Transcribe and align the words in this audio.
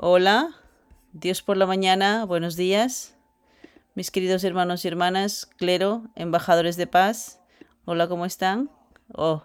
Hola, 0.00 0.54
Dios 1.12 1.42
por 1.42 1.56
la 1.56 1.66
mañana, 1.66 2.24
buenos 2.24 2.54
días. 2.54 3.16
Mis 3.96 4.12
queridos 4.12 4.44
hermanos 4.44 4.84
y 4.84 4.88
hermanas, 4.88 5.50
clero, 5.56 6.04
embajadores 6.14 6.76
de 6.76 6.86
paz, 6.86 7.40
hola, 7.84 8.06
¿cómo 8.06 8.24
están? 8.24 8.70
Oh, 9.12 9.42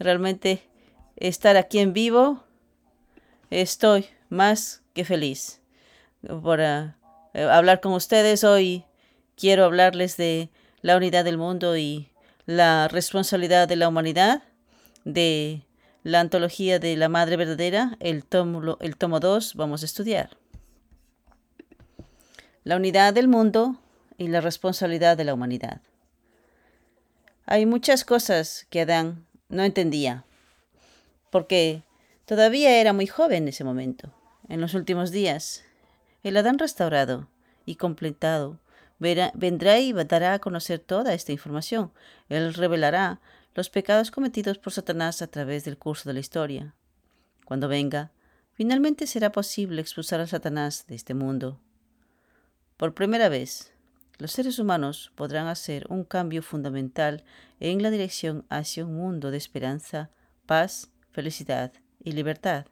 realmente 0.00 0.68
estar 1.14 1.56
aquí 1.56 1.78
en 1.78 1.92
vivo, 1.92 2.42
estoy 3.50 4.06
más 4.30 4.82
que 4.94 5.04
feliz 5.04 5.62
por 6.42 6.58
uh, 6.58 6.92
hablar 7.48 7.80
con 7.80 7.92
ustedes 7.92 8.42
hoy. 8.42 8.84
Quiero 9.36 9.64
hablarles 9.64 10.16
de 10.16 10.50
la 10.82 10.96
unidad 10.96 11.24
del 11.24 11.38
mundo 11.38 11.76
y 11.76 12.10
la 12.46 12.88
responsabilidad 12.88 13.68
de 13.68 13.76
la 13.76 13.86
humanidad, 13.86 14.42
de 15.04 15.65
la 16.06 16.20
antología 16.20 16.78
de 16.78 16.96
la 16.96 17.08
Madre 17.08 17.36
Verdadera, 17.36 17.96
el 17.98 18.22
tomo, 18.24 18.78
el 18.78 18.96
tomo 18.96 19.18
2, 19.18 19.56
vamos 19.56 19.82
a 19.82 19.86
estudiar. 19.86 20.36
La 22.62 22.76
unidad 22.76 23.12
del 23.12 23.26
mundo 23.26 23.74
y 24.16 24.28
la 24.28 24.40
responsabilidad 24.40 25.16
de 25.16 25.24
la 25.24 25.34
humanidad. 25.34 25.80
Hay 27.44 27.66
muchas 27.66 28.04
cosas 28.04 28.68
que 28.70 28.82
Adán 28.82 29.26
no 29.48 29.64
entendía, 29.64 30.22
porque 31.30 31.82
todavía 32.24 32.80
era 32.80 32.92
muy 32.92 33.08
joven 33.08 33.42
en 33.42 33.48
ese 33.48 33.64
momento. 33.64 34.14
En 34.48 34.60
los 34.60 34.74
últimos 34.74 35.10
días, 35.10 35.64
el 36.22 36.36
Adán 36.36 36.60
restaurado 36.60 37.26
y 37.64 37.74
completado 37.74 38.60
vendrá 39.00 39.80
y 39.80 39.92
dará 39.92 40.34
a 40.34 40.38
conocer 40.38 40.78
toda 40.78 41.14
esta 41.14 41.32
información. 41.32 41.90
Él 42.28 42.54
revelará 42.54 43.18
los 43.56 43.70
pecados 43.70 44.10
cometidos 44.10 44.58
por 44.58 44.74
Satanás 44.74 45.22
a 45.22 45.28
través 45.28 45.64
del 45.64 45.78
curso 45.78 46.10
de 46.10 46.12
la 46.12 46.20
historia. 46.20 46.74
Cuando 47.46 47.68
venga, 47.68 48.12
finalmente 48.52 49.06
será 49.06 49.32
posible 49.32 49.80
expulsar 49.80 50.20
a 50.20 50.26
Satanás 50.26 50.84
de 50.86 50.94
este 50.94 51.14
mundo. 51.14 51.58
Por 52.76 52.92
primera 52.92 53.30
vez, 53.30 53.72
los 54.18 54.32
seres 54.32 54.58
humanos 54.58 55.10
podrán 55.14 55.46
hacer 55.46 55.86
un 55.88 56.04
cambio 56.04 56.42
fundamental 56.42 57.24
en 57.58 57.82
la 57.82 57.90
dirección 57.90 58.44
hacia 58.50 58.84
un 58.84 58.94
mundo 58.94 59.30
de 59.30 59.38
esperanza, 59.38 60.10
paz, 60.44 60.90
felicidad 61.10 61.72
y 62.04 62.12
libertad. 62.12 62.66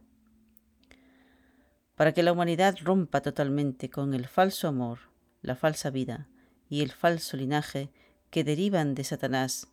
Para 1.94 2.12
que 2.12 2.22
la 2.22 2.32
humanidad 2.32 2.76
rompa 2.82 3.22
totalmente 3.22 3.88
con 3.88 4.12
el 4.12 4.28
falso 4.28 4.68
amor, 4.68 4.98
la 5.40 5.56
falsa 5.56 5.88
vida 5.88 6.28
y 6.68 6.82
el 6.82 6.92
falso 6.92 7.38
linaje 7.38 7.90
que 8.28 8.44
derivan 8.44 8.94
de 8.94 9.04
Satanás 9.04 9.68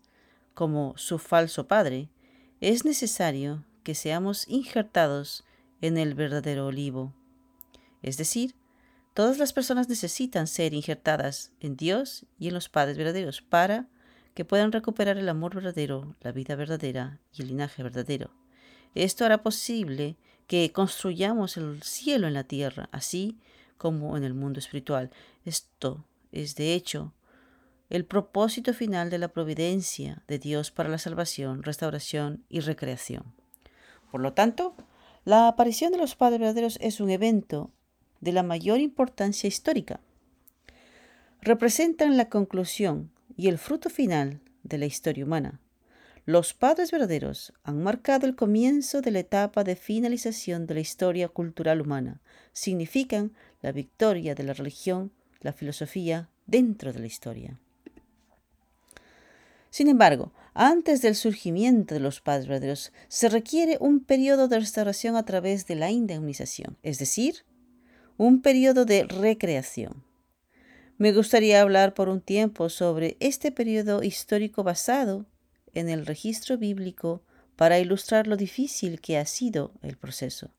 como 0.53 0.93
su 0.97 1.19
falso 1.19 1.67
padre, 1.67 2.09
es 2.59 2.85
necesario 2.85 3.65
que 3.83 3.95
seamos 3.95 4.47
injertados 4.47 5.43
en 5.81 5.97
el 5.97 6.13
verdadero 6.13 6.67
olivo. 6.67 7.13
Es 8.01 8.17
decir, 8.17 8.55
todas 9.13 9.37
las 9.37 9.53
personas 9.53 9.89
necesitan 9.89 10.47
ser 10.47 10.73
injertadas 10.73 11.51
en 11.59 11.75
Dios 11.75 12.25
y 12.39 12.47
en 12.47 12.53
los 12.53 12.69
padres 12.69 12.97
verdaderos 12.97 13.41
para 13.41 13.87
que 14.33 14.45
puedan 14.45 14.71
recuperar 14.71 15.17
el 15.17 15.29
amor 15.29 15.55
verdadero, 15.55 16.15
la 16.21 16.31
vida 16.31 16.55
verdadera 16.55 17.19
y 17.33 17.41
el 17.41 17.49
linaje 17.49 17.83
verdadero. 17.83 18.31
Esto 18.95 19.25
hará 19.25 19.41
posible 19.41 20.17
que 20.47 20.71
construyamos 20.71 21.57
el 21.57 21.81
cielo 21.83 22.27
en 22.27 22.33
la 22.33 22.43
tierra, 22.43 22.89
así 22.91 23.37
como 23.77 24.17
en 24.17 24.23
el 24.23 24.33
mundo 24.33 24.59
espiritual. 24.59 25.09
Esto 25.45 26.05
es, 26.31 26.55
de 26.55 26.73
hecho, 26.73 27.13
el 27.91 28.05
propósito 28.05 28.73
final 28.73 29.09
de 29.09 29.17
la 29.17 29.27
providencia 29.27 30.23
de 30.25 30.39
Dios 30.39 30.71
para 30.71 30.87
la 30.87 30.97
salvación, 30.97 31.61
restauración 31.61 32.45
y 32.47 32.61
recreación. 32.61 33.33
Por 34.09 34.21
lo 34.21 34.31
tanto, 34.31 34.75
la 35.25 35.49
aparición 35.49 35.91
de 35.91 35.97
los 35.97 36.15
padres 36.15 36.39
verdaderos 36.39 36.77
es 36.79 37.01
un 37.01 37.09
evento 37.09 37.69
de 38.21 38.31
la 38.31 38.43
mayor 38.43 38.79
importancia 38.79 39.49
histórica. 39.49 39.99
Representan 41.41 42.15
la 42.15 42.29
conclusión 42.29 43.11
y 43.35 43.49
el 43.49 43.57
fruto 43.57 43.89
final 43.89 44.39
de 44.63 44.77
la 44.77 44.85
historia 44.85 45.25
humana. 45.25 45.59
Los 46.25 46.53
padres 46.53 46.91
verdaderos 46.91 47.51
han 47.63 47.83
marcado 47.83 48.25
el 48.25 48.37
comienzo 48.37 49.01
de 49.01 49.11
la 49.11 49.19
etapa 49.19 49.65
de 49.65 49.75
finalización 49.75 50.65
de 50.65 50.75
la 50.75 50.79
historia 50.79 51.27
cultural 51.27 51.81
humana. 51.81 52.21
Significan 52.53 53.33
la 53.61 53.73
victoria 53.73 54.33
de 54.33 54.43
la 54.43 54.53
religión, 54.53 55.11
la 55.41 55.51
filosofía 55.51 56.29
dentro 56.45 56.93
de 56.93 56.99
la 56.99 57.07
historia. 57.07 57.59
Sin 59.71 59.87
embargo, 59.87 60.33
antes 60.53 61.01
del 61.01 61.15
surgimiento 61.15 61.93
de 61.93 62.01
los 62.01 62.19
padres 62.19 62.91
se 63.07 63.29
requiere 63.29 63.77
un 63.79 64.03
periodo 64.03 64.49
de 64.49 64.59
restauración 64.59 65.15
a 65.15 65.23
través 65.23 65.65
de 65.65 65.75
la 65.75 65.89
indemnización, 65.89 66.77
es 66.83 66.99
decir, 66.99 67.45
un 68.17 68.41
periodo 68.41 68.83
de 68.83 69.05
recreación. 69.05 70.03
Me 70.97 71.13
gustaría 71.13 71.61
hablar 71.61 71.93
por 71.93 72.09
un 72.09 72.19
tiempo 72.19 72.67
sobre 72.67 73.15
este 73.21 73.53
periodo 73.53 74.03
histórico 74.03 74.61
basado 74.63 75.25
en 75.73 75.87
el 75.87 76.05
registro 76.05 76.57
bíblico 76.57 77.23
para 77.55 77.79
ilustrar 77.79 78.27
lo 78.27 78.35
difícil 78.35 78.99
que 78.99 79.17
ha 79.17 79.25
sido 79.25 79.71
el 79.81 79.95
proceso. 79.97 80.51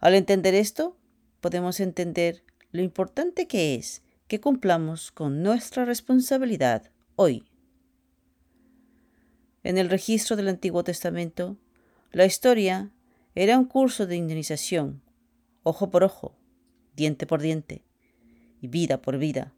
Al 0.00 0.14
entender 0.14 0.54
esto, 0.54 0.96
podemos 1.42 1.80
entender 1.80 2.42
lo 2.72 2.80
importante 2.80 3.46
que 3.46 3.74
es 3.74 4.02
que 4.26 4.40
cumplamos 4.40 5.12
con 5.12 5.42
nuestra 5.42 5.84
responsabilidad 5.84 6.90
hoy 7.14 7.47
en 9.68 9.76
el 9.76 9.90
registro 9.90 10.34
del 10.34 10.48
Antiguo 10.48 10.82
Testamento, 10.82 11.58
la 12.10 12.24
historia 12.24 12.90
era 13.34 13.58
un 13.58 13.66
curso 13.66 14.06
de 14.06 14.16
indemnización, 14.16 15.02
ojo 15.62 15.90
por 15.90 16.04
ojo, 16.04 16.34
diente 16.96 17.26
por 17.26 17.42
diente 17.42 17.82
y 18.62 18.68
vida 18.68 19.02
por 19.02 19.18
vida. 19.18 19.52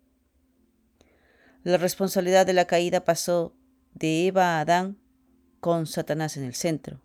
La 1.63 1.77
responsabilidad 1.77 2.45
de 2.45 2.55
la 2.55 2.65
caída 2.65 3.05
pasó 3.05 3.55
de 3.95 4.27
Eva 4.27 4.57
a 4.57 4.63
Adán 4.63 4.99
con 5.61 5.87
Satanás 5.87 6.37
en 6.37 6.43
el 6.43 6.57
centro. 6.57 7.01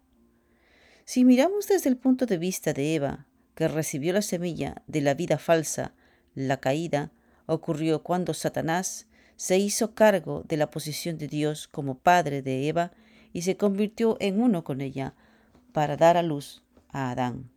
Si 1.04 1.26
miramos 1.26 1.68
desde 1.68 1.92
el 1.92 1.98
punto 1.98 2.26
de 2.26 2.40
vista 2.40 2.74
de 2.74 2.96
Eva, 2.96 3.28
que 3.54 3.68
recibió 3.68 4.14
la 4.14 4.24
semilla 4.24 4.82
de 4.88 5.02
la 5.02 5.14
vida 5.14 5.38
falsa, 5.38 5.94
la 6.34 6.60
caída 6.60 7.12
ocurrió 7.46 8.02
cuando 8.02 8.34
Satanás 8.34 9.06
se 9.36 9.58
hizo 9.58 9.94
cargo 9.96 10.44
de 10.48 10.58
la 10.58 10.72
posición 10.72 11.18
de 11.18 11.28
Dios 11.28 11.68
como 11.68 11.98
padre 11.98 12.42
de 12.42 12.68
Eva 12.68 12.92
y 13.34 13.42
se 13.42 13.58
convirtió 13.58 14.18
en 14.20 14.42
uno 14.42 14.64
con 14.64 14.82
ella 14.82 15.14
para 15.72 15.98
dar 15.98 16.18
a 16.18 16.24
luz 16.24 16.64
a 16.90 17.12
Adán. 17.12 17.50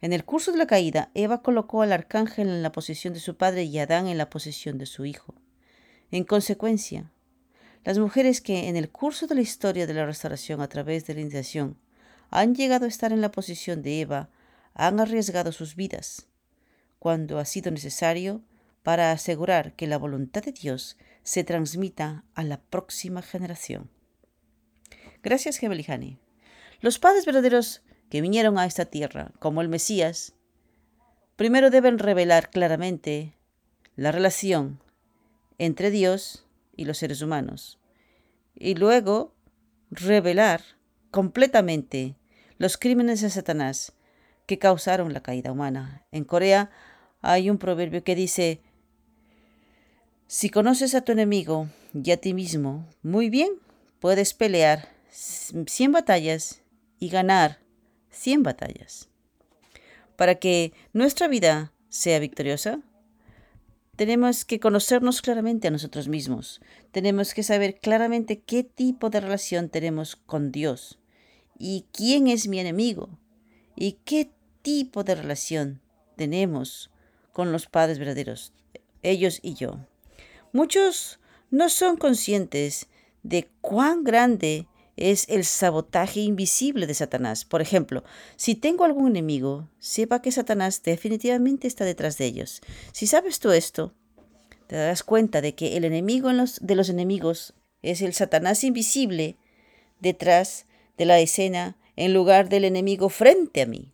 En 0.00 0.12
el 0.12 0.24
curso 0.24 0.50
de 0.50 0.58
la 0.58 0.66
caída, 0.66 1.10
Eva 1.14 1.42
colocó 1.42 1.82
al 1.82 1.92
arcángel 1.92 2.48
en 2.48 2.62
la 2.62 2.72
posición 2.72 3.14
de 3.14 3.20
su 3.20 3.36
padre 3.36 3.62
y 3.62 3.78
Adán 3.78 4.08
en 4.08 4.18
la 4.18 4.28
posición 4.28 4.76
de 4.78 4.86
su 4.86 5.04
hijo. 5.04 5.34
En 6.10 6.24
consecuencia, 6.24 7.12
las 7.84 7.98
mujeres 7.98 8.40
que 8.40 8.68
en 8.68 8.76
el 8.76 8.90
curso 8.90 9.28
de 9.28 9.36
la 9.36 9.40
historia 9.40 9.86
de 9.86 9.94
la 9.94 10.04
restauración 10.04 10.60
a 10.60 10.68
través 10.68 11.06
de 11.06 11.14
la 11.14 11.20
iniciación 11.20 11.78
han 12.30 12.54
llegado 12.54 12.86
a 12.86 12.88
estar 12.88 13.12
en 13.12 13.20
la 13.20 13.30
posición 13.30 13.82
de 13.82 14.00
Eva 14.00 14.30
han 14.74 14.98
arriesgado 14.98 15.52
sus 15.52 15.76
vidas, 15.76 16.26
cuando 16.98 17.38
ha 17.38 17.44
sido 17.44 17.70
necesario 17.70 18.42
para 18.82 19.12
asegurar 19.12 19.74
que 19.74 19.86
la 19.86 19.98
voluntad 19.98 20.42
de 20.42 20.52
Dios 20.52 20.96
se 21.22 21.44
transmita 21.44 22.24
a 22.34 22.42
la 22.42 22.60
próxima 22.60 23.22
generación. 23.22 23.90
Gracias, 25.22 25.58
Gebelihani. 25.58 26.18
Los 26.80 26.98
padres 26.98 27.24
verdaderos 27.24 27.82
que 28.10 28.20
vinieron 28.20 28.58
a 28.58 28.66
esta 28.66 28.86
tierra, 28.86 29.32
como 29.38 29.60
el 29.60 29.68
Mesías, 29.68 30.34
primero 31.36 31.70
deben 31.70 31.98
revelar 31.98 32.50
claramente 32.50 33.38
la 33.94 34.10
relación 34.10 34.80
entre 35.58 35.90
Dios 35.90 36.46
y 36.76 36.84
los 36.84 36.98
seres 36.98 37.22
humanos, 37.22 37.78
y 38.54 38.74
luego 38.74 39.34
revelar 39.90 40.62
completamente 41.10 42.16
los 42.58 42.76
crímenes 42.76 43.20
de 43.20 43.30
Satanás 43.30 43.92
que 44.46 44.58
causaron 44.58 45.12
la 45.12 45.22
caída 45.22 45.52
humana. 45.52 46.04
En 46.10 46.24
Corea 46.24 46.70
hay 47.20 47.48
un 47.48 47.58
proverbio 47.58 48.02
que 48.02 48.14
dice, 48.14 48.62
si 50.32 50.48
conoces 50.48 50.94
a 50.94 51.02
tu 51.02 51.12
enemigo 51.12 51.68
y 51.92 52.10
a 52.10 52.16
ti 52.16 52.32
mismo 52.32 52.88
muy 53.02 53.28
bien, 53.28 53.50
puedes 54.00 54.32
pelear 54.32 54.88
100 55.10 55.92
batallas 55.92 56.62
y 56.98 57.10
ganar 57.10 57.58
100 58.12 58.42
batallas. 58.42 59.10
Para 60.16 60.36
que 60.36 60.72
nuestra 60.94 61.28
vida 61.28 61.74
sea 61.90 62.18
victoriosa, 62.18 62.80
tenemos 63.96 64.46
que 64.46 64.58
conocernos 64.58 65.20
claramente 65.20 65.68
a 65.68 65.70
nosotros 65.70 66.08
mismos. 66.08 66.62
Tenemos 66.92 67.34
que 67.34 67.42
saber 67.42 67.78
claramente 67.78 68.40
qué 68.40 68.64
tipo 68.64 69.10
de 69.10 69.20
relación 69.20 69.68
tenemos 69.68 70.16
con 70.16 70.50
Dios 70.50 70.98
y 71.58 71.84
quién 71.92 72.28
es 72.28 72.48
mi 72.48 72.58
enemigo 72.58 73.18
y 73.76 73.98
qué 74.06 74.30
tipo 74.62 75.04
de 75.04 75.14
relación 75.14 75.82
tenemos 76.16 76.90
con 77.34 77.52
los 77.52 77.66
padres 77.66 77.98
verdaderos, 77.98 78.54
ellos 79.02 79.38
y 79.42 79.52
yo. 79.56 79.91
Muchos 80.52 81.18
no 81.50 81.70
son 81.70 81.96
conscientes 81.96 82.86
de 83.22 83.48
cuán 83.62 84.04
grande 84.04 84.66
es 84.96 85.26
el 85.30 85.44
sabotaje 85.44 86.20
invisible 86.20 86.86
de 86.86 86.92
Satanás. 86.92 87.46
Por 87.46 87.62
ejemplo, 87.62 88.04
si 88.36 88.54
tengo 88.54 88.84
algún 88.84 89.08
enemigo, 89.08 89.70
sepa 89.78 90.20
que 90.20 90.30
Satanás 90.30 90.82
definitivamente 90.82 91.66
está 91.66 91.86
detrás 91.86 92.18
de 92.18 92.26
ellos. 92.26 92.60
Si 92.92 93.06
sabes 93.06 93.40
tú 93.40 93.50
esto, 93.52 93.94
te 94.66 94.76
darás 94.76 95.02
cuenta 95.02 95.40
de 95.40 95.54
que 95.54 95.76
el 95.76 95.84
enemigo 95.84 96.30
de 96.60 96.74
los 96.74 96.88
enemigos 96.90 97.54
es 97.80 98.02
el 98.02 98.12
Satanás 98.12 98.62
invisible 98.62 99.36
detrás 100.00 100.66
de 100.98 101.06
la 101.06 101.18
escena 101.18 101.76
en 101.96 102.12
lugar 102.12 102.48
del 102.50 102.64
enemigo 102.64 103.08
frente 103.08 103.62
a 103.62 103.66
mí. 103.66 103.92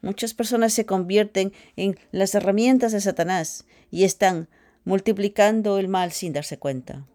Muchas 0.00 0.34
personas 0.34 0.72
se 0.72 0.84
convierten 0.84 1.52
en 1.76 1.96
las 2.10 2.34
herramientas 2.34 2.90
de 2.90 3.00
Satanás 3.00 3.64
y 3.90 4.02
están 4.02 4.48
multiplicando 4.84 5.78
el 5.78 5.88
mal 5.88 6.12
sin 6.12 6.32
darse 6.32 6.58
cuenta. 6.58 7.06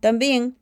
También 0.00 0.56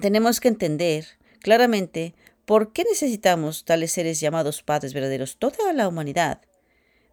tenemos 0.00 0.40
que 0.40 0.48
entender 0.48 1.06
claramente 1.40 2.14
por 2.44 2.72
qué 2.72 2.84
necesitamos 2.84 3.64
tales 3.64 3.92
seres 3.92 4.20
llamados 4.20 4.62
padres 4.62 4.94
verdaderos. 4.94 5.36
Toda 5.38 5.72
la 5.72 5.88
humanidad 5.88 6.40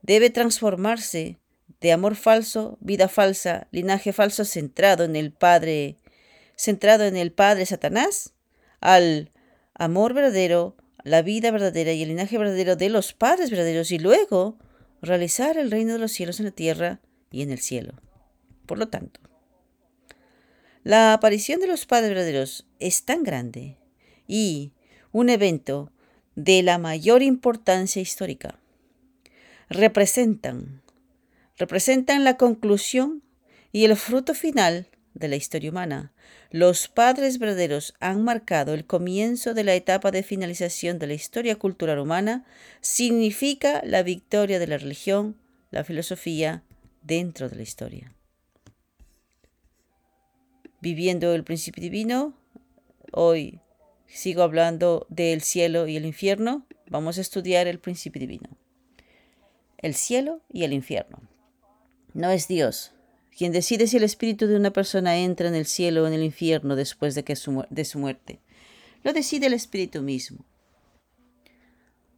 debe 0.01 0.29
transformarse 0.29 1.37
de 1.79 1.91
amor 1.91 2.15
falso, 2.15 2.77
vida 2.79 3.07
falsa, 3.07 3.67
linaje 3.71 4.13
falso 4.13 4.45
centrado 4.45 5.03
en 5.03 5.15
el 5.15 5.31
Padre, 5.31 5.97
centrado 6.55 7.05
en 7.05 7.15
el 7.17 7.31
Padre 7.31 7.65
Satanás, 7.65 8.33
al 8.81 9.31
amor 9.73 10.13
verdadero, 10.13 10.75
la 11.03 11.21
vida 11.21 11.49
verdadera 11.51 11.91
y 11.91 12.03
el 12.03 12.09
linaje 12.09 12.37
verdadero 12.37 12.75
de 12.75 12.89
los 12.89 13.13
padres 13.13 13.49
verdaderos 13.49 13.91
y 13.91 13.97
luego 13.97 14.57
realizar 15.01 15.57
el 15.57 15.71
reino 15.71 15.93
de 15.93 15.99
los 15.99 16.11
cielos 16.11 16.39
en 16.39 16.45
la 16.45 16.51
tierra 16.51 16.99
y 17.31 17.41
en 17.41 17.51
el 17.51 17.59
cielo. 17.59 17.93
Por 18.71 18.79
lo 18.79 18.87
tanto, 18.87 19.19
la 20.85 21.11
aparición 21.11 21.59
de 21.59 21.67
los 21.67 21.85
padres 21.85 22.11
verdaderos 22.11 22.65
es 22.79 23.03
tan 23.03 23.21
grande 23.23 23.75
y 24.29 24.71
un 25.11 25.27
evento 25.27 25.91
de 26.35 26.63
la 26.63 26.77
mayor 26.77 27.21
importancia 27.21 28.01
histórica. 28.01 28.57
Representan, 29.69 30.81
representan 31.57 32.23
la 32.23 32.37
conclusión 32.37 33.23
y 33.73 33.83
el 33.83 33.97
fruto 33.97 34.33
final 34.33 34.87
de 35.15 35.27
la 35.27 35.35
historia 35.35 35.71
humana. 35.71 36.13
Los 36.49 36.87
padres 36.87 37.39
verdaderos 37.39 37.93
han 37.99 38.23
marcado 38.23 38.73
el 38.73 38.85
comienzo 38.85 39.53
de 39.53 39.65
la 39.65 39.75
etapa 39.75 40.11
de 40.11 40.23
finalización 40.23 40.97
de 40.97 41.07
la 41.07 41.13
historia 41.13 41.57
cultural 41.57 41.99
humana. 41.99 42.45
Significa 42.79 43.81
la 43.83 44.01
victoria 44.01 44.59
de 44.59 44.67
la 44.67 44.77
religión, 44.77 45.35
la 45.71 45.83
filosofía 45.83 46.63
dentro 47.01 47.49
de 47.49 47.57
la 47.57 47.63
historia 47.63 48.13
viviendo 50.81 51.33
el 51.33 51.43
principio 51.43 51.81
divino. 51.81 52.33
Hoy 53.13 53.61
sigo 54.07 54.43
hablando 54.43 55.07
del 55.09 55.41
cielo 55.41 55.87
y 55.87 55.95
el 55.95 56.05
infierno. 56.05 56.65
Vamos 56.87 57.17
a 57.17 57.21
estudiar 57.21 57.67
el 57.67 57.79
principio 57.79 58.19
divino. 58.19 58.49
El 59.77 59.95
cielo 59.95 60.41
y 60.49 60.63
el 60.63 60.73
infierno. 60.73 61.21
No 62.13 62.29
es 62.29 62.47
Dios 62.47 62.93
quien 63.35 63.51
decide 63.51 63.87
si 63.87 63.97
el 63.97 64.03
espíritu 64.03 64.47
de 64.47 64.55
una 64.55 64.71
persona 64.71 65.17
entra 65.17 65.47
en 65.47 65.55
el 65.55 65.65
cielo 65.65 66.03
o 66.03 66.07
en 66.07 66.13
el 66.13 66.23
infierno 66.23 66.75
después 66.75 67.15
de, 67.15 67.23
que 67.23 67.35
su, 67.35 67.65
de 67.69 67.85
su 67.85 67.97
muerte. 67.97 68.39
Lo 69.03 69.13
decide 69.13 69.47
el 69.47 69.53
espíritu 69.53 70.01
mismo. 70.01 70.45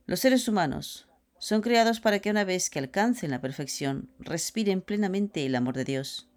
Los 0.06 0.20
seres 0.20 0.48
humanos 0.48 1.08
son 1.38 1.62
creados 1.62 2.00
para 2.00 2.20
que 2.20 2.30
una 2.30 2.44
vez 2.44 2.70
que 2.70 2.80
alcancen 2.80 3.32
la 3.32 3.42
perfección, 3.42 4.10
respiren 4.20 4.82
plenamente 4.82 5.46
el 5.46 5.56
amor 5.56 5.76
de 5.76 5.86
Dios. 5.86 6.28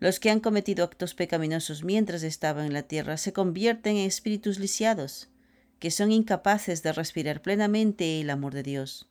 Los 0.00 0.18
que 0.18 0.30
han 0.30 0.40
cometido 0.40 0.84
actos 0.84 1.14
pecaminosos 1.14 1.84
mientras 1.84 2.22
estaban 2.22 2.64
en 2.64 2.72
la 2.72 2.82
tierra 2.82 3.18
se 3.18 3.34
convierten 3.34 3.96
en 3.96 4.06
espíritus 4.06 4.58
lisiados, 4.58 5.28
que 5.78 5.90
son 5.90 6.10
incapaces 6.10 6.82
de 6.82 6.92
respirar 6.92 7.42
plenamente 7.42 8.20
el 8.20 8.30
amor 8.30 8.54
de 8.54 8.62
Dios. 8.62 9.06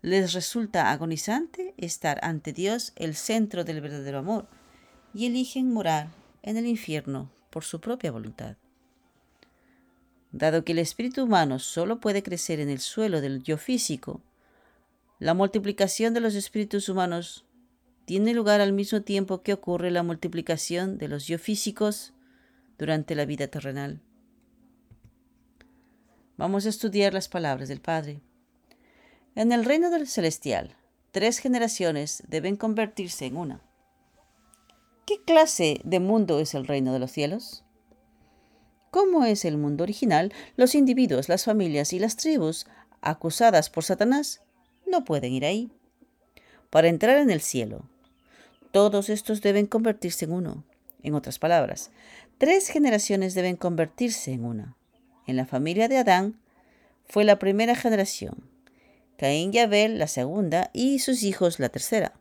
Les 0.00 0.32
resulta 0.32 0.92
agonizante 0.92 1.74
estar 1.76 2.18
ante 2.22 2.54
Dios, 2.54 2.92
el 2.96 3.14
centro 3.14 3.64
del 3.64 3.82
verdadero 3.82 4.18
amor, 4.18 4.48
y 5.12 5.26
eligen 5.26 5.72
morar 5.72 6.08
en 6.42 6.56
el 6.56 6.66
infierno 6.66 7.30
por 7.50 7.64
su 7.64 7.80
propia 7.80 8.10
voluntad. 8.10 8.56
Dado 10.32 10.64
que 10.64 10.72
el 10.72 10.78
espíritu 10.78 11.24
humano 11.24 11.58
solo 11.58 12.00
puede 12.00 12.22
crecer 12.22 12.60
en 12.60 12.70
el 12.70 12.80
suelo 12.80 13.20
del 13.20 13.42
yo 13.42 13.58
físico, 13.58 14.22
la 15.18 15.34
multiplicación 15.34 16.14
de 16.14 16.20
los 16.20 16.34
espíritus 16.34 16.88
humanos 16.88 17.44
tiene 18.08 18.32
lugar 18.32 18.62
al 18.62 18.72
mismo 18.72 19.02
tiempo 19.02 19.42
que 19.42 19.52
ocurre 19.52 19.90
la 19.90 20.02
multiplicación 20.02 20.96
de 20.96 21.08
los 21.08 21.26
yo 21.26 21.38
físicos 21.38 22.14
durante 22.78 23.14
la 23.14 23.26
vida 23.26 23.48
terrenal. 23.48 24.00
Vamos 26.38 26.64
a 26.64 26.70
estudiar 26.70 27.12
las 27.12 27.28
palabras 27.28 27.68
del 27.68 27.82
Padre. 27.82 28.22
En 29.34 29.52
el 29.52 29.66
reino 29.66 29.90
del 29.90 30.08
celestial, 30.08 30.74
tres 31.10 31.38
generaciones 31.38 32.22
deben 32.28 32.56
convertirse 32.56 33.26
en 33.26 33.36
una. 33.36 33.60
¿Qué 35.04 35.22
clase 35.22 35.82
de 35.84 36.00
mundo 36.00 36.40
es 36.40 36.54
el 36.54 36.66
reino 36.66 36.94
de 36.94 37.00
los 37.00 37.10
cielos? 37.10 37.62
¿Cómo 38.90 39.26
es 39.26 39.44
el 39.44 39.58
mundo 39.58 39.84
original? 39.84 40.32
Los 40.56 40.74
individuos, 40.74 41.28
las 41.28 41.44
familias 41.44 41.92
y 41.92 41.98
las 41.98 42.16
tribus 42.16 42.66
acusadas 43.02 43.68
por 43.68 43.84
Satanás 43.84 44.40
no 44.86 45.04
pueden 45.04 45.34
ir 45.34 45.44
ahí. 45.44 45.70
Para 46.70 46.88
entrar 46.88 47.18
en 47.18 47.30
el 47.30 47.42
cielo, 47.42 47.84
todos 48.70 49.08
estos 49.08 49.40
deben 49.40 49.66
convertirse 49.66 50.24
en 50.24 50.32
uno. 50.32 50.64
En 51.02 51.14
otras 51.14 51.38
palabras, 51.38 51.90
tres 52.38 52.68
generaciones 52.68 53.34
deben 53.34 53.56
convertirse 53.56 54.32
en 54.32 54.44
una. 54.44 54.76
En 55.26 55.36
la 55.36 55.46
familia 55.46 55.88
de 55.88 55.98
Adán 55.98 56.40
fue 57.06 57.24
la 57.24 57.38
primera 57.38 57.74
generación, 57.74 58.48
Caín 59.16 59.52
y 59.52 59.58
Abel 59.58 59.98
la 59.98 60.06
segunda 60.06 60.70
y 60.72 61.00
sus 61.00 61.22
hijos 61.22 61.58
la 61.58 61.68
tercera. 61.68 62.12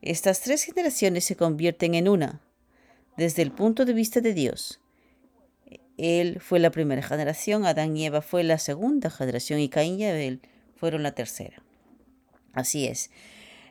Estas 0.00 0.40
tres 0.40 0.64
generaciones 0.64 1.24
se 1.24 1.36
convierten 1.36 1.94
en 1.94 2.08
una, 2.08 2.40
desde 3.16 3.42
el 3.42 3.52
punto 3.52 3.84
de 3.84 3.92
vista 3.92 4.20
de 4.20 4.34
Dios. 4.34 4.80
Él 5.96 6.40
fue 6.40 6.58
la 6.58 6.70
primera 6.70 7.02
generación, 7.02 7.66
Adán 7.66 7.96
y 7.96 8.06
Eva 8.06 8.22
fue 8.22 8.42
la 8.42 8.58
segunda 8.58 9.10
generación 9.10 9.60
y 9.60 9.68
Caín 9.68 10.00
y 10.00 10.06
Abel 10.06 10.40
fueron 10.74 11.02
la 11.04 11.12
tercera. 11.12 11.62
Así 12.52 12.86
es, 12.86 13.10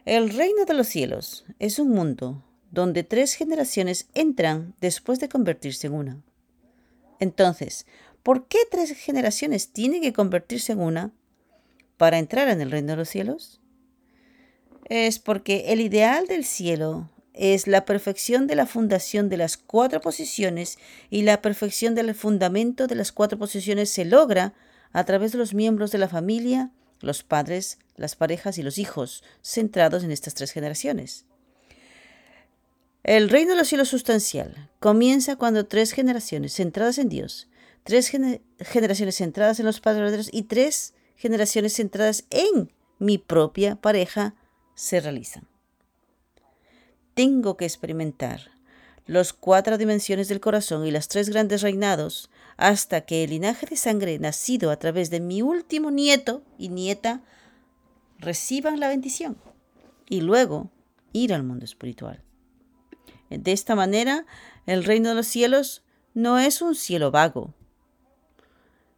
el 0.06 0.30
reino 0.30 0.66
de 0.66 0.74
los 0.74 0.88
cielos 0.88 1.46
es 1.60 1.80
un 1.80 1.90
mundo 1.90 2.44
donde 2.72 3.04
tres 3.04 3.34
generaciones 3.34 4.08
entran 4.14 4.74
después 4.82 5.20
de 5.20 5.30
convertirse 5.30 5.88
en 5.88 5.94
una. 5.94 6.22
Entonces, 7.20 7.86
¿por 8.24 8.48
qué 8.48 8.60
tres 8.70 8.92
generaciones 8.98 9.72
tienen 9.72 10.02
que 10.02 10.14
convertirse 10.14 10.72
en 10.72 10.80
una 10.80 11.12
para 11.98 12.18
entrar 12.18 12.48
en 12.48 12.62
el 12.62 12.72
reino 12.72 12.94
de 12.94 12.98
los 12.98 13.10
cielos? 13.10 13.62
Es 14.86 15.20
porque 15.20 15.66
el 15.68 15.82
ideal 15.82 16.26
del 16.28 16.46
cielo 16.46 17.10
es 17.34 17.68
la 17.68 17.86
perfección 17.86 18.48
de 18.48 18.56
la 18.56 18.66
fundación 18.66 19.30
de 19.30 19.38
las 19.38 19.58
cuatro 19.58 20.02
posiciones 20.02 20.80
y 21.10 21.22
la 21.22 21.42
perfección 21.42 21.96
del 21.96 22.14
fundamento 22.16 22.88
de 22.88 22.96
las 22.96 23.12
cuatro 23.12 23.38
posiciones 23.38 23.90
se 23.90 24.06
logra 24.06 24.54
a 24.92 25.04
través 25.06 25.32
de 25.32 25.38
los 25.38 25.54
miembros 25.54 25.92
de 25.92 25.98
la 25.98 26.10
familia, 26.10 26.72
los 27.04 27.24
padres, 27.24 27.80
las 27.96 28.16
parejas 28.16 28.58
y 28.58 28.64
los 28.64 28.78
hijos, 28.78 29.24
centrados 29.42 30.04
en 30.04 30.12
estas 30.12 30.34
tres 30.34 30.52
generaciones. 30.52 31.26
El 33.04 33.30
reino 33.30 33.52
de 33.52 33.58
los 33.58 33.68
cielos 33.68 33.90
sustancial 33.90 34.70
comienza 34.80 35.36
cuando 35.36 35.66
tres 35.66 35.92
generaciones 35.92 36.54
centradas 36.54 36.98
en 37.00 37.10
Dios, 37.10 37.48
tres 37.84 38.10
generaciones 38.60 39.16
centradas 39.16 39.60
en 39.60 39.66
los 39.66 39.80
padres 39.80 40.02
verdaderos 40.02 40.30
y 40.32 40.44
tres 40.44 40.94
generaciones 41.16 41.74
centradas 41.74 42.26
en 42.30 42.72
mi 43.00 43.18
propia 43.18 43.76
pareja 43.76 44.36
se 44.76 45.00
realizan. 45.00 45.48
Tengo 47.16 47.58
que 47.58 47.66
experimentar 47.66 48.52
los 49.08 49.34
cuatro 49.34 49.78
dimensiones 49.78 50.28
del 50.28 50.40
corazón 50.40 50.86
y 50.86 50.92
los 50.92 51.08
tres 51.08 51.30
grandes 51.30 51.62
reinados 51.62 52.30
hasta 52.62 53.02
que 53.02 53.24
el 53.24 53.32
linaje 53.32 53.66
de 53.66 53.76
sangre 53.76 54.20
nacido 54.20 54.70
a 54.70 54.78
través 54.78 55.10
de 55.10 55.20
mi 55.20 55.42
último 55.42 55.90
nieto 55.90 56.44
y 56.60 56.70
nieta 56.70 57.24
reciban 58.20 58.80
la 58.80 58.88
bendición 58.88 59.36
y 60.08 60.22
luego 60.22 60.70
ir 61.12 61.34
al 61.34 61.42
mundo 61.42 61.66
espiritual. 61.66 62.22
De 63.32 63.52
esta 63.52 63.74
manera, 63.74 64.28
el 64.68 64.84
reino 64.84 65.10
de 65.10 65.16
los 65.16 65.26
cielos 65.26 65.82
no 66.14 66.38
es 66.38 66.62
un 66.62 66.76
cielo 66.76 67.10
vago. 67.10 67.56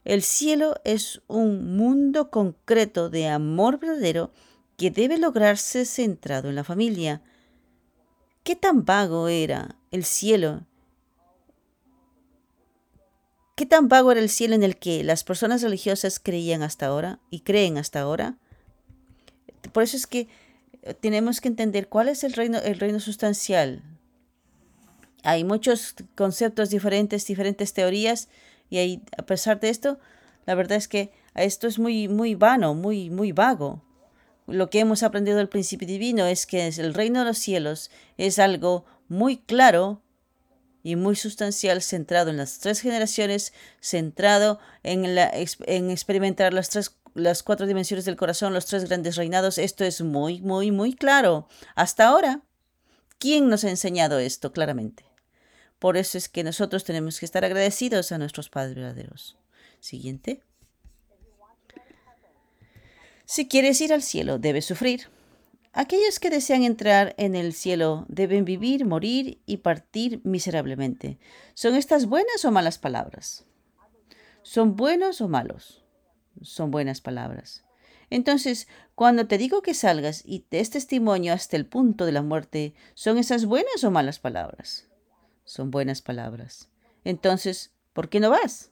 El 0.03 0.23
cielo 0.23 0.75
es 0.83 1.21
un 1.27 1.77
mundo 1.77 2.31
concreto 2.31 3.09
de 3.09 3.29
amor 3.29 3.79
verdadero 3.79 4.33
que 4.75 4.91
debe 4.91 5.17
lograrse 5.17 5.85
centrado 5.85 6.49
en 6.49 6.55
la 6.55 6.65
familia. 6.65 7.21
¿Qué 8.43 8.57
tan 8.57 8.83
vago 8.83 9.29
era 9.29 9.77
el 9.91 10.03
cielo 10.03 10.65
¿Qué 13.55 13.67
tan 13.67 13.87
vago 13.87 14.11
era 14.11 14.19
el 14.19 14.29
cielo 14.29 14.55
en 14.55 14.63
el 14.63 14.77
que 14.77 15.03
las 15.03 15.23
personas 15.23 15.61
religiosas 15.61 16.19
creían 16.19 16.63
hasta 16.63 16.87
ahora 16.87 17.19
y 17.29 17.41
creen 17.41 17.77
hasta 17.77 17.99
ahora? 17.99 18.37
Por 19.71 19.83
eso 19.83 19.95
es 19.95 20.07
que 20.07 20.27
eh, 20.81 20.95
tenemos 20.95 21.39
que 21.39 21.49
entender 21.49 21.87
cuál 21.87 22.09
es 22.09 22.23
el 22.23 22.33
reino, 22.33 22.57
el 22.57 22.79
reino 22.79 22.99
sustancial. 22.99 23.83
hay 25.23 25.43
muchos 25.43 25.95
conceptos 26.15 26.69
diferentes, 26.69 27.25
diferentes 27.27 27.73
teorías, 27.73 28.27
y 28.69 29.01
a 29.17 29.23
pesar 29.23 29.59
de 29.59 29.69
esto, 29.69 29.99
la 30.45 30.55
verdad 30.55 30.77
es 30.77 30.87
que 30.87 31.11
esto 31.35 31.67
es 31.67 31.77
muy, 31.77 32.07
muy 32.07 32.33
vano, 32.35 32.73
muy, 32.73 33.09
muy 33.09 33.31
vago. 33.31 33.83
Lo 34.47 34.69
que 34.69 34.79
hemos 34.79 35.03
aprendido 35.03 35.37
del 35.37 35.47
principio 35.47 35.87
divino 35.87 36.25
es 36.25 36.45
que 36.45 36.67
el 36.67 36.93
reino 36.93 37.19
de 37.19 37.25
los 37.25 37.37
cielos 37.37 37.91
es 38.17 38.39
algo 38.39 38.83
muy 39.07 39.37
claro 39.37 40.01
y 40.83 40.97
muy 40.97 41.15
sustancial, 41.15 41.81
centrado 41.81 42.29
en 42.29 42.37
las 42.37 42.59
tres 42.59 42.81
generaciones, 42.81 43.53
centrado 43.81 44.59
en, 44.83 45.15
la, 45.15 45.31
en 45.65 45.89
experimentar 45.89 46.53
las 46.53 46.69
tres 46.69 46.91
las 47.15 47.43
cuatro 47.43 47.67
dimensiones 47.67 48.05
del 48.05 48.15
corazón, 48.15 48.53
los 48.53 48.65
tres 48.65 48.85
grandes 48.85 49.15
reinados, 49.15 49.57
esto 49.57 49.83
es 49.83 50.01
muy, 50.01 50.41
muy, 50.41 50.71
muy 50.71 50.93
claro. 50.93 51.47
Hasta 51.75 52.07
ahora, 52.07 52.41
¿quién 53.19 53.49
nos 53.49 53.63
ha 53.63 53.69
enseñado 53.69 54.19
esto 54.19 54.51
claramente? 54.51 55.05
Por 55.79 55.97
eso 55.97 56.17
es 56.17 56.29
que 56.29 56.43
nosotros 56.43 56.83
tenemos 56.83 57.19
que 57.19 57.25
estar 57.25 57.45
agradecidos 57.45 58.11
a 58.11 58.17
nuestros 58.17 58.49
padres 58.49 58.75
verdaderos. 58.75 59.37
Siguiente. 59.79 60.41
Si 63.25 63.47
quieres 63.47 63.79
ir 63.81 63.93
al 63.93 64.01
cielo, 64.01 64.39
debes 64.39 64.65
sufrir. 64.65 65.09
Aquellos 65.75 66.19
que 66.19 66.29
desean 66.29 66.63
entrar 66.63 67.15
en 67.17 67.33
el 67.33 67.51
cielo 67.51 68.05
deben 68.07 68.45
vivir, 68.45 68.85
morir 68.85 69.41
y 69.47 69.57
partir 69.57 70.21
miserablemente. 70.23 71.17
¿Son 71.55 71.73
estas 71.73 72.05
buenas 72.05 72.45
o 72.45 72.51
malas 72.51 72.77
palabras? 72.77 73.45
¿Son 74.43 74.75
buenos 74.75 75.19
o 75.19 75.27
malos? 75.27 75.83
Son 76.43 76.69
buenas 76.69 77.01
palabras. 77.01 77.63
Entonces, 78.11 78.67
cuando 78.93 79.25
te 79.25 79.39
digo 79.39 79.63
que 79.63 79.73
salgas 79.73 80.21
y 80.23 80.41
te 80.41 80.57
des 80.57 80.69
testimonio 80.69 81.33
hasta 81.33 81.57
el 81.57 81.65
punto 81.65 82.05
de 82.05 82.11
la 82.11 82.21
muerte, 82.21 82.75
¿son 82.93 83.17
esas 83.17 83.45
buenas 83.45 83.83
o 83.83 83.89
malas 83.89 84.19
palabras? 84.19 84.87
Son 85.43 85.71
buenas 85.71 86.03
palabras. 86.03 86.69
Entonces, 87.03 87.71
¿por 87.93 88.09
qué 88.09 88.19
no 88.19 88.29
vas? 88.29 88.69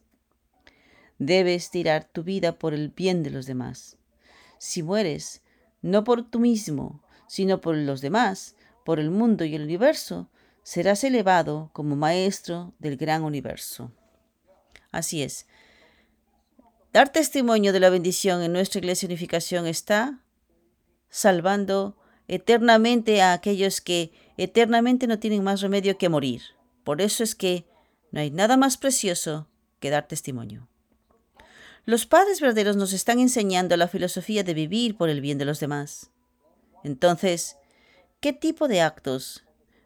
Debes 1.18 1.70
tirar 1.70 2.04
tu 2.04 2.22
vida 2.22 2.60
por 2.60 2.74
el 2.74 2.90
bien 2.90 3.24
de 3.24 3.30
los 3.30 3.46
demás. 3.46 3.96
Si 4.58 4.84
mueres, 4.84 5.41
no 5.82 6.04
por 6.04 6.22
tú 6.22 6.38
mismo, 6.38 7.02
sino 7.26 7.60
por 7.60 7.76
los 7.76 8.00
demás, 8.00 8.56
por 8.84 8.98
el 8.98 9.10
mundo 9.10 9.44
y 9.44 9.54
el 9.54 9.62
universo, 9.62 10.30
serás 10.62 11.04
elevado 11.04 11.70
como 11.72 11.96
maestro 11.96 12.72
del 12.78 12.96
gran 12.96 13.22
universo. 13.24 13.92
Así 14.90 15.22
es. 15.22 15.46
Dar 16.92 17.10
testimonio 17.10 17.72
de 17.72 17.80
la 17.80 17.90
bendición 17.90 18.42
en 18.42 18.52
nuestra 18.52 18.78
iglesia 18.78 19.06
unificación 19.06 19.66
está 19.66 20.20
salvando 21.08 21.96
eternamente 22.28 23.22
a 23.22 23.32
aquellos 23.32 23.80
que 23.80 24.12
eternamente 24.36 25.06
no 25.06 25.18
tienen 25.18 25.42
más 25.42 25.60
remedio 25.60 25.98
que 25.98 26.08
morir. 26.08 26.42
Por 26.84 27.00
eso 27.00 27.24
es 27.24 27.34
que 27.34 27.66
no 28.10 28.20
hay 28.20 28.30
nada 28.30 28.56
más 28.56 28.76
precioso 28.76 29.48
que 29.80 29.90
dar 29.90 30.06
testimonio. 30.06 30.68
Los 31.84 32.06
padres 32.06 32.40
verdaderos 32.40 32.76
nos 32.76 32.92
están 32.92 33.18
enseñando 33.18 33.76
la 33.76 33.88
filosofía 33.88 34.44
de 34.44 34.54
vivir 34.54 34.96
por 34.96 35.08
el 35.08 35.20
bien 35.20 35.38
de 35.38 35.44
los 35.44 35.58
demás. 35.58 36.10
Entonces, 36.84 37.56
¿qué 38.20 38.32
tipo 38.32 38.68
de 38.68 38.82
actos 38.82 39.44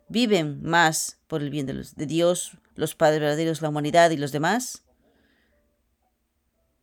viven 0.08 0.62
más 0.62 1.18
por 1.26 1.42
el 1.42 1.48
bien 1.48 1.66
de, 1.66 1.72
los, 1.72 1.96
de 1.96 2.06
Dios, 2.06 2.58
los 2.74 2.94
padres 2.94 3.20
verdaderos, 3.20 3.62
la 3.62 3.70
humanidad 3.70 4.10
y 4.10 4.18
los 4.18 4.30
demás? 4.30 4.84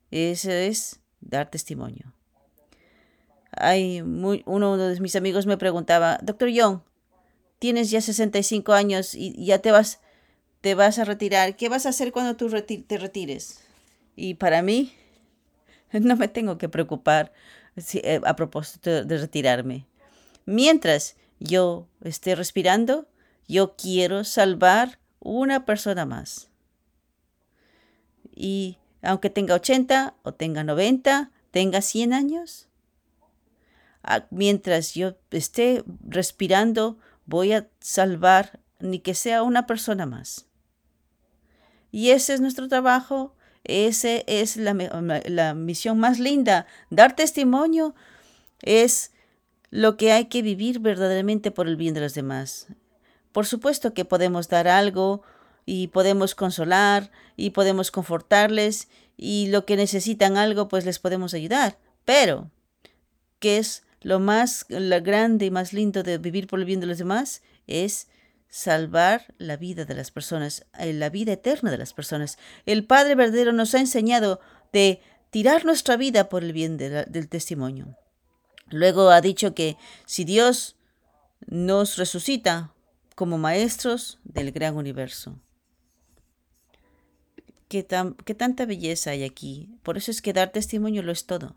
Eso 0.10 0.51
es 0.51 1.00
dar 1.22 1.50
testimonio. 1.50 2.13
Hay 3.51 4.01
uno 4.01 4.77
de 4.77 5.00
mis 5.00 5.15
amigos 5.15 5.46
me 5.46 5.58
preguntaba, 5.58 6.17
Doctor 6.24 6.50
Young, 6.50 6.79
tienes 7.60 7.91
ya 7.91 8.01
65 8.01 8.74
años 8.74 9.13
y 9.13 9.46
ya 9.46 9.60
te 9.60 9.72
vas, 9.72 10.00
te 10.62 10.74
vas 10.74 10.98
a 10.98 11.05
retirar. 11.05 11.55
¿Qué 11.55 11.70
vas 11.70 11.86
a 11.86 11.89
hacer 11.89 12.12
cuando 12.12 12.36
tú 12.36 12.50
te 12.50 12.98
retires? 12.98 13.60
Y 14.15 14.36
para 14.36 14.62
mí, 14.63 14.93
No 16.02 16.16
me 16.16 16.28
tengo 16.28 16.58
que 16.58 16.70
preocupar 16.70 17.32
eh, 17.76 18.22
a 18.26 18.36
propósito 18.36 19.06
de 19.06 19.18
retirarme. 19.18 19.86
Mientras 20.46 21.16
yo 21.40 21.88
esté 22.02 22.36
respirando, 22.36 23.08
yo 23.48 23.76
quiero 23.76 24.24
salvar 24.24 25.00
una 25.20 25.66
persona 25.66 26.06
más. 26.06 26.50
Y 28.36 28.78
aunque 29.02 29.30
tenga 29.30 29.56
80 29.56 30.16
o 30.24 30.34
tenga 30.34 30.64
90, 30.64 31.32
tenga 31.52 31.82
100 31.82 32.14
años, 32.14 32.68
mientras 34.32 34.94
yo 34.94 35.16
esté 35.32 35.84
respirando, 36.08 36.98
voy 37.26 37.54
a 37.54 37.70
salvar 37.80 38.60
ni 38.80 39.00
que 39.00 39.14
sea 39.14 39.44
una 39.44 39.68
persona 39.68 40.06
más. 40.06 40.48
Y 41.92 42.10
ese 42.10 42.34
es 42.34 42.42
nuestro 42.42 42.68
trabajo 42.68 43.36
esa 43.63 44.15
es 44.27 44.58
la, 44.58 45.53
misión 45.53 46.00
más 46.00 46.20
linda. 46.20 46.67
Dar 46.89 47.15
testimonio 47.15 47.96
es 48.62 49.12
lo 49.70 49.98
que 49.98 50.12
hay 50.12 50.25
que 50.25 50.41
vivir 50.41 50.79
verdaderamente 50.79 51.51
por 51.51 51.67
el 51.67 51.77
bien 51.77 51.93
de 51.93 52.01
los 52.01 52.13
demás. 52.13 52.67
Por 53.32 53.46
supuesto 53.46 53.93
que 53.93 54.05
podemos 54.05 54.50
dar 54.50 54.67
algo 54.67 55.24
y 55.65 55.88
podemos 55.88 56.36
consolar 56.36 57.12
y 57.36 57.51
podemos 57.51 57.89
confortarles 57.89 58.89
y 59.17 59.48
lo 59.48 59.65
que 59.65 59.77
necesitan 59.77 60.38
algo 60.38 60.67
pues 60.67 60.86
les 60.86 61.00
podemos 61.00 61.34
ayudar. 61.34 61.77
Pero, 62.05 62.51
¿qué 63.39 63.58
es 63.58 63.84
lo 64.01 64.20
más 64.20 64.65
grande 64.67 65.46
y 65.46 65.51
más 65.51 65.72
lindo 65.72 66.03
de 66.03 66.17
vivir 66.17 66.48
por 66.48 66.60
el 66.60 66.65
bien 66.65 66.82
de 66.82 66.88
los 66.88 66.98
demás? 66.98 67.41
Es 67.65 68.08
salvar 68.53 69.33
la 69.39 69.57
vida 69.57 69.83
de 69.83 69.95
las 69.95 70.12
personas, 70.12 70.67
eh, 70.77 70.93
la 70.93 71.10
vida 71.10 71.33
eterna 71.33 71.72
de 71.72 71.77
las 71.79 71.91
personas. 71.91 72.38
El 72.67 72.86
Padre 72.86 73.15
verdadero 73.15 73.51
nos 73.51 73.74
ha 73.74 73.79
enseñado 73.79 74.39
de 74.72 75.01
tirar 75.31 75.65
nuestra 75.65 75.98
vida 75.98 76.29
por 76.29 76.43
el 76.43 76.53
bien 76.53 76.77
del 76.77 77.29
testimonio. 77.29 77.98
Luego 78.69 79.10
ha 79.10 79.22
dicho 79.22 79.55
que 79.55 79.75
si 80.05 80.24
Dios 80.24 80.75
nos 81.48 81.98
resucita 81.98 82.72
como 83.15 83.39
maestros 83.39 84.19
del 84.24 84.51
gran 84.51 84.77
universo. 84.77 85.39
Qué, 87.69 87.88
qué 88.24 88.36
tanta 88.36 88.67
belleza 88.67 89.10
hay 89.10 89.24
aquí. 89.24 89.79
Por 89.81 89.98
eso 89.98 90.12
es 90.12 90.22
que 90.22 90.31
dar 90.31 90.51
testimonio 90.51 91.01
lo 91.01 91.12
es 91.12 91.25
todo. 91.25 91.55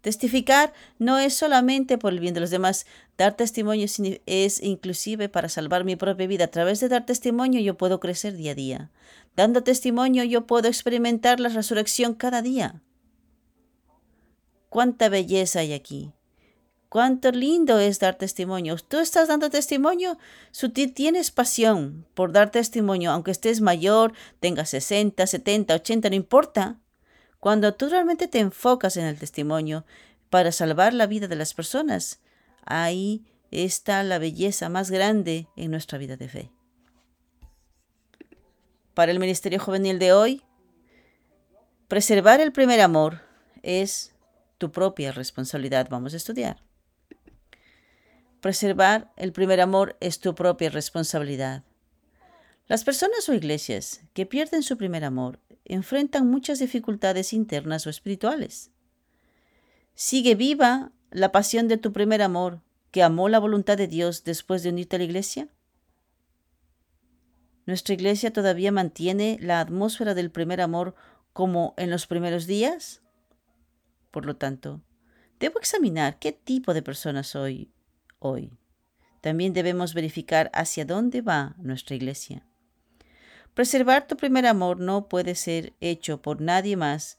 Testificar 0.00 0.72
no 0.98 1.18
es 1.18 1.34
solamente 1.34 1.98
por 1.98 2.12
el 2.12 2.20
bien 2.20 2.32
de 2.32 2.40
los 2.40 2.50
demás, 2.50 2.86
dar 3.18 3.36
testimonio 3.36 3.86
es 4.26 4.62
inclusive 4.62 5.28
para 5.28 5.48
salvar 5.48 5.84
mi 5.84 5.96
propia 5.96 6.26
vida. 6.26 6.44
A 6.44 6.50
través 6.50 6.80
de 6.80 6.88
dar 6.88 7.04
testimonio 7.04 7.60
yo 7.60 7.76
puedo 7.76 8.00
crecer 8.00 8.36
día 8.36 8.52
a 8.52 8.54
día. 8.54 8.90
Dando 9.36 9.62
testimonio 9.62 10.24
yo 10.24 10.46
puedo 10.46 10.68
experimentar 10.68 11.38
la 11.38 11.50
resurrección 11.50 12.14
cada 12.14 12.40
día. 12.40 12.82
Cuánta 14.70 15.08
belleza 15.08 15.60
hay 15.60 15.72
aquí. 15.72 16.12
Cuánto 16.88 17.30
lindo 17.30 17.78
es 17.78 18.00
dar 18.00 18.16
testimonio. 18.16 18.76
Tú 18.76 18.98
estás 18.98 19.28
dando 19.28 19.48
testimonio, 19.48 20.18
Sutil, 20.50 20.92
tienes 20.92 21.30
pasión 21.30 22.04
por 22.14 22.32
dar 22.32 22.50
testimonio, 22.50 23.12
aunque 23.12 23.30
estés 23.30 23.60
mayor, 23.60 24.12
tengas 24.40 24.70
60, 24.70 25.24
70, 25.24 25.74
80, 25.74 26.10
no 26.10 26.16
importa. 26.16 26.80
Cuando 27.40 27.74
tú 27.74 27.88
realmente 27.88 28.28
te 28.28 28.38
enfocas 28.38 28.98
en 28.98 29.06
el 29.06 29.18
testimonio 29.18 29.84
para 30.28 30.52
salvar 30.52 30.92
la 30.92 31.06
vida 31.06 31.26
de 31.26 31.36
las 31.36 31.54
personas, 31.54 32.20
ahí 32.64 33.24
está 33.50 34.02
la 34.02 34.18
belleza 34.18 34.68
más 34.68 34.90
grande 34.90 35.48
en 35.56 35.70
nuestra 35.70 35.98
vida 35.98 36.16
de 36.16 36.28
fe. 36.28 36.50
Para 38.92 39.10
el 39.10 39.18
Ministerio 39.18 39.58
Juvenil 39.58 39.98
de 39.98 40.12
hoy, 40.12 40.42
preservar 41.88 42.40
el 42.40 42.52
primer 42.52 42.82
amor 42.82 43.22
es 43.62 44.14
tu 44.58 44.70
propia 44.70 45.10
responsabilidad. 45.10 45.88
Vamos 45.88 46.12
a 46.12 46.18
estudiar. 46.18 46.62
Preservar 48.42 49.12
el 49.16 49.32
primer 49.32 49.62
amor 49.62 49.96
es 50.00 50.20
tu 50.20 50.34
propia 50.34 50.68
responsabilidad. 50.68 51.64
Las 52.66 52.84
personas 52.84 53.28
o 53.28 53.34
iglesias 53.34 54.02
que 54.12 54.26
pierden 54.26 54.62
su 54.62 54.76
primer 54.76 55.04
amor 55.04 55.40
enfrentan 55.74 56.28
muchas 56.28 56.58
dificultades 56.58 57.32
internas 57.32 57.86
o 57.86 57.90
espirituales. 57.90 58.70
Sigue 59.94 60.34
viva 60.34 60.92
la 61.10 61.32
pasión 61.32 61.68
de 61.68 61.76
tu 61.76 61.92
primer 61.92 62.22
amor, 62.22 62.60
que 62.90 63.02
amó 63.02 63.28
la 63.28 63.38
voluntad 63.38 63.76
de 63.76 63.86
Dios 63.86 64.24
después 64.24 64.62
de 64.62 64.70
unirte 64.70 64.96
a 64.96 64.98
la 64.98 65.04
iglesia. 65.04 65.48
¿Nuestra 67.66 67.94
iglesia 67.94 68.32
todavía 68.32 68.72
mantiene 68.72 69.38
la 69.40 69.60
atmósfera 69.60 70.14
del 70.14 70.30
primer 70.30 70.60
amor 70.60 70.94
como 71.32 71.74
en 71.76 71.90
los 71.90 72.06
primeros 72.06 72.46
días? 72.46 73.02
Por 74.10 74.26
lo 74.26 74.36
tanto, 74.36 74.80
debo 75.38 75.60
examinar 75.60 76.18
qué 76.18 76.32
tipo 76.32 76.74
de 76.74 76.82
persona 76.82 77.22
soy 77.22 77.70
hoy. 78.18 78.52
También 79.20 79.52
debemos 79.52 79.94
verificar 79.94 80.50
hacia 80.52 80.84
dónde 80.84 81.20
va 81.20 81.54
nuestra 81.58 81.94
iglesia. 81.94 82.46
Preservar 83.54 84.06
tu 84.06 84.16
primer 84.16 84.46
amor 84.46 84.80
no 84.80 85.08
puede 85.08 85.34
ser 85.34 85.74
hecho 85.80 86.22
por 86.22 86.40
nadie 86.40 86.76
más 86.76 87.18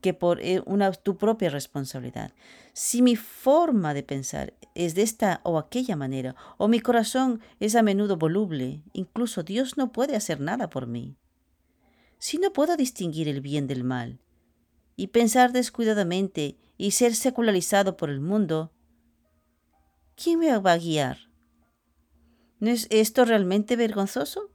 que 0.00 0.14
por 0.14 0.40
eh, 0.40 0.62
una, 0.64 0.92
tu 0.92 1.16
propia 1.16 1.50
responsabilidad. 1.50 2.32
Si 2.72 3.02
mi 3.02 3.16
forma 3.16 3.92
de 3.92 4.02
pensar 4.02 4.54
es 4.74 4.94
de 4.94 5.02
esta 5.02 5.40
o 5.44 5.58
aquella 5.58 5.96
manera, 5.96 6.34
o 6.56 6.68
mi 6.68 6.80
corazón 6.80 7.40
es 7.60 7.74
a 7.74 7.82
menudo 7.82 8.16
voluble, 8.16 8.82
incluso 8.92 9.42
Dios 9.42 9.76
no 9.76 9.92
puede 9.92 10.16
hacer 10.16 10.40
nada 10.40 10.70
por 10.70 10.86
mí. 10.86 11.16
Si 12.18 12.38
no 12.38 12.52
puedo 12.52 12.76
distinguir 12.76 13.28
el 13.28 13.40
bien 13.40 13.66
del 13.66 13.84
mal, 13.84 14.20
y 15.00 15.06
pensar 15.06 15.52
descuidadamente 15.52 16.58
y 16.76 16.90
ser 16.90 17.14
secularizado 17.14 17.96
por 17.96 18.10
el 18.10 18.20
mundo, 18.20 18.70
¿quién 20.14 20.38
me 20.38 20.58
va 20.58 20.72
a 20.72 20.78
guiar? 20.78 21.30
¿No 22.58 22.68
es 22.68 22.86
esto 22.90 23.24
realmente 23.24 23.76
vergonzoso? 23.76 24.49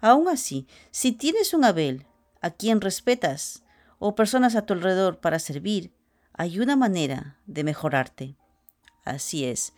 Aún 0.00 0.28
así, 0.28 0.66
si 0.90 1.12
tienes 1.12 1.54
un 1.54 1.64
Abel 1.64 2.06
a 2.40 2.50
quien 2.50 2.80
respetas 2.80 3.62
o 3.98 4.14
personas 4.14 4.54
a 4.56 4.62
tu 4.62 4.74
alrededor 4.74 5.18
para 5.18 5.38
servir, 5.38 5.92
hay 6.32 6.58
una 6.60 6.76
manera 6.76 7.38
de 7.46 7.64
mejorarte. 7.64 8.36
Así 9.04 9.44
es. 9.44 9.72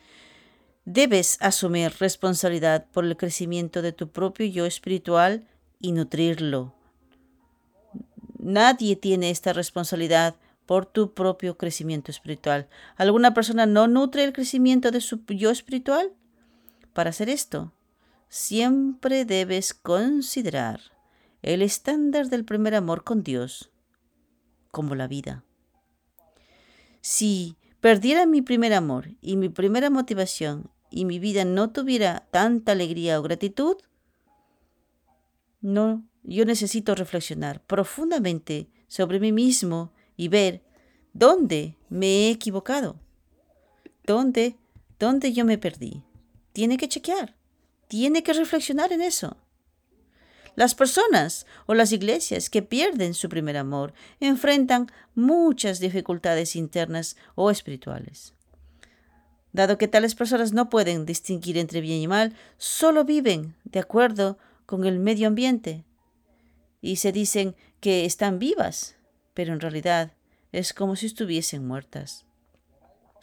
Debes 0.85 1.37
asumir 1.41 1.93
responsabilidad 1.99 2.87
por 2.93 3.05
el 3.05 3.17
crecimiento 3.17 3.83
de 3.83 3.93
tu 3.93 4.09
propio 4.09 4.47
yo 4.47 4.67
espiritual 4.67 5.47
y 5.81 5.93
nutrirlo. 5.93 6.75
Nadie 8.39 8.97
tiene 8.97 9.31
esta 9.31 9.53
responsabilidad 9.53 10.37
por 10.67 10.87
tu 10.87 11.15
propio 11.15 11.57
crecimiento 11.57 12.11
espiritual. 12.11 12.69
¿Alguna 12.97 13.35
persona 13.35 13.67
no 13.67 13.89
nutre 13.89 14.25
el 14.25 14.33
crecimiento 14.33 14.91
de 14.91 15.01
su 15.01 15.25
yo 15.27 15.51
espiritual? 15.51 16.13
Para 16.93 17.11
hacer 17.11 17.29
esto, 17.29 17.73
siempre 18.29 19.25
debes 19.25 19.75
considerar 19.75 20.81
el 21.43 21.63
estándar 21.63 22.29
del 22.29 22.45
primer 22.45 22.75
amor 22.75 23.05
con 23.05 23.23
Dios 23.23 23.71
como 24.71 24.95
la 24.95 25.07
vida. 25.07 25.45
Si 27.01 27.57
perdiera 27.81 28.27
mi 28.27 28.43
primer 28.43 28.75
amor 28.75 29.11
y 29.21 29.37
mi 29.37 29.49
primera 29.49 29.91
motivación 29.91 30.71
y 30.91 31.05
mi 31.05 31.19
vida 31.19 31.45
no 31.45 31.71
tuviera 31.71 32.27
tanta 32.31 32.73
alegría 32.73 33.19
o 33.19 33.23
gratitud, 33.23 33.77
no, 35.61 36.05
yo 36.23 36.45
necesito 36.45 36.95
reflexionar 36.95 37.63
profundamente 37.65 38.69
sobre 38.89 39.21
mí 39.21 39.33
mismo 39.33 39.93
y 40.17 40.29
ver 40.29 40.63
dónde 41.13 41.77
me 41.89 42.07
he 42.07 42.31
equivocado, 42.31 43.01
dónde, 44.05 44.57
dónde 44.99 45.33
yo 45.33 45.45
me 45.45 45.59
perdí. 45.59 46.03
Tiene 46.53 46.77
que 46.77 46.89
chequear, 46.89 47.37
tiene 47.89 48.23
que 48.23 48.33
reflexionar 48.33 48.93
en 48.93 49.03
eso. 49.03 49.37
Las 50.55 50.75
personas 50.75 51.47
o 51.67 51.75
las 51.75 51.93
iglesias 51.93 52.49
que 52.49 52.63
pierden 52.63 53.13
su 53.13 53.29
primer 53.29 53.59
amor 53.59 53.93
enfrentan 54.21 54.91
muchas 55.15 55.81
dificultades 55.81 56.57
internas 56.57 57.17
o 57.35 57.51
espirituales. 57.51 58.33
Dado 59.53 59.79
que 59.79 59.89
tales 59.89 60.15
personas 60.15 60.53
no 60.53 60.71
pueden 60.71 61.05
distinguir 61.05 61.59
entre 61.59 61.81
bien 61.81 62.01
y 62.01 62.09
mal, 62.09 62.35
solo 62.57 63.05
viven 63.05 63.55
de 63.65 63.81
acuerdo 63.81 64.39
con 64.65 64.85
el 64.85 64.99
medio 64.99 65.29
ambiente 65.29 65.85
y 66.81 66.97
se 66.97 67.13
dicen 67.13 67.55
que 67.81 68.05
están 68.05 68.39
vivas, 68.39 68.97
pero 69.35 69.53
en 69.53 69.61
realidad 69.61 70.13
es 70.53 70.73
como 70.73 70.97
si 70.97 71.07
estuviesen 71.07 71.67
muertas. 71.67 72.25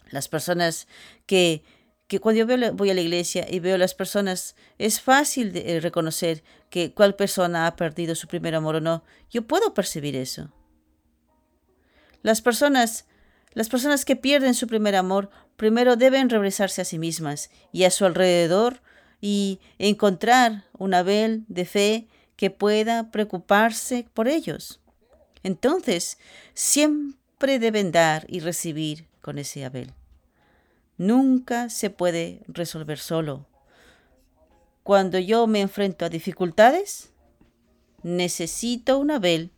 Las 0.09 0.27
personas 0.27 0.87
que 1.25 1.63
que 2.07 2.19
cuando 2.19 2.45
yo 2.45 2.73
voy 2.73 2.89
a 2.89 2.93
la 2.93 3.01
iglesia 3.01 3.45
y 3.49 3.59
veo 3.59 3.77
las 3.77 3.93
personas, 3.93 4.55
es 4.77 4.99
fácil 4.99 5.53
de 5.53 5.75
eh, 5.75 5.79
reconocer 5.79 6.43
que 6.69 6.93
cuál 6.93 7.15
persona 7.15 7.67
ha 7.67 7.75
perdido 7.75 8.15
su 8.15 8.27
primer 8.27 8.55
amor 8.55 8.75
o 8.75 8.81
no. 8.81 9.03
Yo 9.29 9.47
puedo 9.47 9.73
percibir 9.73 10.15
eso. 10.15 10.51
Las 12.21 12.41
personas, 12.41 13.05
las 13.53 13.69
personas 13.69 14.05
que 14.05 14.15
pierden 14.15 14.53
su 14.53 14.67
primer 14.67 14.95
amor, 14.95 15.29
primero 15.55 15.95
deben 15.95 16.29
regresarse 16.29 16.81
a 16.81 16.85
sí 16.85 16.99
mismas 16.99 17.49
y 17.71 17.83
a 17.85 17.91
su 17.91 18.05
alrededor 18.05 18.81
y 19.21 19.59
encontrar 19.77 20.65
un 20.77 20.93
Abel 20.93 21.45
de 21.47 21.65
fe 21.65 22.07
que 22.35 22.49
pueda 22.49 23.11
preocuparse 23.11 24.07
por 24.13 24.27
ellos. 24.27 24.81
Entonces, 25.43 26.17
siempre 26.53 27.59
deben 27.59 27.91
dar 27.91 28.25
y 28.27 28.39
recibir 28.39 29.07
con 29.21 29.37
ese 29.37 29.65
Abel 29.65 29.93
nunca 30.97 31.69
se 31.69 31.89
puede 31.89 32.41
resolver 32.47 32.99
solo. 32.99 33.45
Cuando 34.83 35.17
yo 35.17 35.47
me 35.47 35.61
enfrento 35.61 36.05
a 36.05 36.09
dificultades, 36.09 37.11
necesito 38.03 38.97
un 38.97 39.11
Abel 39.11 39.51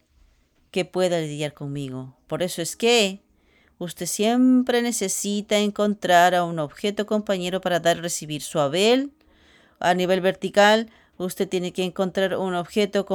que 0.72 0.86
pueda 0.86 1.20
lidiar 1.20 1.54
conmigo. 1.54 2.16
Por 2.28 2.44
eso 2.44 2.62
es 2.62 2.76
que 2.76 3.22
usted 3.80 4.06
siempre 4.06 4.82
necesita 4.82 5.58
encontrar 5.58 6.36
a 6.36 6.44
un 6.44 6.60
objeto 6.60 7.06
compañero 7.06 7.62
para 7.62 7.80
dar 7.80 7.98
y 7.98 8.02
recibir 8.02 8.42
su 8.42 8.60
Abel. 8.60 9.12
A 9.80 9.94
nivel 9.94 10.22
vertical, 10.22 10.92
usted 11.18 11.50
tiene 11.50 11.74
que 11.74 11.84
encontrar 11.84 12.38
un 12.38 12.54
objeto 12.56 13.06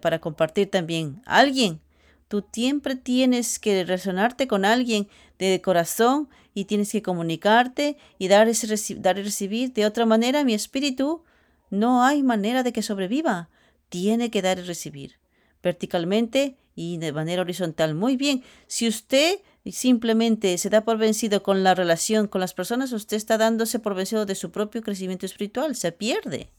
para 0.00 0.20
compartir 0.20 0.70
también. 0.70 1.20
Alguien 1.24 1.80
Tú 2.28 2.44
siempre 2.52 2.96
tienes 2.96 3.58
que 3.58 3.84
resonarte 3.84 4.48
con 4.48 4.64
alguien 4.64 5.08
de 5.38 5.60
corazón 5.62 6.28
y 6.54 6.64
tienes 6.64 6.90
que 6.90 7.02
comunicarte 7.02 7.96
y 8.18 8.28
dar, 8.28 8.48
dar 8.96 9.18
y 9.18 9.22
recibir. 9.22 9.72
De 9.72 9.86
otra 9.86 10.06
manera, 10.06 10.44
mi 10.44 10.54
espíritu 10.54 11.22
no 11.70 12.02
hay 12.02 12.22
manera 12.22 12.62
de 12.62 12.72
que 12.72 12.82
sobreviva. 12.82 13.48
Tiene 13.88 14.30
que 14.30 14.42
dar 14.42 14.58
y 14.58 14.62
recibir 14.62 15.18
verticalmente 15.62 16.56
y 16.76 16.98
de 16.98 17.12
manera 17.12 17.42
horizontal. 17.42 17.94
Muy 17.94 18.16
bien, 18.16 18.42
si 18.66 18.86
usted 18.86 19.40
simplemente 19.64 20.56
se 20.58 20.70
da 20.70 20.84
por 20.84 20.96
vencido 20.96 21.42
con 21.42 21.64
la 21.64 21.74
relación 21.74 22.28
con 22.28 22.40
las 22.40 22.54
personas, 22.54 22.92
usted 22.92 23.16
está 23.16 23.36
dándose 23.36 23.78
por 23.80 23.94
vencido 23.94 24.26
de 24.26 24.36
su 24.36 24.52
propio 24.52 24.82
crecimiento 24.82 25.26
espiritual, 25.26 25.74
se 25.74 25.90
pierde. 25.90 26.50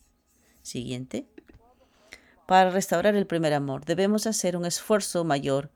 Siguiente. 0.62 1.28
Para 2.48 2.70
restaurar 2.70 3.16
el 3.16 3.28
primer 3.28 3.54
amor 3.54 3.84
debemos 3.84 4.26
hacer 4.26 4.56
un 4.56 4.66
esfuerzo 4.66 5.26
mayor 5.26 5.70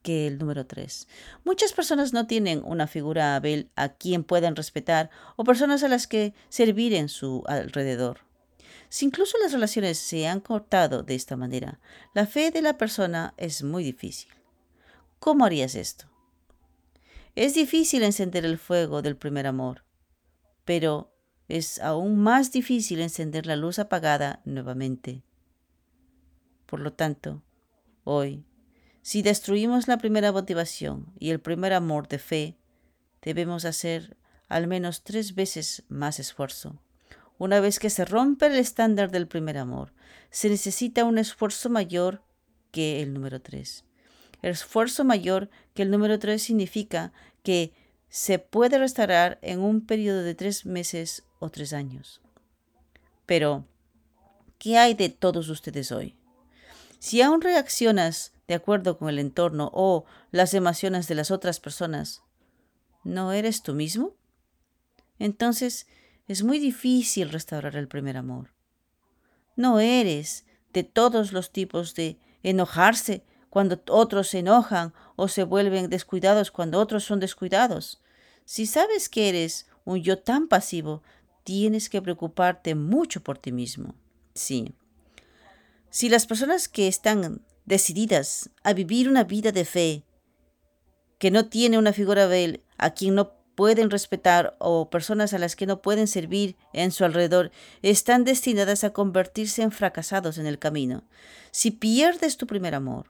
que 0.00 0.26
el 0.26 0.38
número 0.38 0.66
3. 0.66 1.06
Muchas 1.44 1.74
personas 1.74 2.14
no 2.14 2.26
tienen 2.26 2.62
una 2.64 2.86
figura 2.86 3.36
Abel 3.36 3.70
a 3.76 3.90
quien 3.90 4.24
puedan 4.24 4.56
respetar 4.56 5.10
o 5.36 5.44
personas 5.44 5.82
a 5.82 5.88
las 5.88 6.06
que 6.06 6.32
servir 6.48 6.94
en 6.94 7.10
su 7.10 7.44
alrededor. 7.46 8.20
Si 8.88 9.04
incluso 9.04 9.36
las 9.42 9.52
relaciones 9.52 9.98
se 9.98 10.26
han 10.26 10.40
cortado 10.40 11.02
de 11.02 11.14
esta 11.14 11.36
manera, 11.36 11.80
la 12.14 12.26
fe 12.26 12.50
de 12.50 12.62
la 12.62 12.78
persona 12.78 13.34
es 13.36 13.62
muy 13.62 13.84
difícil. 13.84 14.30
¿Cómo 15.18 15.44
harías 15.44 15.74
esto? 15.74 16.06
Es 17.34 17.52
difícil 17.52 18.02
encender 18.02 18.46
el 18.46 18.56
fuego 18.56 19.02
del 19.02 19.18
primer 19.18 19.46
amor, 19.46 19.84
pero 20.64 21.12
es 21.46 21.78
aún 21.78 22.16
más 22.16 22.52
difícil 22.52 23.02
encender 23.02 23.44
la 23.44 23.56
luz 23.56 23.78
apagada 23.78 24.40
nuevamente. 24.46 25.25
Por 26.66 26.80
lo 26.80 26.92
tanto, 26.92 27.42
hoy, 28.04 28.44
si 29.02 29.22
destruimos 29.22 29.88
la 29.88 29.98
primera 29.98 30.32
motivación 30.32 31.12
y 31.18 31.30
el 31.30 31.40
primer 31.40 31.72
amor 31.72 32.08
de 32.08 32.18
fe, 32.18 32.56
debemos 33.22 33.64
hacer 33.64 34.16
al 34.48 34.66
menos 34.66 35.02
tres 35.02 35.34
veces 35.34 35.84
más 35.88 36.18
esfuerzo. 36.18 36.80
Una 37.38 37.60
vez 37.60 37.78
que 37.78 37.90
se 37.90 38.04
rompe 38.04 38.46
el 38.46 38.56
estándar 38.56 39.10
del 39.10 39.28
primer 39.28 39.58
amor, 39.58 39.92
se 40.30 40.48
necesita 40.48 41.04
un 41.04 41.18
esfuerzo 41.18 41.70
mayor 41.70 42.22
que 42.72 43.02
el 43.02 43.12
número 43.12 43.40
tres. 43.40 43.84
El 44.42 44.52
esfuerzo 44.52 45.04
mayor 45.04 45.50
que 45.74 45.82
el 45.82 45.90
número 45.90 46.18
tres 46.18 46.42
significa 46.42 47.12
que 47.42 47.72
se 48.08 48.38
puede 48.38 48.78
restaurar 48.78 49.38
en 49.42 49.60
un 49.60 49.84
periodo 49.84 50.22
de 50.22 50.34
tres 50.34 50.66
meses 50.66 51.24
o 51.38 51.50
tres 51.50 51.72
años. 51.72 52.20
Pero, 53.26 53.66
¿qué 54.58 54.78
hay 54.78 54.94
de 54.94 55.08
todos 55.10 55.48
ustedes 55.48 55.92
hoy? 55.92 56.16
Si 56.98 57.22
aún 57.22 57.40
reaccionas 57.40 58.32
de 58.48 58.54
acuerdo 58.54 58.98
con 58.98 59.08
el 59.08 59.18
entorno 59.18 59.70
o 59.72 60.04
las 60.30 60.54
emociones 60.54 61.08
de 61.08 61.14
las 61.14 61.30
otras 61.30 61.60
personas, 61.60 62.22
¿no 63.04 63.32
eres 63.32 63.62
tú 63.62 63.74
mismo? 63.74 64.14
Entonces 65.18 65.86
es 66.28 66.42
muy 66.42 66.58
difícil 66.58 67.30
restaurar 67.30 67.76
el 67.76 67.88
primer 67.88 68.16
amor. 68.16 68.52
No 69.56 69.80
eres 69.80 70.44
de 70.72 70.84
todos 70.84 71.32
los 71.32 71.52
tipos 71.52 71.94
de 71.94 72.18
enojarse 72.42 73.24
cuando 73.48 73.80
otros 73.88 74.28
se 74.28 74.40
enojan 74.40 74.92
o 75.16 75.28
se 75.28 75.44
vuelven 75.44 75.88
descuidados 75.88 76.50
cuando 76.50 76.78
otros 76.78 77.04
son 77.04 77.20
descuidados. 77.20 78.02
Si 78.44 78.66
sabes 78.66 79.08
que 79.08 79.28
eres 79.28 79.66
un 79.84 80.02
yo 80.02 80.18
tan 80.18 80.46
pasivo, 80.48 81.02
tienes 81.42 81.88
que 81.88 82.02
preocuparte 82.02 82.74
mucho 82.74 83.22
por 83.22 83.38
ti 83.38 83.52
mismo. 83.52 83.94
Sí, 84.34 84.74
si 85.96 86.10
las 86.10 86.26
personas 86.26 86.68
que 86.68 86.88
están 86.88 87.40
decididas 87.64 88.50
a 88.62 88.74
vivir 88.74 89.08
una 89.08 89.24
vida 89.24 89.50
de 89.50 89.64
fe, 89.64 90.04
que 91.18 91.30
no 91.30 91.46
tiene 91.46 91.78
una 91.78 91.94
figura 91.94 92.28
de 92.28 92.62
a 92.76 92.90
quien 92.90 93.14
no 93.14 93.32
pueden 93.54 93.88
respetar 93.88 94.56
o 94.58 94.90
personas 94.90 95.32
a 95.32 95.38
las 95.38 95.56
que 95.56 95.64
no 95.64 95.80
pueden 95.80 96.06
servir 96.06 96.58
en 96.74 96.92
su 96.92 97.06
alrededor, 97.06 97.50
están 97.80 98.24
destinadas 98.24 98.84
a 98.84 98.90
convertirse 98.90 99.62
en 99.62 99.72
fracasados 99.72 100.36
en 100.36 100.44
el 100.44 100.58
camino. 100.58 101.02
Si 101.50 101.70
pierdes 101.70 102.36
tu 102.36 102.46
primer 102.46 102.74
amor, 102.74 103.06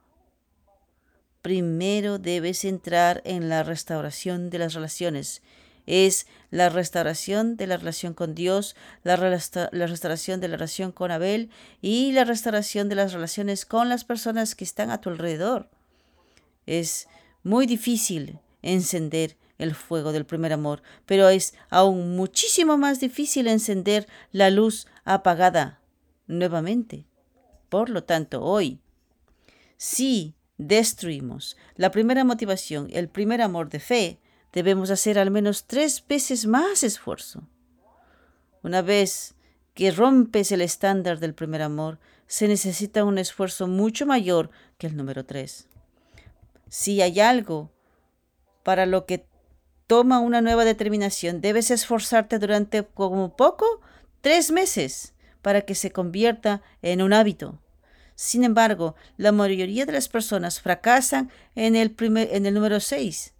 primero 1.43 2.21
debes 2.21 2.65
entrar 2.65 3.21
en 3.25 3.49
la 3.49 3.65
restauración 3.65 4.49
de 4.49 4.61
las 4.61 4.75
relaciones. 4.75 5.43
Es 5.87 6.27
la 6.51 6.69
restauración 6.69 7.57
de 7.57 7.67
la 7.67 7.77
relación 7.77 8.13
con 8.15 8.35
Dios, 8.35 8.77
la, 9.05 9.17
restauración 9.17 10.41
de 10.41 10.49
la 10.49 10.57
relación 10.57 10.93
con 10.93 11.11
Abel 11.11 11.51
y 11.81 12.13
la 12.13 12.25
restauración 12.25 12.89
de 12.89 12.97
las 12.97 13.13
relaciones 13.13 13.65
con 13.65 13.89
las 13.89 14.05
personas 14.05 14.55
que 14.55 14.65
están 14.65 14.91
a 14.91 15.01
tu 15.01 15.11
alrededor. 15.11 15.71
Es 16.67 17.09
muy 17.43 17.67
difícil 17.67 18.41
encender 18.63 19.37
el 19.59 19.75
fuego 19.75 20.13
del 20.13 20.27
primer 20.27 20.53
amor, 20.53 20.83
pero 21.07 21.29
es 21.29 21.55
aún 21.71 22.17
muchísimo 22.17 22.77
más 22.77 23.01
difícil 23.01 23.47
encender 23.47 24.07
la 24.33 24.51
luz 24.51 24.87
apagada 25.05 25.81
nuevamente. 26.27 27.07
Por 27.69 27.89
lo 27.91 28.05
tanto, 28.05 28.43
hoy, 28.43 28.81
si 29.77 30.35
destruimos 30.59 31.57
la 31.77 31.91
primera 31.91 32.25
motivación, 32.25 32.89
el 32.93 33.09
primer 33.09 33.43
amor 33.43 33.69
de 33.69 33.81
fe, 33.81 34.21
debemos 34.57 34.89
hacer 34.89 35.19
al 35.19 35.31
menos 35.31 35.67
tres 35.67 36.03
veces 36.09 36.47
más 36.47 36.83
esfuerzo. 36.83 37.43
Una 38.63 38.81
vez 38.81 39.35
que 39.75 39.91
rompes 39.91 40.51
el 40.51 40.63
estándar 40.63 41.21
del 41.21 41.35
primer 41.35 41.61
amor, 41.61 41.99
se 42.27 42.49
necesita 42.49 43.05
un 43.05 43.19
esfuerzo 43.19 43.67
mucho 43.69 44.07
mayor 44.07 44.49
que 44.79 44.87
el 44.87 44.97
número 44.97 45.27
tres. 45.27 45.69
Si 46.71 47.03
hay 47.03 47.21
algo 47.21 47.71
para 48.63 48.87
lo 48.87 49.05
que 49.05 49.27
toma 49.87 50.21
una 50.21 50.41
nueva 50.41 50.65
determinación, 50.65 51.43
debes 51.43 51.71
esforzarte 51.71 52.39
durante 52.39 52.83
como 52.83 53.37
poco 53.37 53.83
tres 54.23 54.51
meses 54.51 55.13
para 55.43 55.61
que 55.61 55.75
se 55.75 55.93
convierta 55.93 56.63
en 56.81 57.03
un 57.03 57.13
hábito. 57.13 57.61
Sin 58.15 58.43
embargo, 58.43 58.95
la 59.19 59.33
mayoría 59.33 59.85
de 59.85 59.93
las 59.93 60.09
personas 60.09 60.63
fracasan 60.63 61.31
en 61.57 61.77
el, 61.77 61.91
primer, 61.91 62.35
en 62.35 62.47
el 62.47 62.55
número 62.55 62.81
6. 62.81 63.35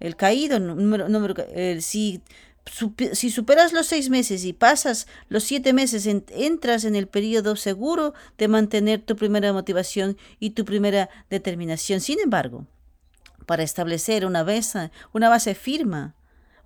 El 0.00 0.16
caído, 0.16 0.60
número, 0.60 1.08
número, 1.08 1.34
si, 1.80 2.22
si, 3.12 3.30
superas 3.30 3.72
los 3.72 3.86
seis 3.86 4.10
meses 4.10 4.44
y 4.44 4.52
pasas 4.52 5.06
los 5.28 5.44
siete 5.44 5.72
meses, 5.72 6.06
entras 6.06 6.84
en 6.84 6.94
el 6.94 7.08
periodo 7.08 7.56
seguro 7.56 8.14
de 8.36 8.48
mantener 8.48 9.02
tu 9.02 9.16
primera 9.16 9.52
motivación 9.52 10.16
y 10.38 10.50
tu 10.50 10.64
primera 10.64 11.08
determinación. 11.30 12.00
Sin 12.00 12.20
embargo, 12.20 12.66
para 13.46 13.62
establecer 13.62 14.26
una 14.26 14.42
base, 14.42 14.90
una 15.12 15.28
base 15.28 15.54
firma, 15.54 16.14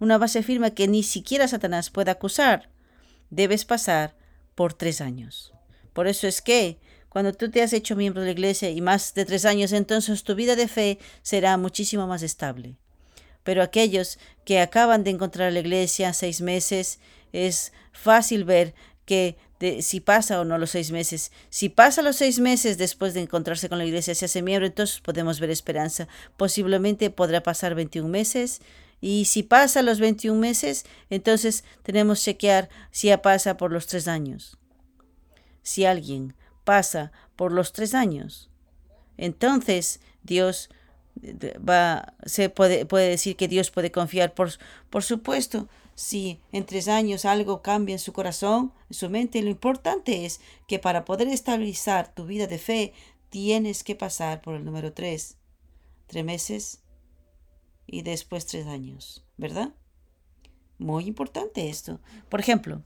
una 0.01 0.19
base 0.19 0.43
firma 0.43 0.71
que 0.71 0.89
ni 0.89 1.03
siquiera 1.03 1.49
Satanás 1.49 1.91
puede 1.91 2.11
acusar, 2.11 2.71
debes 3.31 3.65
pasar 3.65 4.17
por 4.55 4.75
tres 4.75 5.01
años. 5.01 5.53
Por 5.93 6.07
eso 6.07 6.27
es 6.27 6.43
que 6.43 6.79
cuando 7.09 7.33
tú 7.33 7.51
te 7.51 7.63
has 7.63 7.73
hecho 7.73 7.95
miembro 7.95 8.23
de 8.23 8.29
la 8.29 8.33
iglesia 8.33 8.71
y 8.71 8.81
más 8.81 9.15
de 9.15 9.25
tres 9.25 9.45
años, 9.45 9.73
entonces 9.73 10.25
tu 10.25 10.35
vida 10.35 10.57
de 10.57 10.67
fe 10.67 10.99
será 11.23 11.57
muchísimo 11.57 12.07
más 12.07 12.23
estable. 12.23 12.77
Pero 13.45 13.63
aquellos 13.63 14.19
que 14.45 14.61
acaban 14.61 15.05
de 15.05 15.11
encontrar 15.11 15.53
la 15.53 15.61
iglesia 15.61 16.13
seis 16.13 16.41
meses, 16.41 16.99
es 17.33 17.73
fácil 17.93 18.45
ver 18.45 18.75
que 19.05 19.37
si 19.81 20.01
pasa 20.01 20.41
o 20.41 20.45
no 20.45 20.59
los 20.59 20.71
seis 20.71 20.91
meses. 20.91 21.31
Si 21.51 21.69
pasa 21.69 22.03
los 22.03 22.17
seis 22.17 22.41
meses 22.41 22.79
después 22.79 23.15
de 23.15 23.21
encontrarse 23.21 23.69
con 23.69 23.79
la 23.79 23.85
iglesia, 23.85 24.15
se 24.15 24.25
hace 24.25 24.43
miembro, 24.43 24.67
entonces 24.67 25.01
podemos 25.01 25.39
ver 25.39 25.51
esperanza. 25.51 26.09
Posiblemente 26.37 27.11
podrá 27.11 27.43
pasar 27.43 27.75
21 27.75 28.09
meses. 28.09 28.61
Y 29.01 29.25
si 29.27 29.43
pasa 29.43 29.83
los 29.83 30.01
21 30.01 30.39
meses, 30.39 30.85
entonces 31.11 31.65
tenemos 31.83 32.19
que 32.19 32.33
chequear 32.33 32.69
si 32.91 33.09
ya 33.09 33.23
pasa 33.23 33.57
por 33.57 33.73
los 33.73 33.87
tres 33.87 34.09
años. 34.09 34.59
Si 35.63 35.85
alguien 35.85 36.35
pasa 36.65 37.13
por 37.37 37.53
los 37.53 37.73
tres 37.73 37.95
años, 37.95 38.51
entonces 39.17 40.01
Dios 40.23 40.71
va, 41.17 42.15
se 42.25 42.49
puede, 42.49 42.87
puede 42.87 43.09
decir 43.09 43.37
que 43.37 43.49
Dios 43.49 43.71
puede 43.71 43.91
confiar. 43.91 44.35
Por, 44.35 44.51
por 44.91 45.03
supuesto, 45.03 45.69
si 45.95 46.41
en 46.53 46.65
tres 46.65 46.89
años 46.89 47.25
algo 47.25 47.63
cambia 47.63 47.95
en 47.95 47.99
su 47.99 48.13
corazón, 48.13 48.73
en 48.89 48.95
su 48.95 49.11
mente, 49.11 49.43
lo 49.43 49.51
importante 49.51 50.25
es 50.25 50.41
que 50.67 50.79
para 50.79 51.05
poder 51.05 51.29
estabilizar 51.29 52.15
tu 52.15 52.25
vida 52.27 52.47
de 52.47 52.59
fe, 52.59 52.93
tienes 53.31 53.85
que 53.85 53.95
pasar 53.95 54.41
por 54.43 54.55
el 54.55 54.65
número 54.65 54.93
tres. 54.93 55.37
Tres 56.07 56.25
meses 56.25 56.83
y 57.87 58.03
después 58.03 58.47
tres 58.47 58.67
años, 58.67 59.25
¿verdad? 59.37 59.75
Muy 60.79 61.07
importante 61.07 61.69
esto. 61.69 62.01
Por 62.29 62.41
ejemplo, 62.41 62.83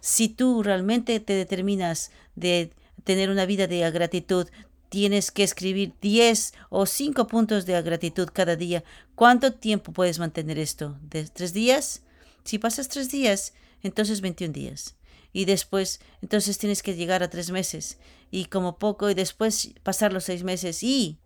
si 0.00 0.28
tú 0.28 0.62
realmente 0.62 1.20
te 1.20 1.32
determinas 1.32 2.10
de 2.34 2.72
tener 3.04 3.30
una 3.30 3.46
vida 3.46 3.66
de 3.66 3.88
gratitud, 3.90 4.48
tienes 4.92 5.30
que 5.30 5.42
escribir 5.42 5.94
10 6.02 6.52
o 6.68 6.84
5 6.84 7.26
puntos 7.26 7.64
de 7.64 7.80
gratitud 7.80 8.28
cada 8.30 8.56
día. 8.56 8.84
¿Cuánto 9.14 9.54
tiempo 9.54 9.90
puedes 9.90 10.18
mantener 10.18 10.58
esto? 10.58 10.98
¿De 11.00 11.24
tres 11.24 11.54
días? 11.54 12.02
Si 12.44 12.58
pasas 12.58 12.88
tres 12.88 13.10
días, 13.10 13.54
entonces 13.82 14.20
21 14.20 14.52
días. 14.52 14.94
Y 15.32 15.46
después, 15.46 16.00
entonces 16.20 16.58
tienes 16.58 16.82
que 16.82 16.94
llegar 16.94 17.22
a 17.22 17.30
tres 17.30 17.50
meses. 17.50 17.96
Y 18.30 18.44
como 18.44 18.76
poco, 18.76 19.08
y 19.08 19.14
después 19.14 19.72
pasar 19.82 20.12
los 20.12 20.24
seis 20.24 20.44
meses. 20.44 20.82
Y 20.82 21.16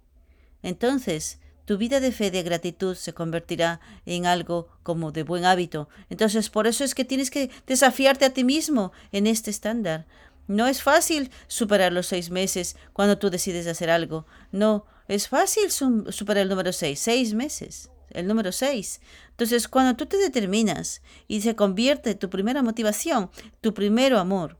entonces 0.63 1.41
tu 1.65 1.77
vida 1.77 1.99
de 1.99 2.13
fe, 2.13 2.31
de 2.31 2.45
gratitud, 2.45 2.95
se 2.95 3.15
convertirá 3.15 3.81
en 4.05 4.27
algo 4.27 4.69
como 4.85 5.11
de 5.11 5.25
buen 5.25 5.45
hábito. 5.45 5.89
Entonces, 6.09 6.51
por 6.51 6.69
eso 6.69 6.85
es 6.85 6.95
que 6.95 7.05
tienes 7.05 7.33
que 7.33 7.51
desafiarte 7.67 8.27
a 8.27 8.31
ti 8.31 8.45
mismo 8.45 8.93
en 9.11 9.27
este 9.27 9.51
estándar. 9.51 10.07
No 10.47 10.67
es 10.67 10.83
fácil 10.83 11.31
superar 11.49 11.93
los 11.93 12.07
seis 12.07 12.31
meses 12.31 12.77
cuando 12.93 13.19
tú 13.19 13.31
decides 13.31 13.67
hacer 13.67 13.91
algo. 13.91 14.27
No, 14.53 14.87
es 15.09 15.29
fácil 15.29 15.71
superar 15.71 16.43
el 16.43 16.49
número 16.49 16.73
seis, 16.73 17.01
seis 17.01 17.35
meses 17.35 17.91
el 18.11 18.27
número 18.27 18.53
6. 18.53 19.01
Entonces, 19.31 19.69
cuando 19.69 19.97
tú 19.97 20.07
te 20.07 20.17
determinas 20.17 21.03
y 21.29 21.43
se 21.43 21.55
convierte 21.55 22.15
tu 22.15 22.31
primera 22.31 22.63
motivación, 22.63 23.31
tu 23.61 23.75
primero 23.75 24.19
amor, 24.19 24.59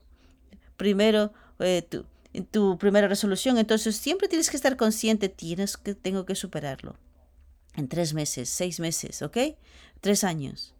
primero 0.77 1.33
eh, 1.59 1.81
tu, 1.81 2.05
tu 2.51 2.77
primera 2.77 3.07
resolución, 3.07 3.57
entonces 3.57 3.97
siempre 3.97 4.27
tienes 4.27 4.49
que 4.49 4.57
estar 4.57 4.77
consciente, 4.77 5.29
tienes 5.29 5.77
que, 5.77 5.95
tengo 5.95 6.25
que 6.25 6.35
superarlo. 6.35 6.97
En 7.75 7.87
tres 7.87 8.13
meses, 8.13 8.49
seis 8.49 8.79
meses, 8.79 9.21
¿ok? 9.21 9.37
Tres 10.01 10.23
años. 10.23 10.73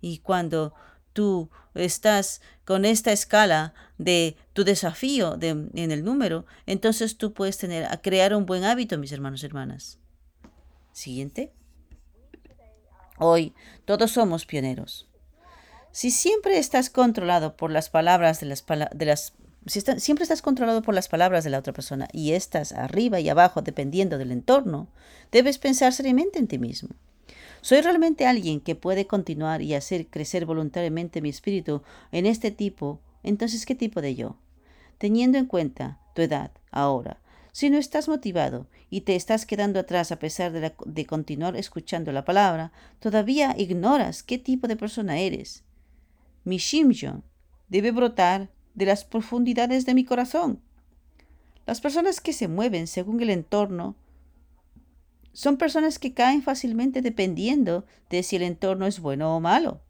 Y 0.00 0.18
cuando 0.18 0.74
tú 1.14 1.48
estás 1.74 2.42
con 2.66 2.84
esta 2.84 3.12
escala 3.12 3.72
de 3.96 4.36
tu 4.52 4.64
desafío 4.64 5.36
de, 5.38 5.48
en 5.48 5.90
el 5.90 6.04
número, 6.04 6.44
entonces 6.66 7.16
tú 7.16 7.32
puedes 7.32 7.56
tener 7.56 7.86
a 7.86 8.02
crear 8.02 8.34
un 8.34 8.44
buen 8.44 8.64
hábito, 8.64 8.98
mis 8.98 9.12
hermanos 9.12 9.42
y 9.42 9.46
hermanas. 9.46 9.98
Siguiente. 10.92 11.52
Hoy 13.18 13.54
todos 13.86 14.10
somos 14.10 14.44
pioneros. 14.44 15.08
Si 15.92 16.10
siempre 16.10 16.58
estás 16.58 16.90
controlado 16.90 17.56
por 17.56 17.70
las 17.70 17.88
palabras 17.88 18.40
de 18.40 18.46
las, 18.46 18.64
de 18.66 19.04
las 19.06 19.32
si 19.66 19.80
siempre 19.80 20.24
estás 20.24 20.42
controlado 20.42 20.82
por 20.82 20.94
las 20.94 21.08
palabras 21.08 21.44
de 21.44 21.50
la 21.50 21.58
otra 21.58 21.72
persona 21.72 22.08
y 22.12 22.32
estás 22.32 22.72
arriba 22.72 23.20
y 23.20 23.28
abajo 23.28 23.62
dependiendo 23.62 24.18
del 24.18 24.30
entorno, 24.30 24.88
debes 25.32 25.58
pensar 25.58 25.92
seriamente 25.92 26.38
en 26.38 26.48
ti 26.48 26.58
mismo. 26.58 26.90
¿Soy 27.64 27.80
realmente 27.80 28.26
alguien 28.26 28.60
que 28.60 28.74
puede 28.74 29.06
continuar 29.06 29.62
y 29.62 29.72
hacer 29.72 30.08
crecer 30.08 30.44
voluntariamente 30.44 31.22
mi 31.22 31.30
espíritu 31.30 31.80
en 32.12 32.26
este 32.26 32.50
tipo? 32.50 33.00
Entonces, 33.22 33.64
¿qué 33.64 33.74
tipo 33.74 34.02
de 34.02 34.14
yo? 34.14 34.36
Teniendo 34.98 35.38
en 35.38 35.46
cuenta 35.46 35.98
tu 36.14 36.20
edad 36.20 36.50
ahora, 36.70 37.22
si 37.52 37.70
no 37.70 37.78
estás 37.78 38.06
motivado 38.06 38.66
y 38.90 39.00
te 39.00 39.16
estás 39.16 39.46
quedando 39.46 39.80
atrás 39.80 40.12
a 40.12 40.18
pesar 40.18 40.52
de, 40.52 41.06
continuar 41.06 41.56
escuchando 41.56 42.12
la 42.12 42.26
palabra, 42.26 42.70
todavía 42.98 43.54
ignoras 43.56 44.22
qué 44.22 44.36
tipo 44.36 44.68
de 44.68 44.76
persona 44.76 45.18
eres. 45.18 45.64
Mi 46.44 46.58
Shimjon 46.58 47.24
debe 47.70 47.92
brotar 47.92 48.50
de 48.74 48.84
las 48.84 49.06
profundidades 49.06 49.86
de 49.86 49.94
mi 49.94 50.04
corazón. 50.04 50.60
Las 51.64 51.80
personas 51.80 52.20
que 52.20 52.34
se 52.34 52.46
mueven 52.46 52.86
según 52.86 53.22
el 53.22 53.30
entorno 53.30 53.96
son 55.34 55.56
personas 55.56 55.98
que 55.98 56.14
caen 56.14 56.42
fácilmente 56.42 57.02
dependiendo 57.02 57.84
de 58.08 58.22
si 58.22 58.36
el 58.36 58.42
entorno 58.42 58.86
es 58.86 59.00
bueno 59.00 59.36
o 59.36 59.40
malo. 59.40 59.80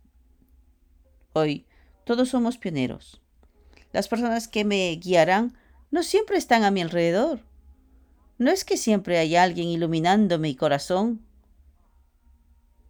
Hoy 1.34 1.66
todos 2.04 2.30
somos 2.30 2.56
pioneros. 2.56 3.20
Las 3.92 4.08
personas 4.08 4.48
que 4.48 4.64
me 4.64 4.90
guiarán 4.96 5.54
no 5.90 6.02
siempre 6.02 6.38
están 6.38 6.64
a 6.64 6.70
mi 6.70 6.80
alrededor. 6.80 7.40
No 8.38 8.50
es 8.50 8.64
que 8.64 8.78
siempre 8.78 9.18
hay 9.18 9.36
alguien 9.36 9.68
iluminando 9.68 10.38
mi 10.38 10.56
corazón. 10.56 11.20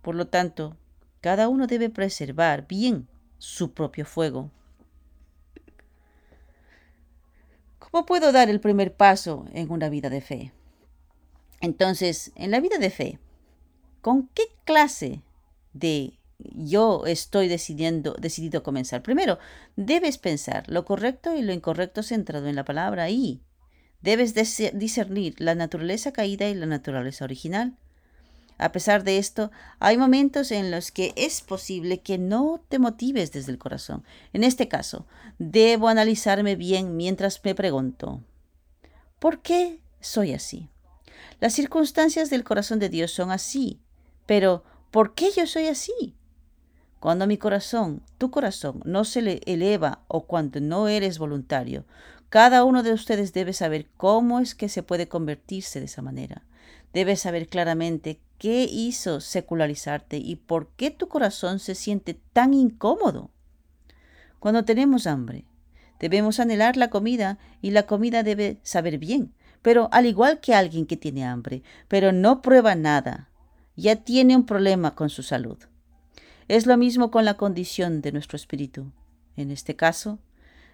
Por 0.01 0.15
lo 0.15 0.29
tanto, 0.29 0.77
cada 1.21 1.49
uno 1.49 1.67
debe 1.67 1.91
preservar 1.91 2.69
bien 2.69 3.09
su 3.39 3.73
propio 3.73 4.07
fuego. 4.07 4.51
¿Cómo 7.81 8.07
puedo 8.07 8.31
dar 8.31 8.49
el 8.49 8.61
primer 8.61 8.95
paso 8.95 9.45
en 9.53 9.71
una 9.73 9.89
vida 9.89 10.09
de 10.09 10.21
fe? 10.21 10.53
Entonces, 11.65 12.33
en 12.37 12.51
la 12.51 12.61
vida 12.61 12.79
de 12.79 12.91
fe, 12.91 13.19
¿con 14.01 14.29
qué 14.29 14.45
clase 14.65 15.23
de 15.73 16.19
yo 16.39 17.07
estoy 17.07 17.49
decidiendo, 17.49 18.15
decidido 18.19 18.63
comenzar? 18.63 19.03
Primero, 19.03 19.39
debes 19.77 20.19
pensar 20.19 20.65
lo 20.69 20.85
correcto 20.85 21.35
y 21.35 21.43
lo 21.43 21.53
incorrecto 21.53 22.03
centrado 22.03 22.49
en 22.49 22.57
la 22.57 22.65
palabra 22.65 23.11
y 23.11 23.43
Debes 24.05 24.35
discernir 24.35 25.35
la 25.39 25.55
naturaleza 25.55 26.13
caída 26.13 26.47
y 26.51 26.55
la 26.55 26.67
naturaleza 26.67 27.25
original. 27.25 27.79
A 28.59 28.71
pesar 28.71 29.03
de 29.03 29.17
esto, 29.17 29.51
hay 29.79 29.97
momentos 29.97 30.53
en 30.53 30.71
los 30.71 30.91
que 30.91 31.15
es 31.17 31.41
posible 31.41 32.03
que 32.03 32.19
no 32.19 32.63
te 32.69 32.79
motives 32.79 33.33
desde 33.33 33.51
el 33.51 33.57
corazón. 33.57 34.05
En 34.35 34.45
este 34.45 34.69
caso, 34.69 35.07
debo 35.39 35.89
analizarme 35.89 36.55
bien 36.55 36.99
mientras 36.99 37.43
me 37.43 37.55
pregunto, 37.55 38.23
¿por 39.19 39.41
qué 39.41 39.81
soy 40.01 40.35
así? 40.35 40.69
Las 41.45 41.53
circunstancias 41.53 42.31
del 42.31 42.43
corazón 42.43 42.79
de 42.79 42.89
Dios 42.89 43.11
son 43.11 43.31
así, 43.31 43.79
pero 44.25 44.65
¿por 44.91 45.13
qué 45.13 45.31
yo 45.31 45.47
soy 45.47 45.67
así? 45.67 46.17
Cuando 47.01 47.27
mi 47.27 47.37
corazón, 47.37 48.01
tu 48.17 48.31
corazón, 48.31 48.81
no 48.87 49.05
se 49.05 49.21
le 49.21 49.43
eleva 49.45 50.05
o 50.09 50.25
cuando 50.25 50.59
no 50.61 50.89
eres 50.89 51.19
voluntario, 51.19 51.85
cada 52.31 52.65
uno 52.65 52.83
de 52.83 52.95
ustedes 52.95 53.35
debe 53.35 53.53
saber 53.53 53.91
cómo 53.99 54.41
es 54.41 54.55
que 54.55 54.71
se 54.71 54.83
puede 54.83 55.07
convertirse 55.07 55.81
de 55.81 55.85
esa 55.85 56.01
manera. 56.01 56.47
Debes 56.95 57.21
saber 57.21 57.47
claramente 57.47 58.21
qué 58.39 58.63
hizo 58.65 59.21
secularizarte 59.21 60.17
y 60.17 60.37
por 60.37 60.71
qué 60.79 60.91
tu 60.91 61.09
corazón 61.09 61.59
se 61.59 61.75
siente 61.75 62.19
tan 62.33 62.55
incómodo. 62.55 63.33
Cuando 64.39 64.65
tenemos 64.65 65.07
hambre, 65.07 65.45
debemos 66.01 66.41
anhelar 66.41 66.79
la 66.79 66.89
comida 66.89 67.39
y 67.61 67.73
la 67.73 67.83
comida 67.83 68.23
debe 68.23 68.61
saber 68.63 68.97
bien, 68.97 69.35
pero 69.65 69.89
al 69.93 70.05
igual 70.05 70.41
que 70.41 70.55
alguien 70.55 70.85
que 70.85 70.99
tiene 70.99 71.25
hambre, 71.25 71.63
pero 71.89 72.13
no 72.13 72.43
prueba 72.43 72.75
nada, 72.75 73.31
ya 73.77 73.97
tiene 73.97 74.37
un 74.37 74.45
problema 74.45 74.95
con 74.95 75.09
su 75.09 75.23
salud. 75.23 75.57
Es 76.49 76.67
lo 76.67 76.77
mismo 76.77 77.11
con 77.11 77.25
la 77.25 77.39
condición 77.39 78.03
de 78.03 78.13
nuestro 78.13 78.37
espíritu. 78.37 78.93
En 79.37 79.51
este 79.51 79.75
caso, 79.75 80.19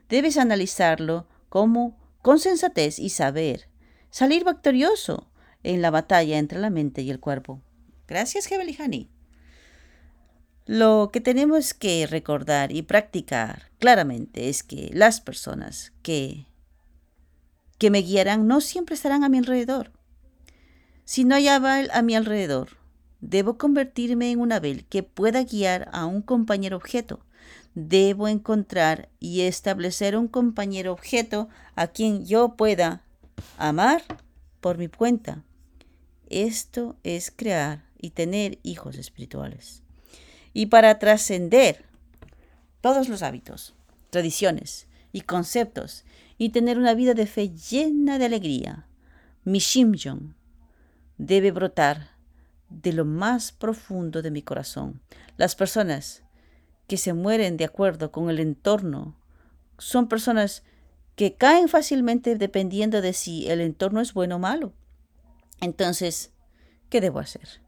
debes 0.09 0.37
analizarlo 0.37 1.29
como 1.49 1.97
con 2.21 2.41
sensatez 2.41 2.99
y 2.99 3.11
saber 3.11 3.69
salir 4.11 4.45
victorioso 4.45 5.31
en 5.63 5.83
la 5.83 5.93
batalla 5.93 6.39
entre 6.39 6.59
la 6.59 6.71
mente 6.71 7.03
y 7.03 7.11
el 7.13 7.21
cuerpo. 7.21 7.63
Gracias, 8.09 8.49
Hani. 8.81 9.09
Lo 10.67 11.11
que 11.13 11.21
tenemos 11.21 11.75
que 11.75 12.09
recordar 12.09 12.73
y 12.73 12.83
practicar 12.83 13.71
claramente 13.79 14.49
es 14.49 14.65
que 14.65 14.91
las 14.93 15.21
personas 15.21 15.93
que, 16.03 16.50
que 17.81 17.91
me 17.91 18.03
guiarán 18.03 18.47
no 18.47 18.61
siempre 18.61 18.95
estarán 18.95 19.25
a 19.25 19.31
mi 19.31 19.39
alrededor. 19.39 19.91
Si 21.07 21.25
no 21.25 21.35
hay 21.35 21.49
Abel 21.49 21.91
a 21.95 22.03
mi 22.03 22.15
alrededor, 22.15 22.77
debo 23.23 23.57
convertirme 23.57 24.31
en 24.31 24.41
un 24.41 24.53
Abel 24.53 24.85
que 24.85 25.03
pueda 25.03 25.43
guiar 25.45 25.89
a 25.93 26.05
un 26.05 26.21
compañero 26.21 26.77
objeto. 26.77 27.21
Debo 27.75 28.29
encontrar 28.29 29.09
y 29.19 29.41
establecer 29.41 30.15
un 30.15 30.29
compañero 30.29 30.93
objeto 30.93 31.49
a 31.75 31.87
quien 31.87 32.27
yo 32.27 32.55
pueda 32.55 33.03
amar 33.57 34.03
por 34.61 34.77
mi 34.77 34.89
cuenta. 34.89 35.43
Esto 36.29 36.97
es 37.03 37.33
crear 37.35 37.87
y 37.99 38.11
tener 38.11 38.59
hijos 38.63 38.99
espirituales. 38.99 39.83
Y 40.53 40.67
para 40.67 40.99
trascender 40.99 41.87
todos 42.83 43.09
los 43.09 43.23
hábitos, 43.23 43.75
tradiciones 44.11 44.87
y 45.13 45.23
conceptos 45.23 46.05
y 46.41 46.49
tener 46.49 46.79
una 46.79 46.95
vida 46.95 47.13
de 47.13 47.27
fe 47.27 47.51
llena 47.51 48.19
de 48.19 48.25
alegría, 48.25 48.87
mi 49.45 49.59
Shimjon 49.59 50.35
debe 51.19 51.51
brotar 51.51 52.13
de 52.71 52.95
lo 52.95 53.05
más 53.05 53.53
profundo 53.53 54.23
de 54.23 54.31
mi 54.31 54.41
corazón. 54.41 55.03
Las 55.37 55.55
personas 55.55 56.23
que 56.87 56.97
se 56.97 57.13
mueren 57.13 57.59
de 57.59 57.67
acuerdo 57.67 58.11
con 58.11 58.31
el 58.31 58.41
entorno 58.41 59.19
son 59.77 60.09
personas 60.09 60.63
que 61.15 61.35
caen 61.35 61.69
fácilmente 61.69 62.37
dependiendo 62.37 63.03
de 63.03 63.13
si 63.13 63.47
el 63.51 63.61
entorno 63.61 64.01
es 64.01 64.15
bueno 64.15 64.37
o 64.37 64.39
malo. 64.39 64.73
Entonces, 65.61 66.33
¿qué 66.89 67.03
debo 67.03 67.19
hacer? 67.19 67.61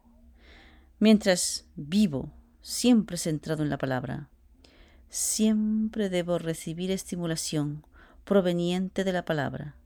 Mientras 0.99 1.67
vivo 1.77 2.33
siempre 2.63 3.19
centrado 3.19 3.63
en 3.63 3.69
la 3.69 3.77
palabra, 3.77 4.31
siempre 5.11 6.09
debo 6.09 6.39
recibir 6.39 6.91
estimulación 6.91 7.85
proveniente 8.25 9.05
de 9.05 9.13
la 9.13 9.25
palabra 9.25 9.77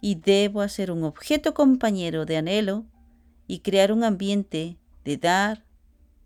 y 0.00 0.14
debo 0.16 0.62
hacer 0.62 0.90
un 0.90 1.04
objeto 1.04 1.54
compañero 1.54 2.24
de 2.24 2.36
anhelo 2.36 2.84
y 3.46 3.60
crear 3.60 3.92
un 3.92 4.04
ambiente 4.04 4.78
de 5.04 5.16
dar 5.16 5.64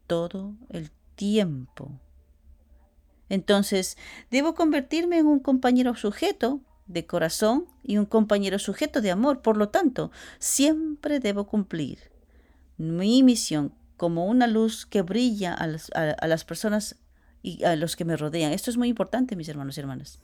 todo 0.06 0.54
el 0.70 0.90
tiempo. 1.16 1.90
Entonces, 3.28 3.96
debo 4.30 4.54
convertirme 4.54 5.18
en 5.18 5.26
un 5.26 5.40
compañero 5.40 5.94
sujeto 5.94 6.60
de 6.86 7.06
corazón 7.06 7.66
y 7.82 7.96
un 7.96 8.04
compañero 8.04 8.58
sujeto 8.58 9.00
de 9.00 9.10
amor. 9.10 9.42
Por 9.42 9.56
lo 9.56 9.70
tanto, 9.70 10.10
siempre 10.38 11.20
debo 11.20 11.46
cumplir 11.46 11.98
mi 12.76 13.22
misión 13.22 13.74
como 13.96 14.26
una 14.26 14.46
luz 14.46 14.86
que 14.86 15.02
brilla 15.02 15.54
a 15.54 15.66
las, 15.66 16.44
personas 16.44 16.96
y 17.42 17.64
a 17.64 17.76
los 17.76 17.96
que 17.96 18.04
me 18.04 18.16
rodean. 18.16 18.52
Esto 18.52 18.70
es 18.70 18.76
muy 18.76 18.88
importante, 18.88 19.36
mis 19.36 19.48
hermanos 19.48 19.76
y 19.76 19.80
hermanas. 19.80 20.20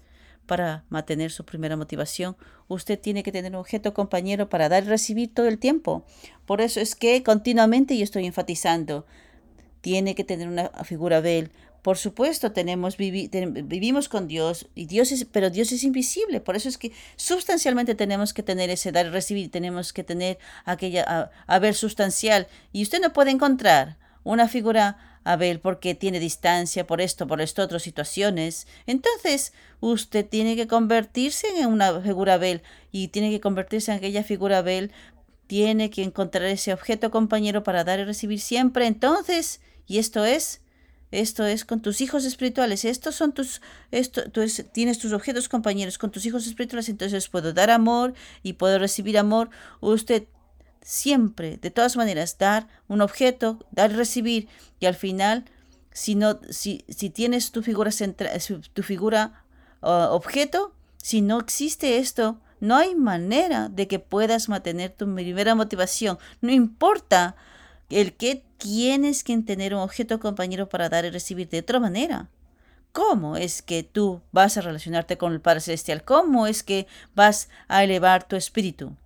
Para 0.50 0.82
mantener 0.88 1.30
su 1.30 1.44
primera 1.44 1.76
motivación, 1.76 2.36
usted 2.66 2.98
tiene 2.98 3.22
que 3.22 3.30
tener 3.30 3.52
un 3.52 3.60
objeto 3.60 3.94
compañero 3.94 4.48
para 4.48 4.68
dar 4.68 4.82
y 4.82 4.88
recibir 4.88 5.32
todo 5.32 5.46
el 5.46 5.60
tiempo. 5.60 6.04
Por 6.44 6.60
eso 6.60 6.80
es 6.80 6.96
que 6.96 7.22
continuamente 7.22 7.96
yo 7.96 8.02
estoy 8.02 8.26
enfatizando, 8.26 9.06
tiene 9.80 10.16
que 10.16 10.24
tener 10.24 10.48
una 10.48 10.68
figura 10.82 11.20
Bel, 11.20 11.52
por 11.82 11.98
supuesto, 11.98 12.50
tenemos 12.50 12.96
vivimos 12.96 14.08
con 14.08 14.26
Dios, 14.26 14.66
y 14.74 14.86
Dios 14.86 15.12
es, 15.12 15.24
pero 15.24 15.50
Dios 15.50 15.70
es 15.70 15.84
invisible. 15.84 16.40
Por 16.40 16.56
eso 16.56 16.68
es 16.68 16.78
que 16.78 16.90
sustancialmente 17.14 17.94
tenemos 17.94 18.34
que 18.34 18.42
tener 18.42 18.70
ese 18.70 18.90
dar 18.90 19.06
y 19.06 19.10
recibir, 19.10 19.52
tenemos 19.52 19.92
que 19.92 20.02
tener 20.02 20.40
aquella 20.64 21.30
haber 21.46 21.76
sustancial. 21.76 22.48
Y 22.72 22.82
usted 22.82 23.00
no 23.00 23.12
puede 23.12 23.30
encontrar 23.30 23.98
una 24.24 24.48
figura 24.48 25.09
Abel 25.24 25.60
porque 25.60 25.94
tiene 25.94 26.20
distancia 26.20 26.86
por 26.86 27.00
esto, 27.00 27.26
por 27.26 27.40
esto, 27.40 27.62
otras 27.62 27.82
situaciones. 27.82 28.66
Entonces, 28.86 29.52
usted 29.80 30.26
tiene 30.26 30.56
que 30.56 30.66
convertirse 30.66 31.46
en 31.58 31.68
una 31.68 32.00
figura 32.00 32.34
Abel 32.34 32.62
y 32.90 33.08
tiene 33.08 33.30
que 33.30 33.40
convertirse 33.40 33.92
en 33.92 33.98
aquella 33.98 34.22
figura 34.22 34.58
Abel. 34.58 34.92
Tiene 35.46 35.90
que 35.90 36.02
encontrar 36.02 36.44
ese 36.44 36.72
objeto 36.72 37.10
compañero 37.10 37.62
para 37.62 37.84
dar 37.84 38.00
y 38.00 38.04
recibir 38.04 38.40
siempre. 38.40 38.86
Entonces, 38.86 39.60
y 39.86 39.98
esto 39.98 40.24
es 40.24 40.60
esto 41.10 41.44
es 41.44 41.64
con 41.64 41.80
tus 41.82 42.00
hijos 42.00 42.24
espirituales. 42.24 42.84
Estos 42.84 43.16
son 43.16 43.32
tus, 43.32 43.60
esto, 43.90 44.30
tú 44.30 44.42
tienes 44.72 44.98
tus 44.98 45.12
objetos 45.12 45.48
compañeros 45.48 45.98
con 45.98 46.10
tus 46.10 46.24
hijos 46.24 46.46
espirituales. 46.46 46.88
Entonces 46.88 47.28
puedo 47.28 47.52
dar 47.52 47.70
amor 47.70 48.14
y 48.42 48.54
puedo 48.54 48.78
recibir 48.78 49.18
amor. 49.18 49.50
Usted 49.80 50.28
siempre, 50.82 51.56
de 51.56 51.70
todas 51.70 51.96
maneras, 51.96 52.38
dar 52.38 52.68
un 52.88 53.00
objeto, 53.00 53.58
dar 53.70 53.92
y 53.92 53.94
recibir. 53.94 54.48
Y 54.78 54.86
al 54.86 54.94
final, 54.94 55.44
si, 55.92 56.14
no, 56.14 56.40
si, 56.50 56.84
si 56.88 57.10
tienes 57.10 57.52
tu 57.52 57.62
figura, 57.62 57.90
central, 57.90 58.40
tu 58.72 58.82
figura 58.82 59.44
objeto, 59.80 60.74
si 60.98 61.22
no 61.22 61.38
existe 61.38 61.98
esto, 61.98 62.40
no 62.60 62.76
hay 62.76 62.94
manera 62.94 63.68
de 63.68 63.88
que 63.88 63.98
puedas 63.98 64.48
mantener 64.48 64.90
tu 64.90 65.12
primera 65.14 65.54
motivación. 65.54 66.18
No 66.40 66.52
importa 66.52 67.36
el 67.88 68.14
que 68.14 68.44
tienes 68.58 69.24
que 69.24 69.36
tener 69.38 69.74
un 69.74 69.80
objeto 69.80 70.20
compañero 70.20 70.68
para 70.68 70.88
dar 70.88 71.04
y 71.04 71.10
recibir 71.10 71.48
de 71.48 71.60
otra 71.60 71.80
manera. 71.80 72.28
¿Cómo 72.92 73.36
es 73.36 73.62
que 73.62 73.82
tú 73.82 74.20
vas 74.32 74.56
a 74.56 74.60
relacionarte 74.60 75.16
con 75.16 75.32
el 75.32 75.40
Padre 75.40 75.60
Celestial? 75.60 76.04
¿Cómo 76.04 76.46
es 76.46 76.62
que 76.62 76.86
vas 77.14 77.48
a 77.68 77.84
elevar 77.84 78.26
tu 78.26 78.36
espíritu? 78.36 78.96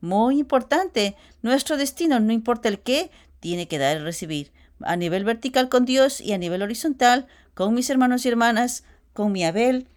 Muy 0.00 0.38
importante, 0.38 1.16
nuestro 1.42 1.76
destino, 1.76 2.20
no 2.20 2.32
importa 2.32 2.68
el 2.68 2.80
qué, 2.80 3.10
tiene 3.40 3.68
que 3.68 3.78
dar 3.78 3.96
y 3.96 4.00
recibir. 4.00 4.52
A 4.80 4.96
nivel 4.96 5.24
vertical 5.24 5.68
con 5.68 5.84
Dios 5.84 6.20
y 6.20 6.32
a 6.32 6.38
nivel 6.38 6.62
horizontal 6.62 7.26
con 7.54 7.74
mis 7.74 7.90
hermanos 7.90 8.24
y 8.24 8.28
hermanas, 8.28 8.84
con 9.12 9.32
mi 9.32 9.44
Abel. 9.44 9.88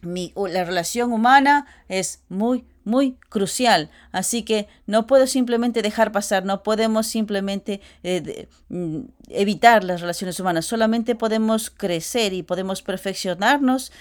Mi, 0.00 0.32
la 0.34 0.64
relación 0.64 1.12
humana 1.12 1.66
es 1.88 2.22
muy, 2.30 2.64
muy 2.84 3.16
crucial. 3.28 3.90
Así 4.12 4.44
que 4.44 4.68
no 4.86 5.06
puedo 5.06 5.26
simplemente 5.26 5.82
dejar 5.82 6.12
pasar, 6.12 6.46
no 6.46 6.62
podemos 6.62 7.06
simplemente 7.06 7.82
eh, 8.02 8.48
mm, 8.70 9.00
evitar 9.28 9.84
las 9.84 10.00
relaciones 10.00 10.40
humanas, 10.40 10.64
solamente 10.64 11.16
podemos 11.16 11.68
crecer 11.68 12.32
y 12.32 12.42
podemos 12.42 12.80
perfeccionarnos 12.80 13.92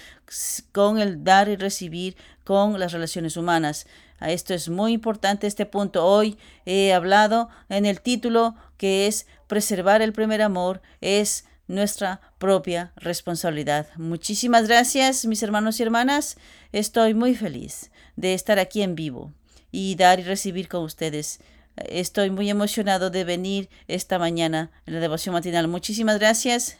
con 0.71 0.99
el 0.99 1.23
dar 1.23 1.49
y 1.49 1.55
recibir 1.57 2.15
con 2.45 2.79
las 2.79 2.93
relaciones 2.93 3.35
humanas. 3.35 3.87
Esto 4.21 4.53
es 4.53 4.69
muy 4.69 4.93
importante, 4.93 5.47
este 5.47 5.65
punto. 5.65 6.05
Hoy 6.05 6.37
he 6.65 6.93
hablado 6.93 7.49
en 7.69 7.85
el 7.85 8.01
título 8.01 8.55
que 8.77 9.07
es 9.07 9.27
preservar 9.47 10.01
el 10.01 10.13
primer 10.13 10.41
amor, 10.41 10.81
es 11.01 11.45
nuestra 11.67 12.21
propia 12.37 12.93
responsabilidad. 12.95 13.87
Muchísimas 13.97 14.67
gracias, 14.67 15.25
mis 15.25 15.43
hermanos 15.43 15.79
y 15.79 15.83
hermanas. 15.83 16.37
Estoy 16.71 17.13
muy 17.13 17.35
feliz 17.35 17.91
de 18.15 18.33
estar 18.33 18.59
aquí 18.59 18.81
en 18.81 18.95
vivo 18.95 19.33
y 19.71 19.95
dar 19.95 20.19
y 20.19 20.23
recibir 20.23 20.67
con 20.67 20.83
ustedes. 20.83 21.39
Estoy 21.75 22.29
muy 22.29 22.49
emocionado 22.49 23.09
de 23.09 23.23
venir 23.23 23.69
esta 23.87 24.17
mañana 24.17 24.71
en 24.85 24.93
la 24.93 24.99
devoción 24.99 25.33
matinal. 25.33 25.67
Muchísimas 25.67 26.19
gracias. 26.19 26.77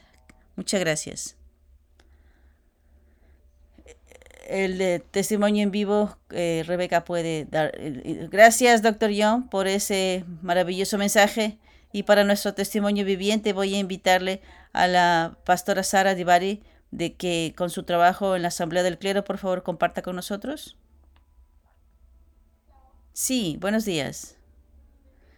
Muchas 0.56 0.80
gracias. 0.80 1.45
El 4.46 5.02
testimonio 5.12 5.64
en 5.64 5.72
vivo, 5.72 6.18
eh, 6.30 6.64
Rebeca 6.66 7.04
puede 7.04 7.46
dar. 7.46 7.72
Gracias, 8.30 8.82
doctor 8.82 9.10
Young, 9.10 9.50
por 9.50 9.68
ese 9.68 10.26
maravilloso 10.42 10.98
mensaje. 10.98 11.58
Y 11.92 12.04
para 12.04 12.24
nuestro 12.24 12.54
testimonio 12.54 13.06
viviente 13.06 13.54
voy 13.54 13.74
a 13.74 13.80
invitarle 13.80 14.42
a 14.74 14.88
la 14.88 15.38
pastora 15.46 15.82
Sara 15.82 16.14
Divari 16.14 16.62
de 16.92 17.14
que 17.16 17.54
con 17.58 17.70
su 17.70 17.84
trabajo 17.84 18.36
en 18.36 18.42
la 18.42 18.50
Asamblea 18.50 18.84
del 18.84 18.98
Clero, 18.98 19.24
por 19.24 19.38
favor, 19.38 19.64
comparta 19.64 20.02
con 20.02 20.16
nosotros. 20.16 20.78
Sí, 23.14 23.58
buenos 23.62 23.86
días. 23.86 24.36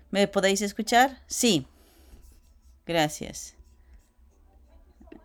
¿Me 0.09 0.27
podéis 0.27 0.61
escuchar? 0.61 1.21
Sí. 1.27 1.67
Gracias. 2.85 3.55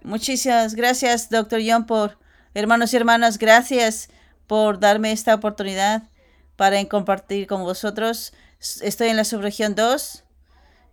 Muchísimas 0.02 0.74
gracias, 0.74 1.30
doctor 1.30 1.60
Young, 1.60 1.86
por 1.86 2.18
Hermanos 2.54 2.92
y 2.92 2.96
hermanas, 2.96 3.38
gracias 3.38 4.10
por 4.46 4.78
darme 4.78 5.10
esta 5.12 5.34
oportunidad 5.34 6.02
para 6.56 6.84
compartir 6.84 7.46
con 7.46 7.62
vosotros. 7.62 8.34
Estoy 8.82 9.08
en 9.08 9.16
la 9.16 9.24
subregión 9.24 9.74
2 9.74 10.22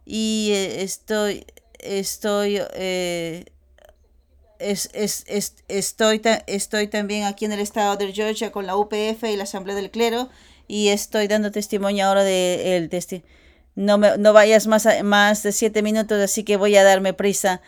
y 0.06 0.52
eh, 0.54 0.84
estoy, 0.84 1.46
estoy, 1.80 2.62
eh, 2.76 3.44
estoy, 4.60 6.22
estoy 6.48 6.88
también 6.88 7.26
aquí 7.26 7.44
en 7.44 7.52
el 7.52 7.60
estado 7.60 7.98
de 7.98 8.14
Georgia 8.14 8.54
con 8.54 8.66
la 8.66 8.78
UPF 8.78 9.26
y 9.26 9.36
la 9.36 9.44
Asamblea 9.44 9.76
del 9.76 9.92
Clero 9.92 10.30
y 10.66 10.88
estoy 10.88 11.28
dando 11.28 11.52
testimonio 11.52 12.06
ahora 12.06 12.24
de 12.24 12.78
el 12.78 12.90
no, 13.76 13.98
me, 13.98 14.18
no 14.18 14.32
vayas 14.32 14.66
más, 14.68 14.88
más 15.04 15.44
de 15.44 15.52
siete 15.52 15.82
minutos, 15.82 16.22
así 16.22 16.44
que 16.44 16.56
voy 16.56 16.78
a 16.78 16.86
darme 16.86 17.14
prisa 17.14 17.62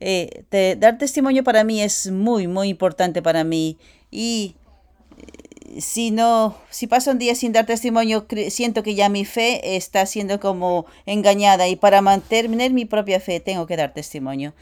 eh, 0.00 0.76
dar 0.78 0.98
testimonio 0.98 1.42
para 1.44 1.64
mí 1.64 1.82
es 1.82 2.10
muy, 2.10 2.46
muy 2.46 2.68
importante 2.68 3.22
para 3.22 3.44
mí. 3.44 3.78
Y 4.10 4.54
eh, 5.16 5.80
si 5.80 6.10
no, 6.10 6.56
si 6.70 6.86
paso 6.86 7.10
un 7.10 7.18
día 7.18 7.34
sin 7.34 7.52
dar 7.52 7.66
testimonio, 7.66 8.26
siento 8.50 8.82
que 8.82 8.94
ya 8.94 9.08
mi 9.08 9.24
fe 9.24 9.76
está 9.76 10.06
siendo 10.06 10.40
como 10.40 10.86
engañada 11.06 11.68
y 11.68 11.76
para 11.76 12.00
mantener 12.00 12.72
mi 12.72 12.84
propia 12.84 13.20
fe 13.20 13.40
tengo 13.40 13.66
que 13.66 13.76
dar 13.76 13.92
testimonio. 13.92 14.54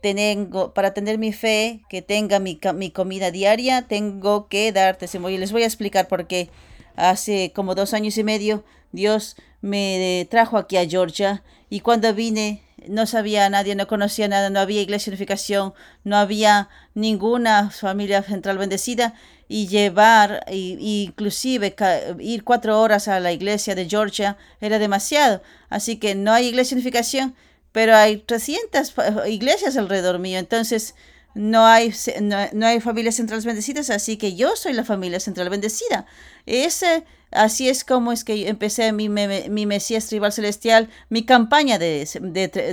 Tengo, 0.00 0.74
para 0.74 0.94
tener 0.94 1.18
mi 1.18 1.32
fe, 1.32 1.80
que 1.88 2.02
tenga 2.02 2.38
mi, 2.38 2.60
mi 2.74 2.90
comida 2.90 3.32
diaria, 3.32 3.82
tengo 3.82 4.48
que 4.48 4.70
dar 4.72 4.96
testimonio. 4.96 5.36
Y 5.36 5.40
les 5.40 5.52
voy 5.52 5.64
a 5.64 5.66
explicar 5.66 6.06
por 6.06 6.28
qué. 6.28 6.50
Hace 6.98 7.52
como 7.54 7.76
dos 7.76 7.94
años 7.94 8.18
y 8.18 8.24
medio, 8.24 8.64
Dios 8.90 9.36
me 9.60 10.26
trajo 10.30 10.58
aquí 10.58 10.76
a 10.76 10.88
Georgia 10.88 11.44
y 11.70 11.80
cuando 11.80 12.12
vine 12.12 12.62
no 12.88 13.06
sabía 13.06 13.48
nadie, 13.50 13.74
no 13.74 13.86
conocía 13.86 14.28
nada, 14.28 14.50
no 14.50 14.60
había 14.60 14.82
iglesia 14.82 15.10
unificación, 15.10 15.74
no 16.04 16.16
había 16.16 16.68
ninguna 16.94 17.70
familia 17.70 18.22
central 18.22 18.58
bendecida 18.58 19.14
y 19.48 19.68
llevar, 19.68 20.44
y, 20.50 21.04
inclusive 21.04 21.74
ir 22.18 22.44
cuatro 22.44 22.80
horas 22.80 23.08
a 23.08 23.20
la 23.20 23.32
iglesia 23.32 23.74
de 23.74 23.88
Georgia 23.88 24.36
era 24.60 24.78
demasiado. 24.78 25.42
Así 25.68 25.96
que 25.96 26.14
no 26.14 26.32
hay 26.32 26.46
iglesia 26.48 26.74
unificación, 26.74 27.34
pero 27.72 27.94
hay 27.94 28.18
300 28.18 28.94
iglesias 29.28 29.76
alrededor 29.76 30.18
mío. 30.18 30.38
Entonces, 30.38 30.94
no 31.34 31.66
hay, 31.66 31.94
no, 32.20 32.66
hay 32.66 32.80
familias 32.80 33.16
centrales 33.16 33.44
bendecidas, 33.44 33.90
así 33.90 34.16
que 34.16 34.34
yo 34.34 34.56
soy 34.56 34.72
la 34.72 34.84
familia 34.84 35.20
central 35.20 35.50
bendecida. 35.50 36.06
Ese 36.46 37.04
Así 37.30 37.68
es 37.68 37.84
como 37.84 38.10
es 38.12 38.24
que 38.24 38.48
empecé 38.48 38.90
mi, 38.92 39.10
mi, 39.10 39.66
Mesías 39.66 40.06
Tribal 40.06 40.32
Celestial, 40.32 40.88
mi 41.10 41.26
campaña 41.26 41.78
de, 41.78 42.08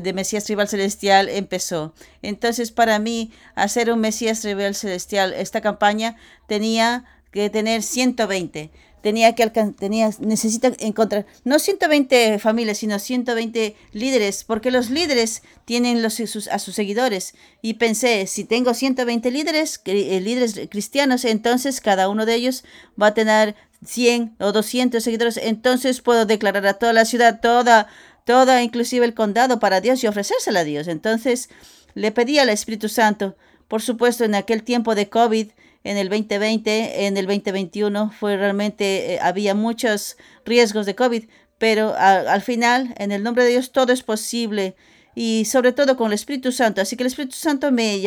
de, 0.02 0.14
Mesías 0.14 0.46
Tribal 0.46 0.70
Celestial 0.70 1.28
empezó. 1.28 1.94
Entonces, 2.22 2.72
para 2.72 2.98
mí, 2.98 3.32
hacer 3.56 3.92
un 3.92 4.00
Mesías 4.00 4.40
Tribal 4.40 4.74
Celestial, 4.74 5.34
esta 5.34 5.60
campaña 5.60 6.16
tenía 6.48 7.04
que 7.32 7.50
tener 7.50 7.84
120 7.84 8.72
tenía 9.06 9.36
que 9.36 9.48
tenía, 9.78 10.10
necesita 10.18 10.72
encontrar 10.80 11.28
no 11.44 11.60
120 11.60 12.40
familias, 12.40 12.80
sino 12.80 12.98
120 12.98 13.76
líderes, 13.92 14.44
porque 14.44 14.72
los 14.72 14.90
líderes 14.90 15.44
tienen 15.64 16.02
los, 16.02 16.20
a 16.52 16.58
sus 16.58 16.74
seguidores. 16.74 17.36
Y 17.62 17.76
pensé, 17.76 18.26
si 18.26 18.46
tengo 18.46 18.74
120 18.74 19.30
líderes, 19.30 19.80
eh, 19.86 20.20
líderes 20.22 20.60
cristianos, 20.72 21.24
entonces 21.24 21.82
cada 21.82 22.10
uno 22.10 22.26
de 22.26 22.34
ellos 22.34 22.64
va 23.00 23.08
a 23.08 23.14
tener 23.14 23.56
100 23.86 24.38
o 24.40 24.52
200 24.52 25.04
seguidores, 25.04 25.38
entonces 25.38 26.02
puedo 26.02 26.26
declarar 26.26 26.66
a 26.66 26.74
toda 26.74 26.92
la 26.92 27.06
ciudad, 27.06 27.42
toda, 27.42 27.86
toda, 28.24 28.64
inclusive 28.64 29.06
el 29.06 29.14
condado 29.14 29.60
para 29.60 29.82
Dios 29.82 30.04
y 30.04 30.08
ofrecérsela 30.08 30.62
a 30.62 30.64
Dios. 30.64 30.88
Entonces 30.88 31.50
le 31.94 32.12
pedí 32.12 32.40
al 32.40 32.50
Espíritu 32.50 32.90
Santo, 32.90 33.36
por 33.68 33.84
supuesto, 33.84 34.24
en 34.24 34.34
aquel 34.34 34.64
tiempo 34.64 34.96
de 34.96 35.10
COVID, 35.10 35.50
en 35.86 35.98
el 35.98 36.10
2020, 36.10 37.06
en 37.06 37.16
el 37.16 37.28
2021, 37.28 38.12
fue 38.12 38.36
realmente, 38.36 39.14
eh, 39.14 39.20
había 39.22 39.54
muchos 39.54 40.18
riesgos 40.44 40.86
de 40.86 40.96
COVID, 40.96 41.26
pero 41.58 41.96
al 41.96 42.42
final, 42.42 42.94
en 42.98 43.14
el 43.14 43.24
nombre 43.24 43.44
de 43.46 43.52
Dios, 43.52 43.72
todo 43.72 43.94
es 43.94 44.04
posible 44.04 44.76
y 45.16 45.46
sobre 45.46 45.72
todo 45.72 45.96
con 45.96 46.08
el 46.08 46.14
Espíritu 46.14 46.52
Santo. 46.52 46.82
Así 46.82 46.98
que 46.98 47.04
el 47.04 47.08
Espíritu 47.08 47.36
Santo 47.36 47.72
me, 47.72 48.02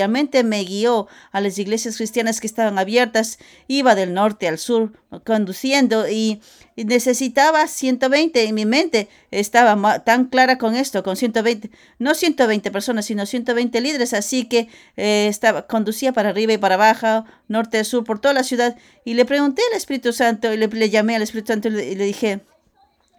me 0.44 0.64
guió 0.64 1.08
a 1.32 1.40
las 1.40 1.58
iglesias 1.58 1.96
cristianas 1.96 2.40
que 2.40 2.46
estaban 2.46 2.78
abiertas. 2.78 3.38
Iba 3.66 3.94
del 3.94 4.12
norte 4.14 4.46
al 4.46 4.58
sur 4.58 4.92
conduciendo 5.24 6.08
y, 6.08 6.40
necesitaba 6.76 7.66
120 7.66 8.44
en 8.44 8.54
mi 8.54 8.64
mente. 8.64 9.08
Estaba 9.32 10.04
tan 10.04 10.26
clara 10.26 10.58
con 10.58 10.76
esto, 10.76 11.02
con 11.02 11.16
120, 11.16 11.70
no 11.98 12.14
120 12.14 12.70
personas, 12.70 13.06
sino 13.06 13.26
120 13.26 13.80
líderes. 13.80 14.12
Así 14.14 14.44
que 14.44 14.68
eh, 14.96 15.26
estaba, 15.28 15.66
conducía 15.66 16.12
para 16.12 16.28
arriba 16.28 16.52
y 16.52 16.58
para 16.58 16.76
abajo, 16.76 17.24
norte, 17.48 17.82
sur, 17.82 18.04
por 18.04 18.20
toda 18.20 18.32
la 18.34 18.44
ciudad. 18.44 18.76
Y 19.04 19.14
le 19.14 19.24
pregunté 19.24 19.62
al 19.72 19.76
Espíritu 19.76 20.12
Santo 20.12 20.52
y 20.52 20.56
le, 20.56 20.68
le 20.68 20.90
llamé 20.90 21.16
al 21.16 21.22
Espíritu 21.22 21.48
Santo 21.48 21.66
y 21.68 21.72
le 21.72 22.04
dije, 22.04 22.42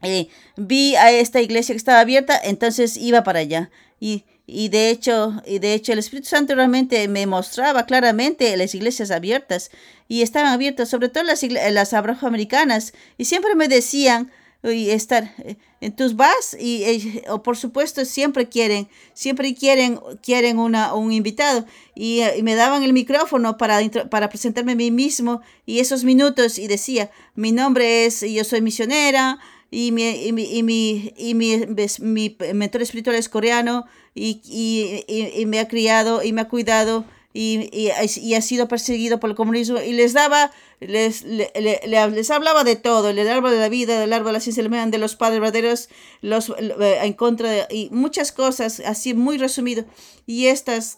eh, 0.01 0.27
vi 0.55 0.95
a 0.95 1.11
esta 1.11 1.41
iglesia 1.41 1.73
que 1.73 1.77
estaba 1.77 1.99
abierta, 1.99 2.39
entonces 2.43 2.97
iba 2.97 3.23
para 3.23 3.39
allá. 3.39 3.69
Y, 3.99 4.23
y, 4.47 4.69
de 4.69 4.89
hecho, 4.89 5.41
y 5.45 5.59
de 5.59 5.73
hecho 5.73 5.93
el 5.93 5.99
Espíritu 5.99 6.29
Santo 6.29 6.55
realmente 6.55 7.07
me 7.07 7.25
mostraba 7.27 7.85
claramente 7.85 8.55
las 8.57 8.73
iglesias 8.75 9.11
abiertas 9.11 9.71
y 10.07 10.21
estaban 10.21 10.53
abiertas, 10.53 10.89
sobre 10.89 11.09
todo 11.09 11.23
las, 11.23 11.43
las 11.43 11.93
afroamericanas, 11.93 12.93
y 13.17 13.25
siempre 13.25 13.55
me 13.55 13.67
decían, 13.67 14.31
y 14.63 14.89
estar 14.89 15.33
eh, 15.37 15.55
en 15.79 15.95
tus 15.95 16.17
vas 16.17 16.55
y 16.59 16.83
eh, 16.83 17.23
o 17.29 17.41
por 17.41 17.55
supuesto 17.55 18.03
siempre 18.03 18.49
quieren 18.49 18.89
siempre 19.13 19.55
quieren 19.55 19.99
quieren 20.21 20.59
una 20.59 20.93
un 20.93 21.13
invitado 21.13 21.65
y, 21.95 22.21
y, 22.37 22.43
me 22.43 22.55
daban 22.55 22.83
el 22.83 22.91
micrófono 22.91 23.57
para 23.57 23.79
para 24.09 24.27
presentarme 24.27 24.73
a 24.73 24.75
mí 24.75 24.91
mismo 24.91 25.41
y 25.65 25.79
esos 25.79 26.03
minutos 26.03 26.59
y 26.59 26.67
decía 26.67 27.09
mi 27.35 27.53
nombre 27.53 28.05
es 28.05 28.19
yo 28.19 28.43
soy 28.43 28.61
misionera 28.61 29.39
y 29.71 29.91
mi, 29.91 30.09
y 30.09 30.31
mi, 30.31 30.43
y 30.43 30.63
mi, 30.63 31.13
y 31.17 31.33
mi, 31.35 31.57
mi 31.99 32.37
mentor 32.53 32.81
espiritual 32.81 33.15
es 33.15 33.29
coreano 33.29 33.85
y, 34.15 34.41
y, 34.43 35.45
me 35.45 35.59
ha 35.59 35.67
criado 35.67 36.23
y 36.23 36.33
me 36.33 36.41
ha 36.41 36.47
cuidado 36.47 37.05
y, 37.31 37.89
ha 37.91 38.41
sido 38.41 38.67
perseguido 38.67 39.19
por 39.19 39.29
el 39.29 39.35
comunismo 39.35 39.79
y 39.79 39.93
les 39.93 40.13
daba, 40.13 40.51
les, 40.79 41.23
les 41.23 42.31
hablaba 42.31 42.63
de 42.63 42.75
todo, 42.75 43.09
el 43.09 43.29
árbol 43.29 43.51
de 43.51 43.59
la 43.59 43.69
vida, 43.69 44.03
el 44.03 44.13
árbol 44.13 44.27
de 44.27 44.33
la 44.33 44.39
ciencia 44.39 44.63
de 44.63 44.97
los 44.97 45.15
padres 45.15 45.39
verdaderos, 45.39 45.89
los, 46.21 46.49
eh, 46.49 46.99
en 47.03 47.13
contra 47.13 47.49
de, 47.49 47.67
y 47.69 47.89
muchas 47.91 48.31
cosas, 48.31 48.79
así 48.79 49.13
muy 49.13 49.37
resumido. 49.37 49.85
Y 50.25 50.47
estas, 50.47 50.97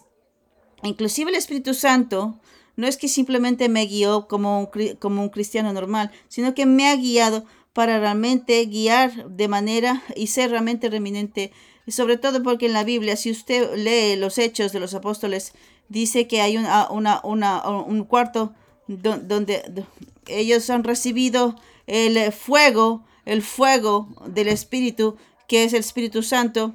inclusive 0.82 1.30
el 1.30 1.36
Espíritu 1.36 1.74
Santo, 1.74 2.40
no 2.76 2.86
es 2.86 2.96
que 2.96 3.08
simplemente 3.08 3.68
me 3.68 3.84
guió 3.84 4.26
como 4.26 4.60
un, 4.60 4.96
como 4.98 5.22
un 5.22 5.28
cristiano 5.28 5.74
normal, 5.74 6.10
sino 6.28 6.54
que 6.54 6.64
me 6.64 6.88
ha 6.88 6.96
guiado 6.96 7.44
para 7.72 7.98
realmente 7.98 8.64
guiar 8.66 9.30
de 9.30 9.48
manera 9.48 10.02
y 10.14 10.26
ser 10.28 10.50
realmente 10.50 10.90
reminente. 10.90 11.52
Sobre 11.88 12.16
todo 12.16 12.42
porque 12.42 12.66
en 12.66 12.74
la 12.74 12.84
Biblia, 12.84 13.16
si 13.16 13.30
usted 13.30 13.76
lee 13.76 14.16
los 14.16 14.38
hechos 14.38 14.72
de 14.72 14.80
los 14.80 14.94
apóstoles, 14.94 15.52
dice 15.88 16.26
que 16.28 16.40
hay 16.40 16.56
una, 16.56 16.90
una, 16.90 17.20
una 17.24 17.68
un 17.68 18.04
cuarto 18.04 18.54
donde 18.86 19.84
ellos 20.26 20.70
han 20.70 20.84
recibido 20.84 21.56
el 21.86 22.32
fuego, 22.32 23.04
el 23.24 23.42
fuego 23.42 24.08
del 24.26 24.48
Espíritu, 24.48 25.16
que 25.48 25.64
es 25.64 25.72
el 25.72 25.80
Espíritu 25.80 26.22
Santo. 26.22 26.74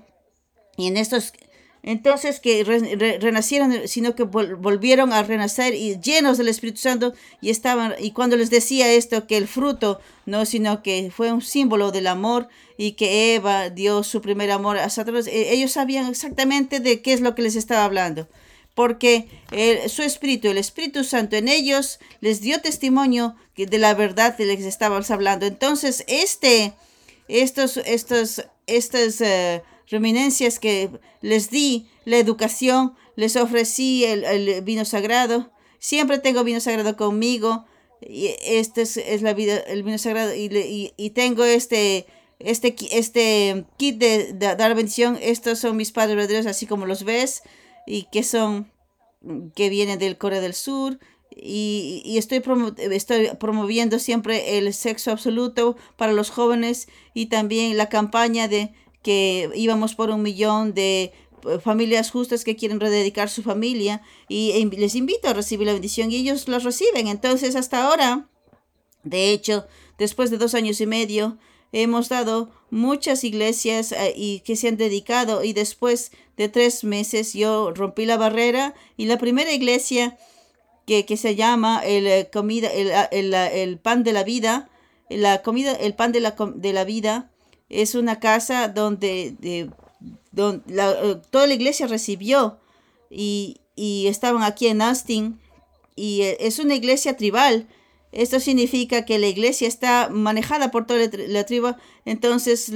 Y 0.77 0.87
en 0.87 0.97
estos 0.97 1.33
entonces 1.83 2.39
que 2.39 2.63
renacieron, 3.19 3.87
sino 3.87 4.15
que 4.15 4.23
volvieron 4.23 5.13
a 5.13 5.23
renacer 5.23 5.73
y 5.73 5.99
llenos 5.99 6.37
del 6.37 6.49
Espíritu 6.49 6.79
Santo 6.79 7.13
y 7.41 7.49
estaban, 7.49 7.93
y 7.99 8.11
cuando 8.11 8.35
les 8.35 8.49
decía 8.49 8.91
esto, 8.91 9.27
que 9.27 9.37
el 9.37 9.47
fruto, 9.47 9.99
no, 10.25 10.45
sino 10.45 10.83
que 10.83 11.11
fue 11.15 11.31
un 11.31 11.41
símbolo 11.41 11.91
del 11.91 12.07
amor 12.07 12.49
y 12.77 12.93
que 12.93 13.35
Eva 13.35 13.69
dio 13.69 14.03
su 14.03 14.21
primer 14.21 14.51
amor 14.51 14.77
a 14.77 14.89
Satanás, 14.89 15.27
e, 15.27 15.53
ellos 15.53 15.71
sabían 15.71 16.07
exactamente 16.07 16.79
de 16.79 17.01
qué 17.01 17.13
es 17.13 17.21
lo 17.21 17.35
que 17.35 17.41
les 17.41 17.55
estaba 17.55 17.85
hablando 17.85 18.27
porque 18.77 19.27
su 19.89 20.03
espíritu, 20.03 20.49
el 20.49 20.59
Espíritu 20.59 21.03
Santo 21.03 21.35
en 21.35 21.47
ellos, 21.47 21.97
les 22.21 22.41
dio 22.41 22.61
testimonio 22.61 23.35
de 23.55 23.77
la 23.79 23.95
verdad 23.95 24.37
de 24.37 24.45
la 24.45 24.55
que 24.55 24.67
estábamos 24.67 25.09
hablando. 25.09 25.47
Entonces, 25.47 26.03
este, 26.05 26.75
estos, 27.27 27.77
estos, 27.77 28.45
estos, 28.67 29.21
uh, 29.21 29.61
reminencias 29.87 30.59
que 30.59 30.89
les 31.21 31.49
di, 31.49 31.87
la 32.05 32.17
educación, 32.17 32.95
les 33.15 33.35
ofrecí 33.35 34.05
el, 34.05 34.61
vino 34.61 34.85
sagrado 34.85 35.51
Siempre 35.79 36.19
tengo 36.19 36.43
vino 36.43 36.59
sagrado 36.59 36.97
conmigo. 36.97 37.65
Y 38.01 38.29
este 38.43 38.81
es, 38.81 39.21
la 39.21 39.33
vida, 39.33 39.57
el 39.57 39.83
vino 39.83 39.97
sagrado. 39.97 40.33
Y, 40.35 40.93
y, 40.95 41.09
tengo 41.11 41.43
este, 41.45 42.05
este, 42.39 42.75
este 42.91 43.65
kit 43.77 43.97
de, 43.97 44.33
dar 44.33 44.75
bendición. 44.75 45.17
Estos 45.21 45.59
son 45.59 45.77
mis 45.77 45.91
padres 45.91 46.15
verdaderos, 46.15 46.45
así 46.47 46.65
como 46.65 46.85
los 46.85 47.03
ves. 47.03 47.43
Y 47.85 48.03
que 48.11 48.23
son, 48.23 48.71
que 49.55 49.69
vienen 49.69 49.99
del 49.99 50.17
Corea 50.17 50.41
del 50.41 50.53
Sur. 50.53 50.99
Y, 51.31 52.01
y 52.03 52.17
estoy, 52.17 52.41
estoy 52.91 53.29
promoviendo 53.39 53.99
siempre 53.99 54.57
el 54.57 54.73
sexo 54.73 55.11
absoluto 55.11 55.77
para 55.95 56.13
los 56.13 56.31
jóvenes 56.31 56.87
y 57.13 57.27
también 57.27 57.77
la 57.77 57.89
campaña 57.89 58.47
de 58.47 58.73
que 59.07 59.49
íbamos 59.55 59.95
por 59.95 60.09
un 60.09 60.21
millón 60.21 60.73
de 60.73 61.13
eh, 61.45 61.59
familias 61.63 62.11
justas 62.11 62.43
que 62.43 62.57
quieren 62.57 62.81
rededicar 62.81 63.29
su 63.29 63.41
familia 63.41 64.01
y 64.27 64.51
e 64.51 64.65
les 64.65 64.95
invito 64.95 65.29
a 65.29 65.33
recibir 65.33 65.65
la 65.65 65.71
bendición 65.71 66.11
y 66.11 66.17
ellos 66.17 66.49
los 66.49 66.65
reciben. 66.65 67.07
Entonces 67.07 67.55
hasta 67.55 67.85
ahora, 67.85 68.27
de 69.03 69.31
hecho, 69.31 69.65
después 69.97 70.29
de 70.29 70.37
dos 70.37 70.55
años 70.55 70.81
y 70.81 70.87
medio, 70.87 71.37
hemos 71.71 72.09
dado 72.09 72.51
muchas 72.69 73.23
iglesias 73.23 73.93
eh, 73.93 74.11
y 74.13 74.41
que 74.41 74.57
se 74.57 74.67
han 74.67 74.75
dedicado 74.75 75.41
y 75.41 75.53
después 75.53 76.11
de 76.35 76.49
tres 76.49 76.83
meses 76.83 77.31
yo 77.31 77.71
rompí 77.73 78.05
la 78.05 78.17
barrera 78.17 78.75
y 78.97 79.05
la 79.05 79.17
primera 79.17 79.53
iglesia 79.53 80.17
que, 80.85 81.05
que 81.05 81.15
se 81.15 81.37
llama 81.37 81.81
el, 81.85 82.07
eh, 82.07 82.29
comida, 82.29 82.67
el, 82.73 82.91
el, 83.11 83.33
el, 83.33 83.79
pan 83.79 84.03
de 84.03 84.11
la 84.11 84.25
vida, 84.25 84.69
la 85.09 85.43
comida, 85.43 85.71
el 85.71 85.93
pan 85.93 86.11
de 86.11 86.19
la, 86.19 86.35
de 86.55 86.73
la 86.73 86.83
vida 86.83 87.31
es 87.69 87.95
una 87.95 88.19
casa 88.19 88.67
donde 88.67 89.35
de, 89.39 89.69
la, 90.67 90.91
eh, 90.91 91.21
toda 91.29 91.47
la 91.47 91.53
iglesia 91.53 91.87
recibió 91.87 92.59
y, 93.09 93.61
y, 93.75 94.07
estaban 94.07 94.43
aquí 94.43 94.67
en 94.67 94.81
Austin 94.81 95.39
y 95.95 96.21
eh, 96.21 96.37
es 96.39 96.59
una 96.59 96.75
iglesia 96.75 97.17
tribal. 97.17 97.67
Esto 98.11 98.39
significa 98.39 99.05
que 99.05 99.19
la 99.19 99.27
iglesia 99.27 99.67
está 99.67 100.09
manejada 100.09 100.71
por 100.71 100.87
toda 100.87 101.09
la, 101.27 101.45
tribu, 101.45 101.75
entonces 102.05 102.71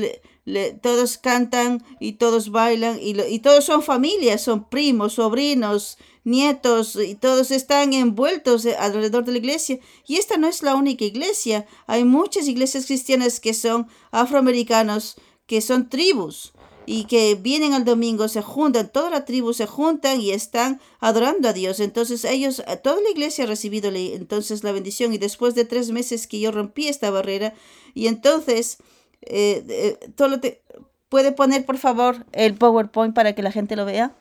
todos 0.81 1.17
cantan 1.17 1.83
y 1.99 2.13
todos 2.13 2.51
bailan 2.51 2.99
y, 2.99 3.19
y 3.21 3.39
todos 3.39 3.65
son 3.65 3.83
familias, 3.83 4.41
son 4.41 4.69
primos, 4.69 5.13
sobrinos, 5.13 5.97
nietos 6.23 6.95
y 6.95 7.15
todos 7.15 7.51
están 7.51 7.93
envueltos 7.93 8.65
alrededor 8.65 9.25
de 9.25 9.33
la 9.33 9.37
iglesia. 9.37 9.79
Y 10.07 10.15
esta 10.15 10.37
no 10.37 10.47
es 10.47 10.63
la 10.63 10.75
única 10.75 11.05
iglesia. 11.05 11.65
Hay 11.87 12.03
muchas 12.03 12.47
iglesias 12.47 12.85
cristianas 12.85 13.39
que 13.39 13.53
son 13.53 13.87
afroamericanos, 14.11 15.15
que 15.45 15.61
son 15.61 15.89
tribus 15.89 16.53
y 16.85 17.05
que 17.05 17.35
vienen 17.35 17.73
al 17.73 17.85
domingo, 17.85 18.27
se 18.27 18.41
juntan, 18.41 18.91
toda 18.91 19.09
la 19.09 19.25
tribu 19.25 19.53
se 19.53 19.67
juntan 19.67 20.19
y 20.19 20.31
están 20.31 20.81
adorando 20.99 21.49
a 21.49 21.53
Dios. 21.53 21.79
Entonces 21.79 22.25
ellos, 22.25 22.63
toda 22.83 23.01
la 23.01 23.09
iglesia 23.09 23.43
ha 23.43 23.47
recibido 23.47 23.91
entonces 23.93 24.63
la 24.63 24.71
bendición 24.71 25.13
y 25.13 25.17
después 25.17 25.55
de 25.55 25.65
tres 25.65 25.91
meses 25.91 26.27
que 26.27 26.39
yo 26.39 26.51
rompí 26.51 26.87
esta 26.87 27.11
barrera 27.11 27.53
y 27.93 28.07
entonces 28.07 28.79
eh, 29.21 29.63
eh, 29.67 30.09
todo 30.15 30.39
te, 30.39 30.61
puede 31.09 31.31
poner 31.31 31.65
por 31.65 31.77
favor 31.77 32.25
el 32.31 32.55
PowerPoint 32.55 33.13
para 33.13 33.33
que 33.33 33.43
la 33.43 33.51
gente 33.51 33.75
lo 33.75 33.85
vea. 33.85 34.13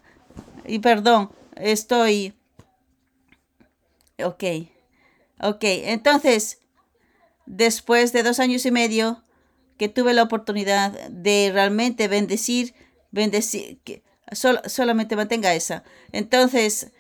Y 0.67 0.81
perdón, 0.81 1.31
estoy... 1.57 2.35
Ok, 4.23 4.45
ok, 5.41 5.63
entonces 5.63 6.61
después 7.47 8.13
de 8.13 8.23
dos 8.23 8.39
años 8.39 8.65
y 8.67 8.71
medio 8.71 9.23
que 9.79 9.89
tuve 9.89 10.15
la 10.15 10.23
oportunidad 10.23 10.93
de 11.09 11.51
realmente 11.53 12.07
bendecir, 12.07 12.75
bendecir, 13.11 13.81
que 13.83 14.03
solamente 14.33 15.17
mantenga 15.17 15.55
esa. 15.55 15.83
Entonces, 16.13 16.93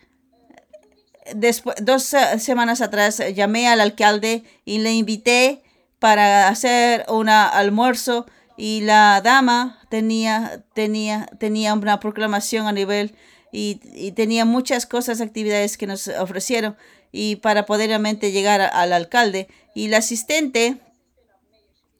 después, 1.34 1.76
dos 1.82 2.14
semanas 2.38 2.80
atrás 2.80 3.22
llamé 3.34 3.68
al 3.68 3.80
alcalde 3.80 4.44
y 4.64 4.78
le 4.78 4.92
invité 4.92 5.62
para 6.00 6.48
hacer 6.48 7.04
un 7.08 7.28
almuerzo 7.28 8.26
y 8.56 8.80
la 8.80 9.20
dama 9.22 9.78
tenía, 9.88 10.64
tenía, 10.74 11.26
tenía 11.38 11.72
una 11.74 12.00
proclamación 12.00 12.66
a 12.66 12.72
nivel 12.72 13.14
y, 13.52 13.80
y 13.94 14.12
tenía 14.12 14.44
muchas 14.44 14.86
cosas, 14.86 15.20
actividades 15.20 15.78
que 15.78 15.86
nos 15.86 16.08
ofrecieron 16.08 16.76
y 17.12 17.36
para 17.36 17.64
poder 17.64 17.88
realmente 17.88 18.32
llegar 18.32 18.60
al 18.60 18.92
alcalde. 18.92 19.46
Y 19.74 19.86
el 19.86 19.94
asistente 19.94 20.80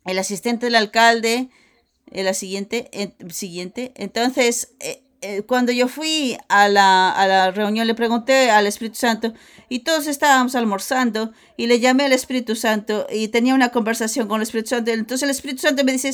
el 0.04 0.18
asistente 0.18 0.66
del 0.66 0.76
alcalde, 0.76 1.48
eh, 2.10 2.22
la 2.22 2.34
siguiente, 2.34 2.90
siguiente. 3.30 3.92
Entonces, 3.96 4.72
eh, 4.80 5.02
eh, 5.22 5.42
cuando 5.42 5.72
yo 5.72 5.88
fui 5.88 6.36
a 6.48 6.68
la, 6.68 7.10
a 7.10 7.26
la 7.26 7.50
reunión, 7.50 7.86
le 7.86 7.94
pregunté 7.94 8.50
al 8.50 8.66
Espíritu 8.66 8.96
Santo 8.96 9.34
y 9.68 9.80
todos 9.80 10.06
estábamos 10.06 10.54
almorzando 10.54 11.32
y 11.56 11.66
le 11.66 11.80
llamé 11.80 12.04
al 12.04 12.12
Espíritu 12.12 12.56
Santo 12.56 13.06
y 13.12 13.28
tenía 13.28 13.54
una 13.54 13.70
conversación 13.70 14.28
con 14.28 14.36
el 14.36 14.42
Espíritu 14.42 14.70
Santo. 14.70 14.90
Entonces 14.90 15.22
el 15.22 15.30
Espíritu 15.30 15.62
Santo 15.62 15.84
me 15.84 15.92
dice, 15.92 16.12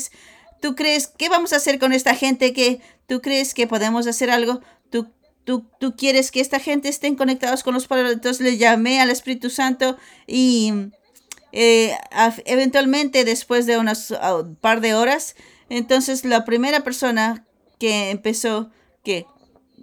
¿tú 0.61 0.75
crees, 0.75 1.09
qué 1.09 1.29
vamos 1.29 1.53
a 1.53 1.57
hacer 1.57 1.79
con 1.79 1.93
esta 1.93 2.15
gente? 2.15 2.53
que 2.53 2.81
¿Tú 3.07 3.21
crees 3.21 3.55
que 3.55 3.67
podemos 3.67 4.07
hacer 4.07 4.31
algo? 4.31 4.61
¿Tú, 4.91 5.09
tú, 5.45 5.65
tú 5.79 5.95
quieres 5.97 6.31
que 6.31 6.41
esta 6.41 6.59
gente 6.59 6.89
estén 6.89 7.15
conectados 7.15 7.63
con 7.63 7.75
los 7.75 7.87
padres? 7.87 8.13
Entonces 8.13 8.45
le 8.45 8.57
llamé 8.57 9.01
al 9.01 9.11
Espíritu 9.11 9.51
Santo 9.51 9.97
y 10.27 10.73
eh, 11.53 11.97
eventualmente, 12.45 13.25
después 13.25 13.67
de 13.67 13.79
unas 13.79 14.11
un 14.11 14.57
par 14.57 14.81
de 14.81 14.95
horas, 14.95 15.37
entonces 15.69 16.25
la 16.25 16.45
primera 16.45 16.81
persona 16.81 17.47
que 17.79 18.11
empezó, 18.11 18.71
que, 19.07 19.27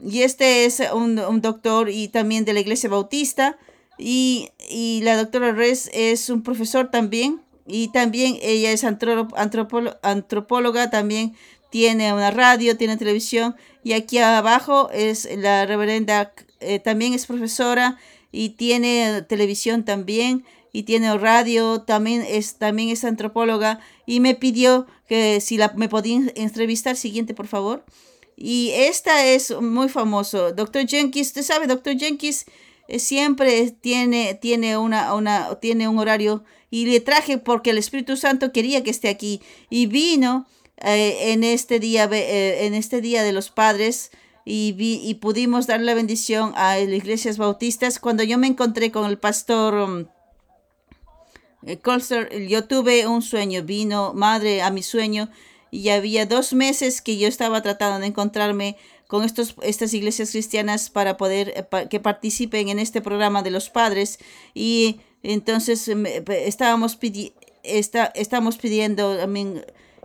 y 0.03 0.23
este 0.23 0.65
es 0.65 0.83
un, 0.93 1.17
un 1.17 1.39
doctor 1.39 1.89
y 1.89 2.09
también 2.09 2.43
de 2.43 2.51
la 2.51 2.59
iglesia 2.59 2.89
bautista, 2.89 3.57
y, 3.97 4.49
y 4.69 4.99
la 5.03 5.15
doctora 5.15 5.53
Res 5.53 5.89
es 5.93 6.29
un 6.29 6.43
profesor 6.43 6.91
también, 6.91 7.39
y 7.65 7.87
también 7.93 8.37
ella 8.41 8.73
es 8.73 8.83
antropóloga, 8.83 10.89
también 10.89 11.37
tiene 11.71 12.13
una 12.13 12.31
radio, 12.31 12.75
tiene 12.75 12.97
televisión, 12.97 13.55
y 13.81 13.93
aquí 13.93 14.17
abajo 14.17 14.89
es 14.91 15.29
la 15.37 15.65
reverenda, 15.65 16.33
eh, 16.59 16.79
también 16.79 17.13
es 17.13 17.25
profesora 17.25 17.97
y 18.31 18.49
tiene 18.49 19.21
televisión 19.21 19.85
también 19.85 20.43
y 20.73 20.83
tiene 20.83 21.17
radio, 21.17 21.81
también 21.81 22.25
es, 22.27 22.57
también 22.57 22.89
es 22.89 23.05
antropóloga 23.05 23.79
y 24.05 24.19
me 24.19 24.35
pidió 24.35 24.85
que 25.07 25.39
si 25.39 25.55
la, 25.57 25.71
me 25.77 25.87
podía 25.87 26.19
entrevistar, 26.35 26.97
siguiente 26.97 27.33
por 27.33 27.47
favor. 27.47 27.85
Y 28.35 28.71
esta 28.71 29.25
es 29.25 29.51
muy 29.61 29.89
famoso, 29.89 30.53
Dr. 30.53 30.87
Jenkins, 30.87 31.27
usted 31.27 31.43
sabe, 31.43 31.67
Dr. 31.67 31.97
Jenkins 31.97 32.45
eh, 32.87 32.99
siempre 32.99 33.71
tiene, 33.71 34.33
tiene, 34.35 34.77
una, 34.77 35.13
una, 35.13 35.59
tiene 35.59 35.87
un 35.87 35.99
horario 35.99 36.43
y 36.69 36.87
le 36.87 36.99
traje 36.99 37.37
porque 37.37 37.69
el 37.69 37.77
Espíritu 37.77 38.17
Santo 38.17 38.51
quería 38.51 38.83
que 38.83 38.89
esté 38.89 39.09
aquí 39.09 39.41
y 39.69 39.85
vino 39.85 40.47
eh, 40.77 41.31
en, 41.31 41.43
este 41.43 41.79
día, 41.79 42.09
eh, 42.11 42.65
en 42.65 42.73
este 42.73 42.99
día 42.99 43.23
de 43.23 43.31
los 43.31 43.51
padres 43.51 44.09
y, 44.43 44.71
vi, 44.73 44.99
y 45.03 45.15
pudimos 45.15 45.67
dar 45.67 45.79
la 45.81 45.93
bendición 45.93 46.51
a 46.55 46.77
las 46.77 46.89
iglesias 46.89 47.37
bautistas. 47.37 47.99
Cuando 47.99 48.23
yo 48.23 48.37
me 48.37 48.47
encontré 48.47 48.91
con 48.91 49.05
el 49.05 49.19
pastor 49.19 49.75
um, 49.75 50.05
eh, 51.65 52.47
yo 52.49 52.65
tuve 52.65 53.07
un 53.07 53.21
sueño, 53.21 53.63
vino 53.63 54.13
madre 54.13 54.61
a 54.61 54.69
mi 54.69 54.83
sueño 54.83 55.29
y 55.73 55.89
había 55.89 56.27
dos 56.27 56.53
meses 56.53 57.01
que 57.01 57.17
yo 57.17 57.27
estaba 57.27 57.63
tratando 57.63 57.99
de 57.99 58.05
encontrarme 58.05 58.77
con 59.07 59.23
estos, 59.23 59.55
estas 59.63 59.91
iglesias 59.95 60.29
cristianas 60.29 60.91
para 60.91 61.17
poder 61.17 61.51
eh, 61.55 61.87
que 61.89 61.99
participen 61.99 62.69
en 62.69 62.77
este 62.77 63.01
programa 63.01 63.41
de 63.41 63.49
los 63.49 63.71
padres. 63.71 64.19
Y 64.53 64.99
entonces 65.23 65.89
estábamos, 66.27 66.95
pidi 66.95 67.33
está, 67.63 68.05
estamos 68.13 68.57
pidiendo 68.57 69.17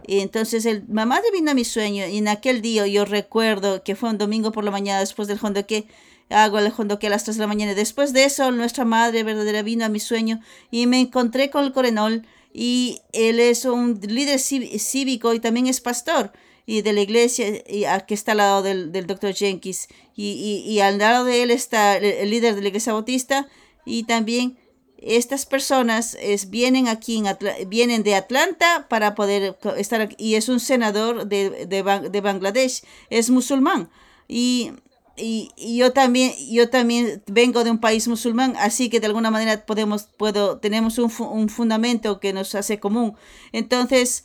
y 0.07 0.21
entonces 0.21 0.65
el 0.65 0.89
mamá 0.89 1.21
vino 1.35 1.51
a 1.51 1.55
mi 1.55 1.67
sueño. 1.67 2.07
Y 2.07 2.17
en 2.17 2.29
aquel 2.29 2.63
día 2.63 2.87
yo 2.87 3.05
recuerdo 3.05 3.83
que 3.83 3.95
fue 3.95 4.09
un 4.09 4.17
domingo 4.17 4.53
por 4.53 4.65
la 4.65 4.71
mañana 4.71 5.01
después 5.01 5.29
del 5.29 5.39
fondo 5.39 5.67
que 5.67 5.87
hago 6.31 6.59
el 6.59 6.73
que 6.99 7.09
a 7.09 7.11
las 7.11 7.25
3 7.25 7.37
de 7.37 7.43
la 7.43 7.47
mañana. 7.47 7.75
Después 7.75 8.15
de 8.15 8.25
eso, 8.25 8.51
nuestra 8.53 8.87
madre 8.87 9.23
verdadera 9.23 9.61
vino 9.61 9.85
a 9.85 9.91
mi 9.91 10.01
sueño 10.01 10.41
y 10.71 10.87
me 10.87 10.99
encontré 10.99 11.51
con 11.51 11.65
el 11.67 11.73
coronel 11.73 12.27
y 12.61 13.03
él 13.13 13.39
es 13.39 13.65
un 13.67 14.01
líder 14.01 14.41
cívico 14.41 15.33
y 15.33 15.39
también 15.39 15.69
es 15.69 15.81
pastor 15.81 16.33
y 16.67 16.83
de 16.83 16.93
la 16.93 17.03
iglesia 17.03 17.63
y, 17.69 17.85
que 18.09 18.15
está 18.15 18.33
al 18.33 18.39
lado 18.39 18.63
del, 18.65 18.91
del 18.91 19.07
doctor 19.07 19.33
Jenkins. 19.33 19.87
Y, 20.17 20.65
y, 20.67 20.81
al 20.81 20.99
lado 20.99 21.25
de 21.25 21.45
él 21.45 21.53
está 21.53 21.97
el, 21.99 22.29
líder 22.29 22.57
de 22.57 22.63
la 22.63 22.67
iglesia 22.67 22.95
bautista 22.95 23.47
y 23.87 24.03
también 24.03 24.59
estas 25.01 25.47
personas 25.47 26.17
es, 26.21 26.51
vienen 26.51 26.89
aquí, 26.89 27.19
en 27.19 27.69
vienen 27.69 28.03
de 28.03 28.17
Atlanta 28.17 28.89
para 28.91 29.15
poder 29.15 29.57
estar 29.77 30.01
aquí 30.01 30.17
y 30.19 30.35
es 30.35 30.49
un 30.49 30.59
senador 30.59 31.29
de, 31.29 31.65
de, 31.65 32.11
de 32.11 32.21
Bangladesh, 32.21 32.83
es 33.09 33.31
musulmán. 33.31 33.89
Y 34.27 34.73
y, 35.19 35.51
yo 35.77 35.93
también 35.93 36.33
yo 36.51 36.71
también 36.71 37.23
vengo 37.27 37.65
de 37.65 37.71
un 37.71 37.79
país 37.79 38.09
musulmán 38.09 38.55
así 38.59 38.89
que 38.89 39.01
de 39.01 39.07
alguna 39.07 39.31
manera 39.31 39.65
podemos 39.67 40.05
puedo 40.17 40.59
tenemos 40.59 40.99
un, 40.99 41.13
un 41.31 41.49
fundamento 41.49 42.21
que 42.21 42.33
nos 42.33 42.55
hace 42.55 42.79
común 42.79 43.15
entonces 43.53 44.25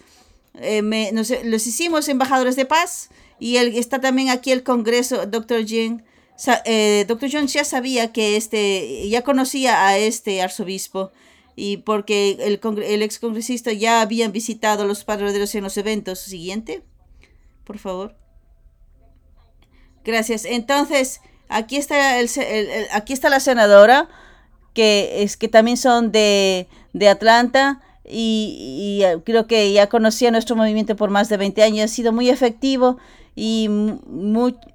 eh, 0.56 0.82
me, 0.82 1.12
nos, 1.12 1.32
los 1.44 1.68
hicimos 1.68 2.08
embajadores 2.08 2.56
de 2.56 2.66
paz 2.66 3.10
y 3.40 3.58
él, 3.58 3.76
está 3.76 4.00
también 4.00 4.30
aquí 4.30 4.52
el 4.52 4.64
congreso 4.64 5.26
doctor 5.26 5.66
Jin 5.66 6.04
eh, 6.66 7.06
Dr. 7.08 7.30
Jones 7.32 7.54
ya 7.54 7.64
sabía 7.64 8.12
que 8.12 8.36
este, 8.36 9.08
ya 9.08 9.22
conocía 9.22 9.88
a 9.88 9.98
este 9.98 10.42
arzobispo 10.42 11.12
y 11.56 11.78
porque 11.78 12.38
el, 12.40 12.60
el 12.84 13.02
ex 13.04 13.20
congresista 13.20 13.72
ya 13.72 14.02
habían 14.02 14.32
visitado 14.32 14.86
los 14.86 15.04
padres 15.04 15.56
en 15.56 15.64
los 15.64 15.78
eventos. 15.78 16.20
Siguiente, 16.20 16.82
por 17.64 17.78
favor. 17.78 18.23
Gracias. 20.04 20.46
Entonces, 20.46 21.22
aquí 21.50 21.78
está, 21.78 22.20
el, 22.20 22.30
aquí 22.92 23.14
está 23.14 23.30
la 23.30 23.40
senadora, 23.40 24.10
que, 24.74 25.24
es, 25.24 25.38
que 25.38 25.48
también 25.48 25.78
son 25.78 26.12
de, 26.12 26.68
de 26.94 27.10
Atlanta. 27.10 27.82
Y, 28.06 29.02
y, 29.02 29.22
creo 29.22 29.48
que 29.48 29.72
ya 29.72 29.88
conocía 29.88 30.30
nuestro 30.30 30.56
movimiento 30.56 30.96
por 30.96 31.10
más 31.10 31.30
de 31.30 31.38
20 31.38 31.64
años. 31.64 31.86
Ha 31.86 31.94
sido 31.94 32.12
muy 32.12 32.30
efectivo 32.30 32.98
y, 33.36 33.70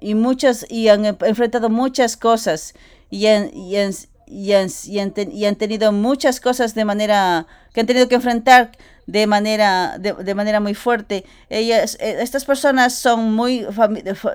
y 0.01 0.15
muchas 0.15 0.65
y 0.69 0.89
han 0.89 1.05
enfrentado 1.05 1.69
muchas 1.69 2.17
cosas 2.17 2.73
y 3.09 3.27
han, 3.27 3.55
y 3.55 3.77
han, 3.77 3.91
y 4.27 4.53
han, 4.53 4.69
y 5.31 5.45
han, 5.45 5.55
tenido 5.55 5.91
muchas 5.91 6.39
cosas 6.39 6.75
de 6.75 6.85
manera 6.85 7.47
que 7.73 7.81
han 7.81 7.87
tenido 7.87 8.07
que 8.07 8.15
enfrentar 8.15 8.71
de 9.11 9.27
manera 9.27 9.97
de, 9.97 10.13
de 10.13 10.35
manera 10.35 10.59
muy 10.59 10.73
fuerte 10.73 11.25
ellas 11.49 11.97
eh, 11.99 12.17
estas 12.19 12.45
personas 12.45 12.93
son 12.93 13.33
muy 13.33 13.65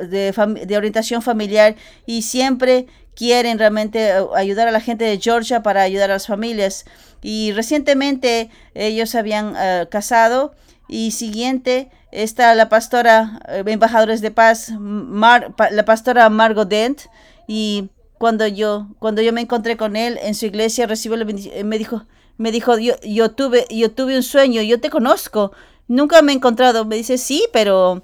de, 0.09 0.33
de, 0.67 0.77
orientación 0.77 1.23
familiar 1.23 1.77
y 2.07 2.23
siempre 2.23 2.87
quieren 3.15 3.59
realmente 3.59 4.13
ayudar 4.35 4.67
a 4.69 4.73
la 4.73 4.81
gente 4.81 5.05
de 5.05 5.19
Georgia 5.19 5.63
para 5.63 5.83
ayudar 5.83 6.11
a 6.11 6.15
las 6.15 6.27
familias 6.27 6.85
y 7.23 7.53
recientemente 7.53 8.51
ellos 8.75 9.15
habían 9.15 9.55
uh, 9.55 9.89
casado 9.89 10.55
y 10.89 11.13
siguiente 11.13 11.91
está 12.15 12.55
la 12.55 12.69
pastora, 12.69 13.41
eh, 13.49 13.65
embajadores 13.67 14.21
de 14.21 14.31
paz, 14.31 14.71
Mar, 14.79 15.55
la 15.71 15.85
pastora 15.85 16.29
Margot 16.31 16.69
Dent. 16.69 17.03
Y 17.47 17.91
cuando 18.19 18.47
yo, 18.47 18.89
cuando 18.99 19.21
yo 19.21 19.33
me 19.33 19.41
encontré 19.41 19.77
con 19.77 19.97
él 19.97 20.19
en 20.23 20.35
su 20.35 20.47
iglesia, 20.47 20.87
recibió 20.87 21.17
eh, 21.21 21.65
me 21.65 21.79
dijo, 21.79 22.07
me 22.37 22.53
dijo, 22.53 22.79
yo, 22.79 22.95
yo, 23.03 23.31
tuve, 23.31 23.67
yo 23.71 23.91
tuve 23.91 24.17
un 24.17 24.23
sueño, 24.23 24.63
yo 24.63 24.81
te 24.81 24.91
conozco, 24.91 25.53
nunca 25.89 26.23
me 26.23 26.33
he 26.33 26.35
encontrado. 26.37 26.85
Me 26.85 26.97
dice, 26.97 27.19
sí, 27.19 27.45
pero, 27.53 28.03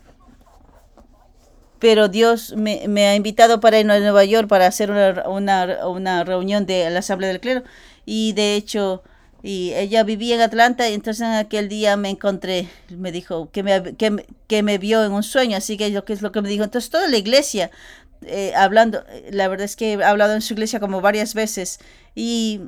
pero 1.79 2.09
Dios 2.09 2.55
me, 2.57 2.87
me 2.89 3.07
ha 3.07 3.17
invitado 3.17 3.61
para 3.61 3.81
ir 3.81 3.91
a 3.91 3.99
Nueva 3.99 4.25
York 4.25 4.49
para 4.49 4.67
hacer 4.67 4.91
una, 4.91 5.29
una, 5.29 5.87
una 5.89 6.25
reunión 6.25 6.67
de 6.67 6.89
la 6.91 7.01
Asamblea 7.01 7.31
del 7.31 7.41
Clero. 7.41 7.63
Y 8.07 8.33
de 8.35 8.55
hecho, 8.55 9.03
y 9.43 9.73
ella 9.75 10.05
vivía 10.05 10.35
en 10.35 10.43
Atlanta 10.43 10.89
y 10.89 10.95
entonces 10.95 11.23
en 11.23 11.35
aquel 11.35 11.69
día 11.69 11.97
me 11.97 12.11
encontré, 12.11 12.69
me 12.91 13.11
dijo 13.11 13.51
que 13.51 13.63
me, 13.63 13.97
que, 13.97 14.27
que 14.47 14.63
me 14.63 14.79
vio 14.79 15.05
en 15.05 15.13
un 15.13 15.23
sueño, 15.23 15.57
así 15.57 15.77
que 15.77 15.89
lo 15.91 16.05
que 16.05 16.13
es 16.13 16.23
lo 16.23 16.31
que 16.31 16.43
me 16.43 16.49
dijo. 16.49 16.65
Entonces 16.65 16.91
toda 16.91 17.09
la 17.09 17.17
iglesia, 17.17 17.71
eh, 18.23 18.53
hablando, 18.55 19.05
la 19.31 19.49
verdad 19.49 19.65
es 19.65 19.77
que 19.77 19.95
he 19.95 20.05
hablado 20.05 20.35
en 20.35 20.43
su 20.43 20.55
iglesia 20.55 20.81
como 20.81 21.01
varias 21.01 21.35
veces 21.35 21.79
y 22.15 22.61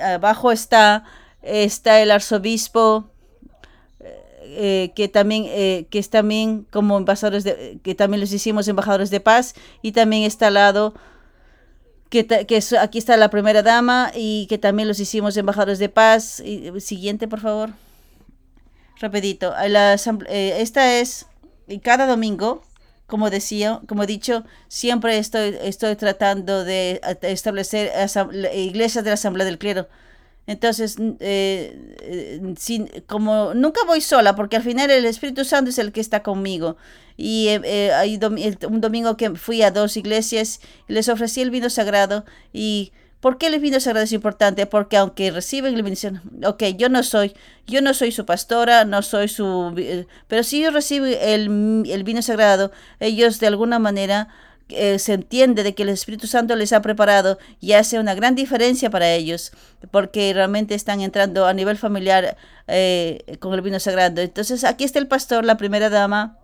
abajo 0.00 0.52
está, 0.52 1.04
está 1.42 2.00
el 2.00 2.10
arzobispo 2.10 3.10
eh, 4.44 4.92
que 4.94 5.08
también 5.08 5.44
eh, 5.48 5.86
que 5.88 5.98
es 5.98 6.10
también 6.10 6.66
como 6.70 6.98
embajadores 6.98 7.44
de 7.44 7.78
que 7.82 7.94
también 7.94 8.20
les 8.20 8.32
hicimos 8.32 8.68
embajadores 8.68 9.08
de 9.10 9.20
paz 9.20 9.54
y 9.80 9.92
también 9.92 10.24
está 10.24 10.48
al 10.48 10.54
lado 10.54 10.94
que, 12.10 12.26
que 12.26 12.60
aquí 12.78 12.98
está 12.98 13.16
la 13.16 13.30
primera 13.30 13.62
dama 13.62 14.12
y 14.14 14.46
que 14.48 14.58
también 14.58 14.88
los 14.88 15.00
hicimos 15.00 15.34
embajadores 15.38 15.78
de 15.78 15.88
paz. 15.88 16.42
Siguiente, 16.78 17.26
por 17.26 17.40
favor. 17.40 17.70
Rapidito. 19.00 19.54
La 19.68 19.94
eh, 19.94 20.56
esta 20.58 20.98
es, 20.98 21.26
y 21.66 21.78
cada 21.78 22.06
domingo, 22.06 22.62
como 23.12 23.28
decía, 23.28 23.82
como 23.86 24.04
he 24.04 24.06
dicho, 24.06 24.42
siempre 24.68 25.18
estoy, 25.18 25.54
estoy 25.60 25.96
tratando 25.96 26.64
de 26.64 26.98
establecer 27.20 27.92
iglesias 28.54 29.04
de 29.04 29.10
la 29.10 29.14
Asamblea 29.14 29.44
del 29.44 29.58
Clero. 29.58 29.86
Entonces, 30.46 30.96
eh, 31.20 31.94
eh, 32.00 32.54
sin, 32.56 32.88
como 33.06 33.52
nunca 33.52 33.82
voy 33.86 34.00
sola, 34.00 34.34
porque 34.34 34.56
al 34.56 34.62
final 34.62 34.90
el 34.90 35.04
Espíritu 35.04 35.44
Santo 35.44 35.68
es 35.68 35.76
el 35.76 35.92
que 35.92 36.00
está 36.00 36.22
conmigo. 36.22 36.78
Y 37.18 37.48
eh, 37.48 37.92
hay 37.92 38.18
un 38.66 38.80
domingo 38.80 39.18
que 39.18 39.34
fui 39.34 39.60
a 39.60 39.70
dos 39.70 39.98
iglesias 39.98 40.60
les 40.88 41.10
ofrecí 41.10 41.42
el 41.42 41.50
vino 41.50 41.68
sagrado. 41.68 42.24
¿Y 42.50 42.92
por 43.22 43.38
qué 43.38 43.46
el 43.46 43.60
vino 43.60 43.78
sagrado 43.78 44.04
es 44.04 44.12
importante? 44.12 44.66
Porque 44.66 44.96
aunque 44.96 45.30
reciben 45.30 45.76
la 45.76 45.82
bendición, 45.82 46.20
ok, 46.44 46.64
yo 46.76 46.88
no 46.88 47.04
soy, 47.04 47.34
yo 47.68 47.80
no 47.80 47.94
soy 47.94 48.10
su 48.10 48.26
pastora, 48.26 48.84
no 48.84 49.00
soy 49.00 49.28
su, 49.28 49.72
pero 50.26 50.42
si 50.42 50.60
yo 50.60 50.72
recibo 50.72 51.06
el, 51.06 51.84
el 51.88 52.04
vino 52.04 52.20
sagrado, 52.20 52.72
ellos 52.98 53.38
de 53.38 53.46
alguna 53.46 53.78
manera 53.78 54.28
eh, 54.70 54.98
se 54.98 55.12
entiende 55.12 55.62
de 55.62 55.72
que 55.72 55.84
el 55.84 55.90
Espíritu 55.90 56.26
Santo 56.26 56.56
les 56.56 56.72
ha 56.72 56.82
preparado 56.82 57.38
y 57.60 57.72
hace 57.74 58.00
una 58.00 58.14
gran 58.16 58.34
diferencia 58.34 58.90
para 58.90 59.12
ellos, 59.12 59.52
porque 59.92 60.32
realmente 60.34 60.74
están 60.74 61.00
entrando 61.00 61.46
a 61.46 61.54
nivel 61.54 61.76
familiar 61.76 62.36
eh, 62.66 63.36
con 63.38 63.54
el 63.54 63.60
vino 63.60 63.78
sagrado. 63.78 64.20
Entonces 64.20 64.64
aquí 64.64 64.82
está 64.82 64.98
el 64.98 65.06
pastor, 65.06 65.44
la 65.44 65.56
primera 65.56 65.90
dama. 65.90 66.38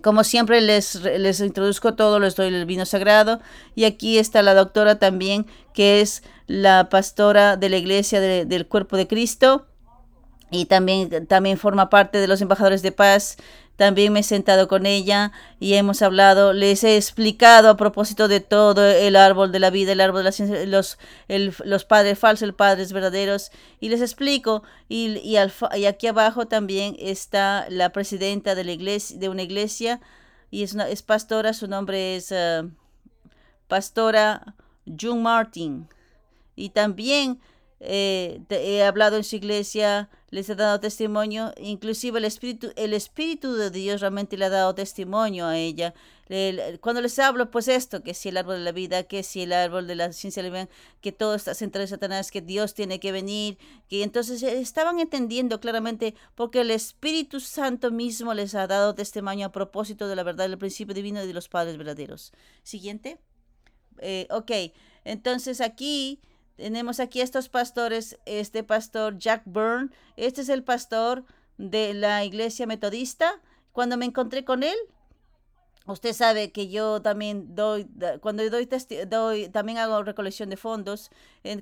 Como 0.00 0.24
siempre 0.24 0.60
les, 0.62 1.02
les 1.02 1.40
introduzco 1.40 1.94
todo, 1.94 2.18
les 2.18 2.34
doy 2.34 2.48
el 2.48 2.64
vino 2.64 2.86
sagrado. 2.86 3.40
Y 3.74 3.84
aquí 3.84 4.18
está 4.18 4.42
la 4.42 4.54
doctora 4.54 4.98
también, 4.98 5.46
que 5.74 6.00
es 6.00 6.22
la 6.46 6.88
pastora 6.88 7.56
de 7.56 7.68
la 7.68 7.76
iglesia 7.76 8.20
del 8.20 8.66
cuerpo 8.66 8.96
de 8.96 9.06
Cristo. 9.06 9.66
Y 10.52 10.66
también, 10.66 11.26
también 11.26 11.58
forma 11.58 11.90
parte 11.90 12.18
de 12.18 12.28
los 12.28 12.40
embajadores 12.40 12.82
de 12.82 12.92
paz 12.92 13.36
también 13.76 14.12
me 14.12 14.20
he 14.20 14.22
sentado 14.22 14.68
con 14.68 14.86
ella 14.86 15.32
y 15.58 15.74
hemos 15.74 16.02
hablado, 16.02 16.52
les 16.52 16.84
he 16.84 16.96
explicado 16.96 17.70
a 17.70 17.76
propósito 17.76 18.28
de 18.28 18.40
todo 18.40 18.86
el 18.86 19.16
árbol 19.16 19.50
de 19.50 19.58
la 19.58 19.70
vida, 19.70 19.92
el 19.92 20.00
árbol 20.00 20.20
de 20.20 20.24
la 20.24 20.32
ciencia, 20.32 20.64
los, 20.66 20.98
los 21.26 21.84
padres 21.84 22.18
falsos, 22.18 22.46
los 22.46 22.56
padres 22.56 22.92
verdaderos, 22.92 23.50
y 23.80 23.88
les 23.88 24.00
explico. 24.00 24.62
Y, 24.88 25.18
y, 25.18 25.36
aquí 25.36 26.06
abajo 26.06 26.46
también 26.46 26.96
está 26.98 27.66
la 27.70 27.90
presidenta 27.90 28.54
de, 28.54 28.64
la 28.64 28.72
iglesia, 28.72 29.18
de 29.18 29.28
una 29.28 29.42
iglesia 29.42 30.00
y 30.50 30.62
es, 30.62 30.74
es 30.74 31.02
pastora, 31.02 31.54
su 31.54 31.66
nombre 31.66 32.16
es 32.16 32.30
uh, 32.30 32.70
Pastora 33.68 34.54
June 34.86 35.22
Martin. 35.22 35.88
Y 36.54 36.68
también 36.68 37.40
eh, 37.84 38.40
he 38.48 38.84
hablado 38.84 39.16
en 39.16 39.24
su 39.24 39.34
iglesia, 39.34 40.08
les 40.30 40.48
he 40.48 40.54
dado 40.54 40.78
testimonio, 40.78 41.52
inclusive 41.56 42.20
el 42.20 42.24
Espíritu, 42.24 42.70
el 42.76 42.94
Espíritu 42.94 43.54
de 43.54 43.70
Dios 43.70 44.00
realmente 44.00 44.36
le 44.36 44.44
ha 44.44 44.50
dado 44.50 44.72
testimonio 44.72 45.46
a 45.46 45.58
ella. 45.58 45.92
cuando 46.80 47.00
les 47.00 47.18
hablo, 47.18 47.50
pues 47.50 47.66
esto, 47.66 48.04
que 48.04 48.14
si 48.14 48.28
el 48.28 48.36
árbol 48.36 48.58
de 48.58 48.64
la 48.64 48.70
vida, 48.70 49.02
que 49.02 49.24
si 49.24 49.42
el 49.42 49.52
árbol 49.52 49.88
de 49.88 49.96
la 49.96 50.12
ciencia 50.12 50.68
que 51.00 51.10
todo 51.10 51.34
está 51.34 51.54
centrado 51.54 51.82
en 51.82 51.88
Satanás, 51.88 52.30
que 52.30 52.40
Dios 52.40 52.72
tiene 52.74 53.00
que 53.00 53.10
venir, 53.10 53.58
que 53.88 54.04
entonces 54.04 54.42
eh, 54.44 54.60
estaban 54.60 55.00
entendiendo 55.00 55.58
claramente 55.58 56.14
porque 56.36 56.60
el 56.60 56.70
Espíritu 56.70 57.40
Santo 57.40 57.90
mismo 57.90 58.32
les 58.32 58.54
ha 58.54 58.68
dado 58.68 58.94
testimonio 58.94 59.46
a 59.46 59.52
propósito 59.52 60.06
de 60.06 60.14
la 60.14 60.22
verdad 60.22 60.48
del 60.48 60.56
principio 60.56 60.94
divino 60.94 61.22
y 61.22 61.26
de 61.26 61.34
los 61.34 61.48
padres 61.48 61.76
verdaderos. 61.76 62.32
Siguiente. 62.62 63.18
Eh, 63.98 64.28
ok, 64.30 64.52
entonces 65.04 65.60
aquí 65.60 66.20
tenemos 66.56 67.00
aquí 67.00 67.20
estos 67.20 67.48
pastores, 67.48 68.18
este 68.26 68.62
pastor 68.62 69.18
Jack 69.18 69.42
Byrne, 69.46 69.90
este 70.16 70.42
es 70.42 70.48
el 70.48 70.62
pastor 70.62 71.24
de 71.58 71.94
la 71.94 72.24
iglesia 72.24 72.66
metodista. 72.66 73.40
Cuando 73.72 73.96
me 73.96 74.04
encontré 74.04 74.44
con 74.44 74.62
él, 74.62 74.76
Usted 75.86 76.12
sabe 76.12 76.52
que 76.52 76.68
yo 76.68 77.02
también 77.02 77.54
doy, 77.54 77.88
cuando 78.20 78.48
doy, 78.48 78.68
doy 79.08 79.48
también 79.48 79.78
hago 79.78 80.02
recolección 80.04 80.48
de 80.48 80.56
fondos, 80.56 81.10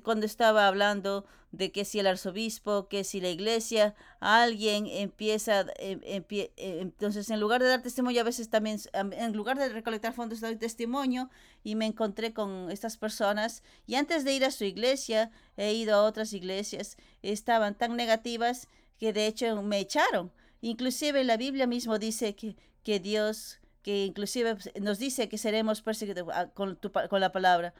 cuando 0.03 0.25
estaba 0.25 0.67
hablando 0.67 1.25
de 1.51 1.71
que 1.71 1.85
si 1.85 1.99
el 1.99 2.07
arzobispo, 2.07 2.87
que 2.87 3.03
si 3.03 3.19
la 3.19 3.29
iglesia, 3.29 3.95
alguien 4.19 4.87
empieza, 4.87 5.65
em, 5.79 5.99
eh, 6.29 6.51
entonces 6.55 7.29
en 7.29 7.39
lugar 7.39 7.61
de 7.61 7.67
dar 7.67 7.81
testimonio, 7.81 8.21
a 8.21 8.23
veces 8.23 8.49
también, 8.49 8.79
en 8.93 9.33
lugar 9.33 9.57
de 9.57 9.69
recolectar 9.69 10.13
fondos, 10.13 10.39
doy 10.39 10.55
testimonio 10.55 11.29
y 11.63 11.75
me 11.75 11.85
encontré 11.87 12.33
con 12.33 12.71
estas 12.71 12.97
personas 12.97 13.63
y 13.85 13.95
antes 13.95 14.23
de 14.23 14.33
ir 14.33 14.45
a 14.45 14.51
su 14.51 14.63
iglesia, 14.63 15.31
he 15.57 15.73
ido 15.73 15.95
a 15.95 16.03
otras 16.03 16.33
iglesias, 16.33 16.95
estaban 17.21 17.75
tan 17.75 17.95
negativas 17.95 18.67
que 18.97 19.13
de 19.13 19.27
hecho 19.27 19.61
me 19.63 19.79
echaron. 19.79 20.31
Inclusive 20.61 21.23
la 21.23 21.37
Biblia 21.37 21.65
mismo 21.65 21.97
dice 21.97 22.35
que, 22.35 22.55
que 22.83 22.99
Dios 22.99 23.60
que 23.83 24.05
inclusive 24.05 24.55
pues, 24.55 24.71
nos 24.81 24.99
dice 24.99 25.29
que 25.29 25.37
seremos 25.37 25.81
perseguidos 25.81 26.27
ah, 26.33 26.47
con, 26.53 26.79
con 27.09 27.19
la 27.21 27.31
palabra. 27.31 27.73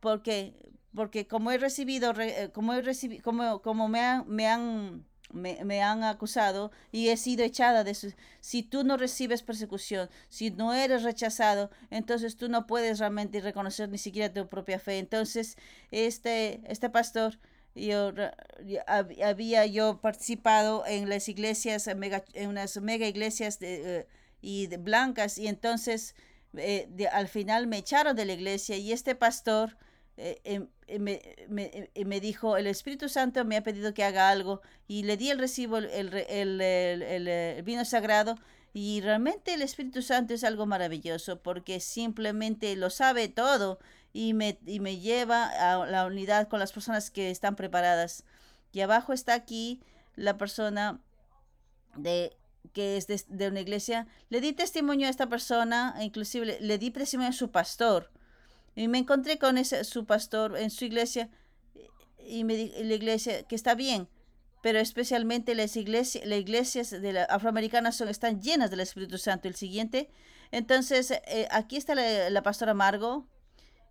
Porque, 0.00 0.54
porque 0.94 1.26
como 1.26 1.50
he 1.50 1.58
recibido, 1.58 2.12
eh, 2.20 2.50
como 2.52 2.74
he 2.74 2.82
recibido, 2.82 3.22
como, 3.22 3.62
como 3.62 3.88
me 3.88 4.00
han, 4.00 4.28
me 4.28 4.46
han 4.46 5.04
me, 5.32 5.82
han 5.82 6.04
acusado 6.04 6.70
y 6.92 7.08
he 7.08 7.16
sido 7.16 7.44
echada 7.44 7.84
de 7.84 7.94
su... 7.94 8.12
Si 8.40 8.62
tú 8.62 8.84
no 8.84 8.96
recibes 8.96 9.42
persecución, 9.42 10.08
si 10.28 10.50
no 10.50 10.72
eres 10.74 11.02
rechazado, 11.02 11.70
entonces 11.90 12.36
tú 12.36 12.48
no 12.48 12.66
puedes 12.66 12.98
realmente 12.98 13.40
reconocer 13.40 13.88
ni 13.88 13.98
siquiera 13.98 14.32
tu 14.32 14.48
propia 14.48 14.78
fe. 14.78 14.98
Entonces, 14.98 15.56
este, 15.90 16.60
este 16.64 16.90
pastor, 16.90 17.38
yo, 17.74 18.12
había 18.86 19.66
yo 19.66 20.00
participado 20.00 20.84
en 20.86 21.08
las 21.08 21.28
iglesias, 21.28 21.86
en 21.88 22.48
unas 22.48 22.80
mega 22.80 23.06
iglesias 23.06 23.58
de... 23.58 23.98
Eh, 23.98 24.06
y 24.40 24.66
de 24.66 24.76
blancas 24.76 25.38
y 25.38 25.46
entonces 25.48 26.14
eh, 26.56 26.88
al 27.12 27.28
final 27.28 27.66
me 27.66 27.78
echaron 27.78 28.16
de 28.16 28.24
la 28.24 28.32
iglesia 28.32 28.76
y 28.76 28.92
este 28.92 29.14
pastor 29.14 29.76
eh, 30.16 30.40
em, 30.44 30.68
eh, 30.86 30.98
me, 30.98 31.20
me, 31.48 31.90
me, 32.04 32.20
dijo, 32.20 32.56
el 32.56 32.66
Espíritu 32.66 33.08
Santo 33.08 33.44
me 33.44 33.56
ha 33.56 33.62
pedido 33.62 33.92
que 33.92 34.04
haga 34.04 34.30
algo 34.30 34.62
y 34.88 35.02
le 35.02 35.16
di 35.16 35.30
el 35.30 35.38
recibo, 35.38 35.76
el, 35.76 35.88
el, 35.88 36.60
el, 36.60 37.62
vino 37.64 37.84
sagrado 37.84 38.36
y 38.72 39.00
realmente 39.02 39.54
el 39.54 39.62
Espíritu 39.62 40.00
Santo 40.00 40.32
es 40.32 40.44
algo 40.44 40.64
maravilloso 40.64 41.42
porque 41.42 41.80
simplemente 41.80 42.74
lo 42.76 42.88
sabe 42.88 43.28
todo 43.28 43.78
y 44.12 44.32
me, 44.32 44.58
y 44.64 44.80
me 44.80 44.98
lleva 44.98 45.44
a 45.48 45.86
la 45.86 46.06
unidad 46.06 46.48
con 46.48 46.60
las 46.60 46.72
personas 46.72 47.10
que 47.10 47.30
están 47.30 47.56
preparadas. 47.56 48.24
Y 48.72 48.80
abajo 48.80 49.12
está 49.12 49.34
aquí 49.34 49.82
la 50.14 50.38
persona 50.38 51.00
de 51.96 52.34
que 52.72 52.96
es 52.96 53.06
de, 53.06 53.48
una 53.48 53.60
iglesia, 53.60 54.06
le 54.28 54.40
di 54.40 54.52
testimonio 54.52 55.06
a 55.06 55.10
esta 55.10 55.28
persona, 55.28 55.94
e 55.98 56.04
inclusive 56.04 56.58
le, 56.60 56.78
di 56.78 56.90
testimonio 56.90 57.30
a 57.30 57.32
su 57.32 57.50
pastor. 57.50 58.10
Y 58.74 58.88
me 58.88 58.98
encontré 58.98 59.38
con 59.38 59.58
ese, 59.58 59.84
su 59.84 60.04
pastor 60.04 60.56
en 60.58 60.70
su 60.70 60.84
iglesia 60.84 61.30
y 62.18 62.44
me 62.44 62.56
di, 62.56 62.72
la 62.82 62.94
iglesia 62.94 63.42
que 63.44 63.54
está 63.54 63.74
bien, 63.74 64.08
pero 64.62 64.78
especialmente 64.78 65.54
las 65.54 65.76
iglesias, 65.76 66.26
las 66.26 66.38
iglesias 66.38 66.90
de 66.90 67.12
la, 67.12 67.24
afroamericanas 67.24 67.96
son, 67.96 68.08
están 68.08 68.42
llenas 68.42 68.70
del 68.70 68.80
Espíritu 68.80 69.18
Santo. 69.18 69.48
El 69.48 69.54
siguiente, 69.54 70.10
entonces 70.50 71.10
eh, 71.10 71.48
aquí 71.50 71.76
está 71.76 71.94
la, 71.94 72.30
la 72.30 72.42
pastora 72.42 72.74
Margo 72.74 73.26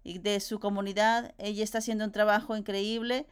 de 0.03 0.39
su 0.39 0.59
comunidad. 0.59 1.33
Ella 1.37 1.63
está 1.63 1.79
haciendo 1.79 2.05
un 2.05 2.11
trabajo 2.11 2.55
increíble 2.55 3.25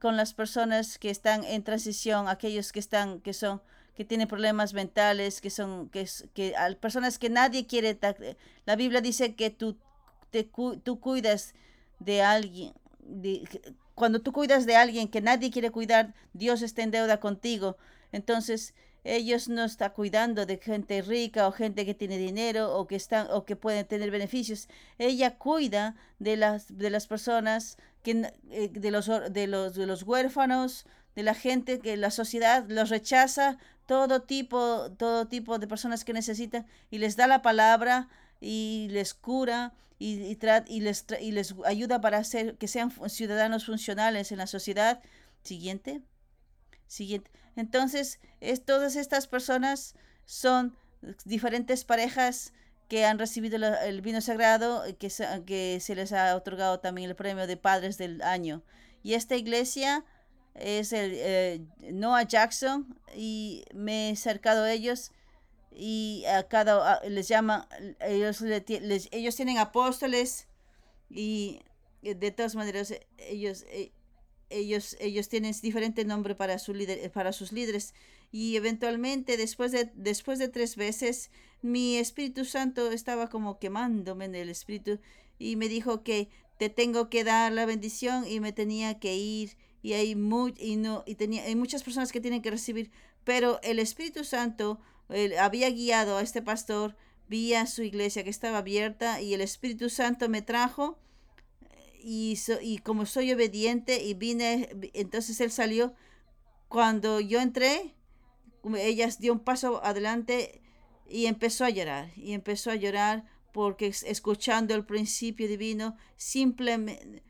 con 0.00 0.16
las 0.16 0.34
personas 0.34 0.98
que 0.98 1.10
están 1.10 1.44
en 1.44 1.62
transición, 1.62 2.28
aquellos 2.28 2.72
que 2.72 2.80
están, 2.80 3.20
que 3.20 3.32
son, 3.32 3.62
que 3.96 4.04
tienen 4.04 4.28
problemas 4.28 4.74
mentales, 4.74 5.40
que 5.40 5.50
son, 5.50 5.88
que, 5.88 6.06
que 6.34 6.54
personas 6.80 7.18
que 7.18 7.30
nadie 7.30 7.66
quiere. 7.66 7.98
La 8.66 8.76
Biblia 8.76 9.00
dice 9.00 9.34
que 9.34 9.50
tú, 9.50 9.76
te, 10.30 10.44
tú 10.44 11.00
cuidas 11.00 11.54
de 11.98 12.22
alguien, 12.22 12.74
cuando 13.94 14.20
tú 14.20 14.32
cuidas 14.32 14.66
de 14.66 14.76
alguien 14.76 15.08
que 15.08 15.22
nadie 15.22 15.50
quiere 15.50 15.70
cuidar, 15.70 16.14
Dios 16.34 16.62
está 16.62 16.82
en 16.82 16.90
deuda 16.90 17.18
contigo. 17.18 17.78
Entonces, 18.12 18.74
ellos 19.06 19.48
no 19.48 19.64
están 19.64 19.92
cuidando 19.92 20.46
de 20.46 20.58
gente 20.58 21.00
rica 21.00 21.46
o 21.46 21.52
gente 21.52 21.86
que 21.86 21.94
tiene 21.94 22.18
dinero 22.18 22.76
o 22.76 22.86
que 22.86 22.96
están 22.96 23.28
o 23.30 23.44
que 23.44 23.56
pueden 23.56 23.86
tener 23.86 24.10
beneficios. 24.10 24.68
Ella 24.98 25.38
cuida 25.38 25.94
de 26.18 26.36
las 26.36 26.76
de 26.76 26.90
las 26.90 27.06
personas 27.06 27.78
que 28.02 28.32
eh, 28.50 28.68
de 28.68 28.90
los 28.90 29.06
de 29.06 29.46
los 29.46 29.74
de 29.74 29.86
los 29.86 30.02
huérfanos, 30.02 30.86
de 31.14 31.22
la 31.22 31.34
gente 31.34 31.78
que 31.78 31.96
la 31.96 32.10
sociedad 32.10 32.64
los 32.68 32.90
rechaza, 32.90 33.58
todo 33.86 34.22
tipo 34.22 34.90
todo 34.92 35.26
tipo 35.28 35.58
de 35.58 35.66
personas 35.66 36.04
que 36.04 36.12
necesitan 36.12 36.66
y 36.90 36.98
les 36.98 37.16
da 37.16 37.26
la 37.26 37.42
palabra 37.42 38.08
y 38.40 38.88
les 38.90 39.14
cura 39.14 39.74
y, 39.98 40.14
y, 40.14 40.38
y, 40.68 40.80
les, 40.80 41.06
y 41.20 41.32
les 41.32 41.54
ayuda 41.64 42.00
para 42.00 42.18
hacer 42.18 42.56
que 42.58 42.68
sean 42.68 42.92
ciudadanos 43.08 43.64
funcionales 43.66 44.30
en 44.32 44.38
la 44.38 44.46
sociedad. 44.46 45.02
Siguiente. 45.42 46.02
Siguiente. 46.86 47.30
Entonces, 47.56 48.20
es, 48.40 48.64
todas 48.64 48.96
estas 48.96 49.26
personas 49.26 49.94
son 50.26 50.76
diferentes 51.24 51.84
parejas 51.84 52.52
que 52.88 53.04
han 53.04 53.18
recibido 53.18 53.56
el 53.56 54.00
vino 54.00 54.20
sagrado, 54.20 54.84
que 54.98 55.10
se, 55.10 55.26
que 55.44 55.80
se 55.80 55.94
les 55.94 56.12
ha 56.12 56.36
otorgado 56.36 56.78
también 56.80 57.10
el 57.10 57.16
premio 57.16 57.46
de 57.46 57.56
padres 57.56 57.98
del 57.98 58.22
año. 58.22 58.62
Y 59.02 59.14
esta 59.14 59.36
iglesia 59.36 60.04
es 60.58 60.92
el 60.92 61.12
eh, 61.14 61.60
Noah 61.92 62.24
Jackson 62.24 62.98
y 63.14 63.64
me 63.74 64.08
he 64.08 64.12
acercado 64.12 64.64
a 64.64 64.72
ellos 64.72 65.12
y 65.70 66.24
a 66.26 66.48
cada 66.48 67.00
les 67.06 67.28
llaman 67.28 67.66
ellos 68.00 68.42
ellos 69.10 69.36
tienen 69.36 69.58
apóstoles 69.58 70.48
y 71.10 71.60
de 72.02 72.30
todas 72.30 72.54
maneras 72.54 72.94
ellos 73.18 73.64
eh, 73.68 73.92
ellos, 74.50 74.96
ellos 75.00 75.28
tienen 75.28 75.54
diferente 75.62 76.04
nombre 76.04 76.34
para, 76.34 76.58
su 76.58 76.74
líder, 76.74 77.10
para 77.10 77.32
sus 77.32 77.52
líderes. 77.52 77.94
Y 78.32 78.56
eventualmente, 78.56 79.36
después 79.36 79.72
de, 79.72 79.90
después 79.94 80.38
de 80.38 80.48
tres 80.48 80.76
veces, 80.76 81.30
mi 81.62 81.96
Espíritu 81.96 82.44
Santo 82.44 82.90
estaba 82.90 83.28
como 83.28 83.58
quemándome 83.58 84.26
en 84.26 84.34
el 84.34 84.48
Espíritu 84.48 85.00
y 85.38 85.56
me 85.56 85.68
dijo 85.68 86.02
que 86.02 86.28
te 86.58 86.68
tengo 86.70 87.10
que 87.10 87.24
dar 87.24 87.52
la 87.52 87.66
bendición 87.66 88.26
y 88.26 88.40
me 88.40 88.52
tenía 88.52 88.98
que 88.98 89.16
ir. 89.16 89.56
Y 89.82 89.92
hay, 89.92 90.14
muy, 90.16 90.54
y 90.58 90.76
no, 90.76 91.04
y 91.06 91.14
tenía, 91.14 91.44
hay 91.44 91.54
muchas 91.54 91.82
personas 91.82 92.12
que 92.12 92.20
tienen 92.20 92.42
que 92.42 92.50
recibir, 92.50 92.90
pero 93.24 93.60
el 93.62 93.78
Espíritu 93.78 94.24
Santo 94.24 94.80
había 95.38 95.70
guiado 95.70 96.16
a 96.16 96.22
este 96.22 96.42
pastor 96.42 96.96
vía 97.28 97.66
su 97.66 97.82
iglesia 97.82 98.24
que 98.24 98.30
estaba 98.30 98.58
abierta 98.58 99.20
y 99.20 99.34
el 99.34 99.40
Espíritu 99.40 99.90
Santo 99.90 100.28
me 100.28 100.42
trajo 100.42 100.98
y, 102.00 102.38
y 102.62 102.78
como 102.78 103.04
soy 103.04 103.32
obediente 103.32 104.02
y 104.02 104.14
vine, 104.14 104.68
entonces 104.94 105.40
él 105.40 105.50
salió. 105.50 105.94
Cuando 106.68 107.20
yo 107.20 107.40
entré, 107.40 107.94
ella 108.78 109.08
dio 109.18 109.32
un 109.32 109.40
paso 109.40 109.84
adelante 109.84 110.62
y 111.08 111.26
empezó 111.26 111.64
a 111.64 111.70
llorar. 111.70 112.12
Y 112.16 112.32
empezó 112.32 112.70
a 112.70 112.76
llorar 112.76 113.24
porque 113.52 113.86
escuchando 113.86 114.74
el 114.74 114.84
principio 114.84 115.48
divino, 115.48 115.96
simplemente, 116.16 117.24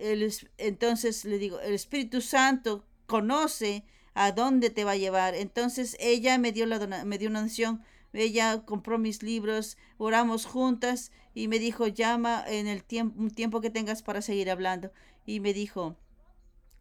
el, 0.00 0.32
entonces 0.58 1.24
le 1.24 1.38
digo, 1.38 1.60
el 1.60 1.74
Espíritu 1.74 2.20
Santo 2.20 2.84
conoce 3.06 3.84
a 4.14 4.32
dónde 4.32 4.70
te 4.70 4.84
va 4.84 4.92
a 4.92 4.96
llevar. 4.96 5.34
Entonces 5.34 5.96
ella 6.00 6.38
me 6.38 6.52
dio, 6.52 6.66
la 6.66 7.04
me 7.04 7.18
dio 7.18 7.28
una 7.28 7.40
donación 7.40 7.82
ella 8.12 8.62
compró 8.64 8.98
mis 8.98 9.22
libros, 9.22 9.76
oramos 9.98 10.46
juntas 10.46 11.12
y 11.34 11.48
me 11.48 11.58
dijo, 11.58 11.86
llama 11.86 12.44
en 12.46 12.66
el 12.66 12.82
tiempo, 12.82 13.28
tiempo 13.34 13.60
que 13.60 13.70
tengas 13.70 14.02
para 14.02 14.22
seguir 14.22 14.50
hablando. 14.50 14.90
Y 15.26 15.40
me 15.40 15.52
dijo, 15.52 15.96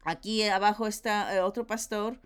aquí 0.03 0.43
abajo 0.43 0.87
está 0.87 1.35
eh, 1.35 1.41
otro 1.41 1.67
pastor 1.67 2.19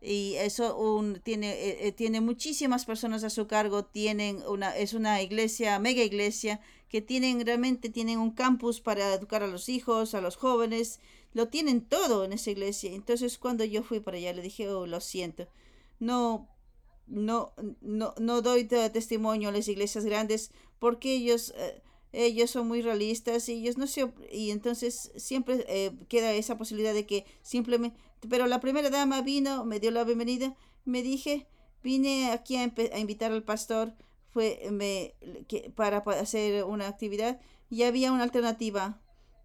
y 0.00 0.34
eso 0.36 0.76
un, 0.76 1.20
tiene, 1.20 1.52
eh, 1.52 1.88
eh, 1.88 1.92
tiene 1.92 2.20
muchísimas 2.20 2.84
personas 2.84 3.24
a 3.24 3.30
su 3.30 3.46
cargo, 3.48 3.84
tienen 3.84 4.42
una, 4.46 4.76
es 4.76 4.94
una 4.94 5.20
iglesia, 5.22 5.78
mega 5.80 6.02
iglesia, 6.02 6.60
que 6.88 7.00
tienen 7.02 7.44
realmente 7.44 7.90
tienen 7.90 8.18
un 8.18 8.30
campus 8.30 8.80
para 8.80 9.14
educar 9.14 9.42
a 9.42 9.48
los 9.48 9.68
hijos, 9.68 10.14
a 10.14 10.20
los 10.20 10.36
jóvenes, 10.36 11.00
lo 11.32 11.48
tienen 11.48 11.82
todo 11.82 12.24
en 12.24 12.32
esa 12.32 12.50
iglesia. 12.50 12.92
Entonces 12.92 13.38
cuando 13.38 13.64
yo 13.64 13.82
fui 13.82 14.00
para 14.00 14.16
allá 14.16 14.32
le 14.32 14.42
dije, 14.42 14.68
oh, 14.68 14.86
lo 14.86 15.00
siento, 15.00 15.48
no 15.98 16.48
no, 17.06 17.52
no, 17.80 18.14
no 18.18 18.42
doy 18.42 18.64
testimonio 18.64 19.48
a 19.48 19.52
las 19.52 19.68
iglesias 19.68 20.04
grandes 20.04 20.50
porque 20.78 21.14
ellos, 21.14 21.54
eh, 21.56 21.82
ellos 22.12 22.50
son 22.50 22.68
muy 22.68 22.82
realistas 22.82 23.48
y 23.48 23.54
ellos 23.54 23.78
no 23.78 23.86
se, 23.86 24.12
y 24.32 24.50
entonces 24.50 25.12
siempre 25.16 25.64
eh, 25.68 25.92
queda 26.08 26.32
esa 26.32 26.58
posibilidad 26.58 26.94
de 26.94 27.06
que 27.06 27.24
simplemente, 27.42 27.98
pero 28.28 28.46
la 28.46 28.60
primera 28.60 28.90
dama 28.90 29.22
vino, 29.22 29.64
me 29.64 29.80
dio 29.80 29.90
la 29.90 30.04
bienvenida, 30.04 30.56
me 30.84 31.02
dije, 31.02 31.46
vine 31.82 32.30
aquí 32.30 32.56
a, 32.56 32.72
a 32.92 32.98
invitar 32.98 33.32
al 33.32 33.44
pastor, 33.44 33.94
fue 34.36 34.60
me, 34.70 35.14
que, 35.48 35.72
para, 35.74 35.98
hacer 36.20 36.64
una 36.64 36.88
actividad 36.88 37.40
y 37.70 37.84
había 37.84 38.12
una 38.12 38.22
alternativa 38.22 39.00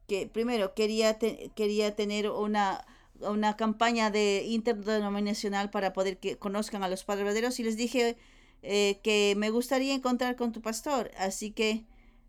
que 0.05 0.27
primero 0.27 0.73
quería, 0.73 1.17
quería 1.55 1.95
tener 1.95 2.29
una 2.29 2.85
una 3.21 3.55
campaña 3.55 4.09
de 4.11 4.43
interdenominacional 4.47 5.69
para 5.69 5.93
poder 5.93 6.17
que 6.17 6.37
conozcan 6.37 6.83
a 6.83 6.89
los 6.89 7.05
padres 7.05 7.23
verdaderos 7.23 7.57
y 7.59 7.63
les 7.63 7.77
dije 7.77 8.17
eh, 8.63 8.99
que 9.01 9.35
me 9.37 9.49
gustaría 9.49 9.93
encontrar 9.93 10.35
con 10.35 10.51
tu 10.51 10.61
pastor. 10.61 11.11
Así 11.17 11.51
que 11.51 11.85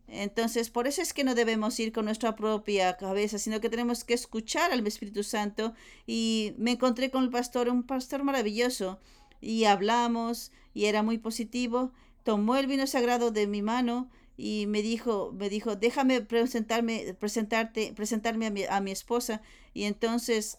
entonces 0.06 0.70
por 0.70 0.86
eso 0.86 1.02
es 1.02 1.12
que 1.12 1.24
no 1.24 1.34
debemos 1.34 1.80
ir 1.80 1.90
con 1.90 2.04
nuestra 2.04 2.36
propia 2.36 2.96
cabeza, 2.96 3.38
sino 3.38 3.60
que 3.60 3.70
tenemos 3.70 4.04
que 4.04 4.14
escuchar 4.14 4.70
al 4.70 4.86
Espíritu 4.86 5.24
Santo. 5.24 5.74
Y 6.06 6.54
me 6.58 6.72
encontré 6.72 7.10
con 7.10 7.24
el 7.24 7.30
pastor, 7.30 7.68
un 7.68 7.82
pastor 7.82 8.22
maravilloso, 8.22 9.00
y 9.40 9.64
hablamos 9.64 10.52
y 10.72 10.86
era 10.86 11.02
muy 11.02 11.18
positivo. 11.18 11.92
Tomó 12.22 12.56
el 12.56 12.66
vino 12.66 12.86
sagrado 12.86 13.30
de 13.30 13.46
mi 13.46 13.62
mano 13.62 14.10
y 14.36 14.66
me 14.66 14.82
dijo, 14.82 15.32
me 15.32 15.48
dijo, 15.48 15.76
déjame 15.76 16.20
presentarme, 16.20 17.14
presentarte, 17.14 17.92
presentarme 17.94 18.46
a 18.46 18.50
mi, 18.50 18.64
a 18.64 18.80
mi 18.80 18.90
esposa. 18.90 19.42
Y 19.74 19.84
entonces 19.84 20.58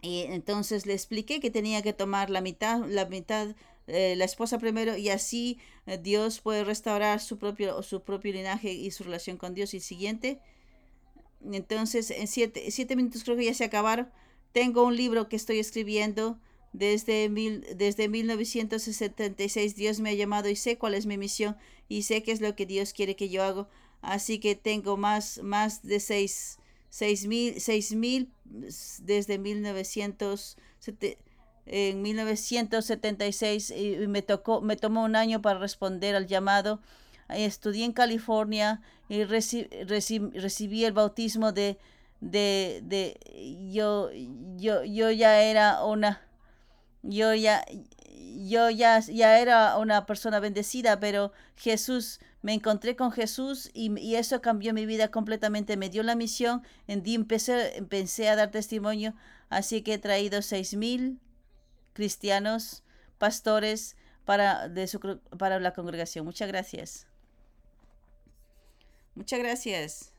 y 0.00 0.20
entonces 0.22 0.86
le 0.86 0.94
expliqué 0.94 1.40
que 1.40 1.50
tenía 1.50 1.82
que 1.82 1.92
tomar 1.92 2.30
la 2.30 2.40
mitad, 2.40 2.84
la 2.86 3.06
mitad, 3.06 3.56
eh, 3.88 4.14
la 4.16 4.24
esposa 4.24 4.58
primero, 4.58 4.96
y 4.96 5.08
así 5.08 5.58
eh, 5.86 5.98
Dios 5.98 6.40
puede 6.40 6.62
restaurar 6.64 7.20
su 7.20 7.38
propio, 7.38 7.82
su 7.82 8.02
propio 8.02 8.32
linaje 8.32 8.72
y 8.72 8.90
su 8.92 9.04
relación 9.04 9.36
con 9.36 9.54
Dios. 9.54 9.74
Y 9.74 9.80
siguiente, 9.80 10.40
entonces 11.44 12.10
en 12.10 12.28
siete, 12.28 12.70
siete 12.70 12.94
minutos 12.94 13.24
creo 13.24 13.36
que 13.36 13.46
ya 13.46 13.54
se 13.54 13.64
acabaron. 13.64 14.08
Tengo 14.52 14.84
un 14.84 14.96
libro 14.96 15.28
que 15.28 15.36
estoy 15.36 15.58
escribiendo 15.58 16.38
desde, 16.72 17.28
mil, 17.28 17.64
desde 17.76 18.08
1976. 18.08 19.76
Dios 19.76 20.00
me 20.00 20.10
ha 20.10 20.14
llamado 20.14 20.48
y 20.48 20.56
sé 20.56 20.78
cuál 20.78 20.94
es 20.94 21.06
mi 21.06 21.18
misión 21.18 21.56
y 21.88 22.02
sé 22.02 22.22
qué 22.22 22.32
es 22.32 22.40
lo 22.40 22.54
que 22.54 22.66
Dios 22.66 22.92
quiere 22.92 23.16
que 23.16 23.28
yo 23.28 23.42
haga. 23.42 23.68
Así 24.00 24.38
que 24.38 24.54
tengo 24.54 24.96
más, 24.96 25.40
más 25.42 25.82
de 25.82 26.00
seis 26.00 26.58
6.000 26.90 27.96
mil 27.96 28.32
desde 28.44 29.38
1900, 29.38 30.56
en 31.66 32.00
1976 32.00 33.70
y 33.70 34.06
me, 34.06 34.22
tocó, 34.22 34.62
me 34.62 34.76
tomó 34.76 35.04
un 35.04 35.16
año 35.16 35.42
para 35.42 35.58
responder 35.58 36.14
al 36.14 36.26
llamado 36.26 36.80
estudié 37.28 37.84
en 37.84 37.92
California 37.92 38.80
y 39.08 39.24
recibí 39.24 40.84
el 40.84 40.92
bautismo 40.92 41.52
de, 41.52 41.78
de, 42.20 42.80
de 42.84 43.18
yo, 43.70 44.10
yo, 44.56 44.84
yo 44.84 45.10
ya 45.10 45.42
era 45.42 45.84
una, 45.84 46.22
yo 47.02 47.34
ya, 47.34 47.64
yo 48.46 48.70
ya, 48.70 49.00
ya 49.00 49.38
era 49.38 49.78
una 49.78 50.06
persona 50.06 50.40
bendecida, 50.40 51.00
pero 51.00 51.32
Jesús, 51.56 52.20
me 52.42 52.54
encontré 52.54 52.96
con 52.96 53.10
Jesús 53.10 53.70
y, 53.74 54.14
eso 54.14 54.40
cambió 54.40 54.72
mi 54.72 54.86
vida 54.86 55.10
completamente. 55.10 55.76
Me 55.76 55.90
dio 55.90 56.02
la 56.02 56.14
misión, 56.14 56.62
en 56.86 57.02
empecé, 57.06 57.76
empecé 57.76 58.28
a 58.28 58.36
dar 58.36 58.50
testimonio, 58.50 59.14
así 59.48 59.82
que 59.82 59.94
he 59.94 59.98
traído 59.98 60.42
seis 60.42 60.74
mil 60.74 61.18
cristianos, 61.94 62.82
pastores 63.18 63.96
para, 64.24 64.68
de 64.68 64.86
su, 64.86 65.00
para 65.36 65.58
la 65.58 65.72
congregación. 65.72 66.24
Muchas 66.24 66.48
gracias. 66.48 67.06
Muchas 69.14 69.40
gracias. 69.40 70.17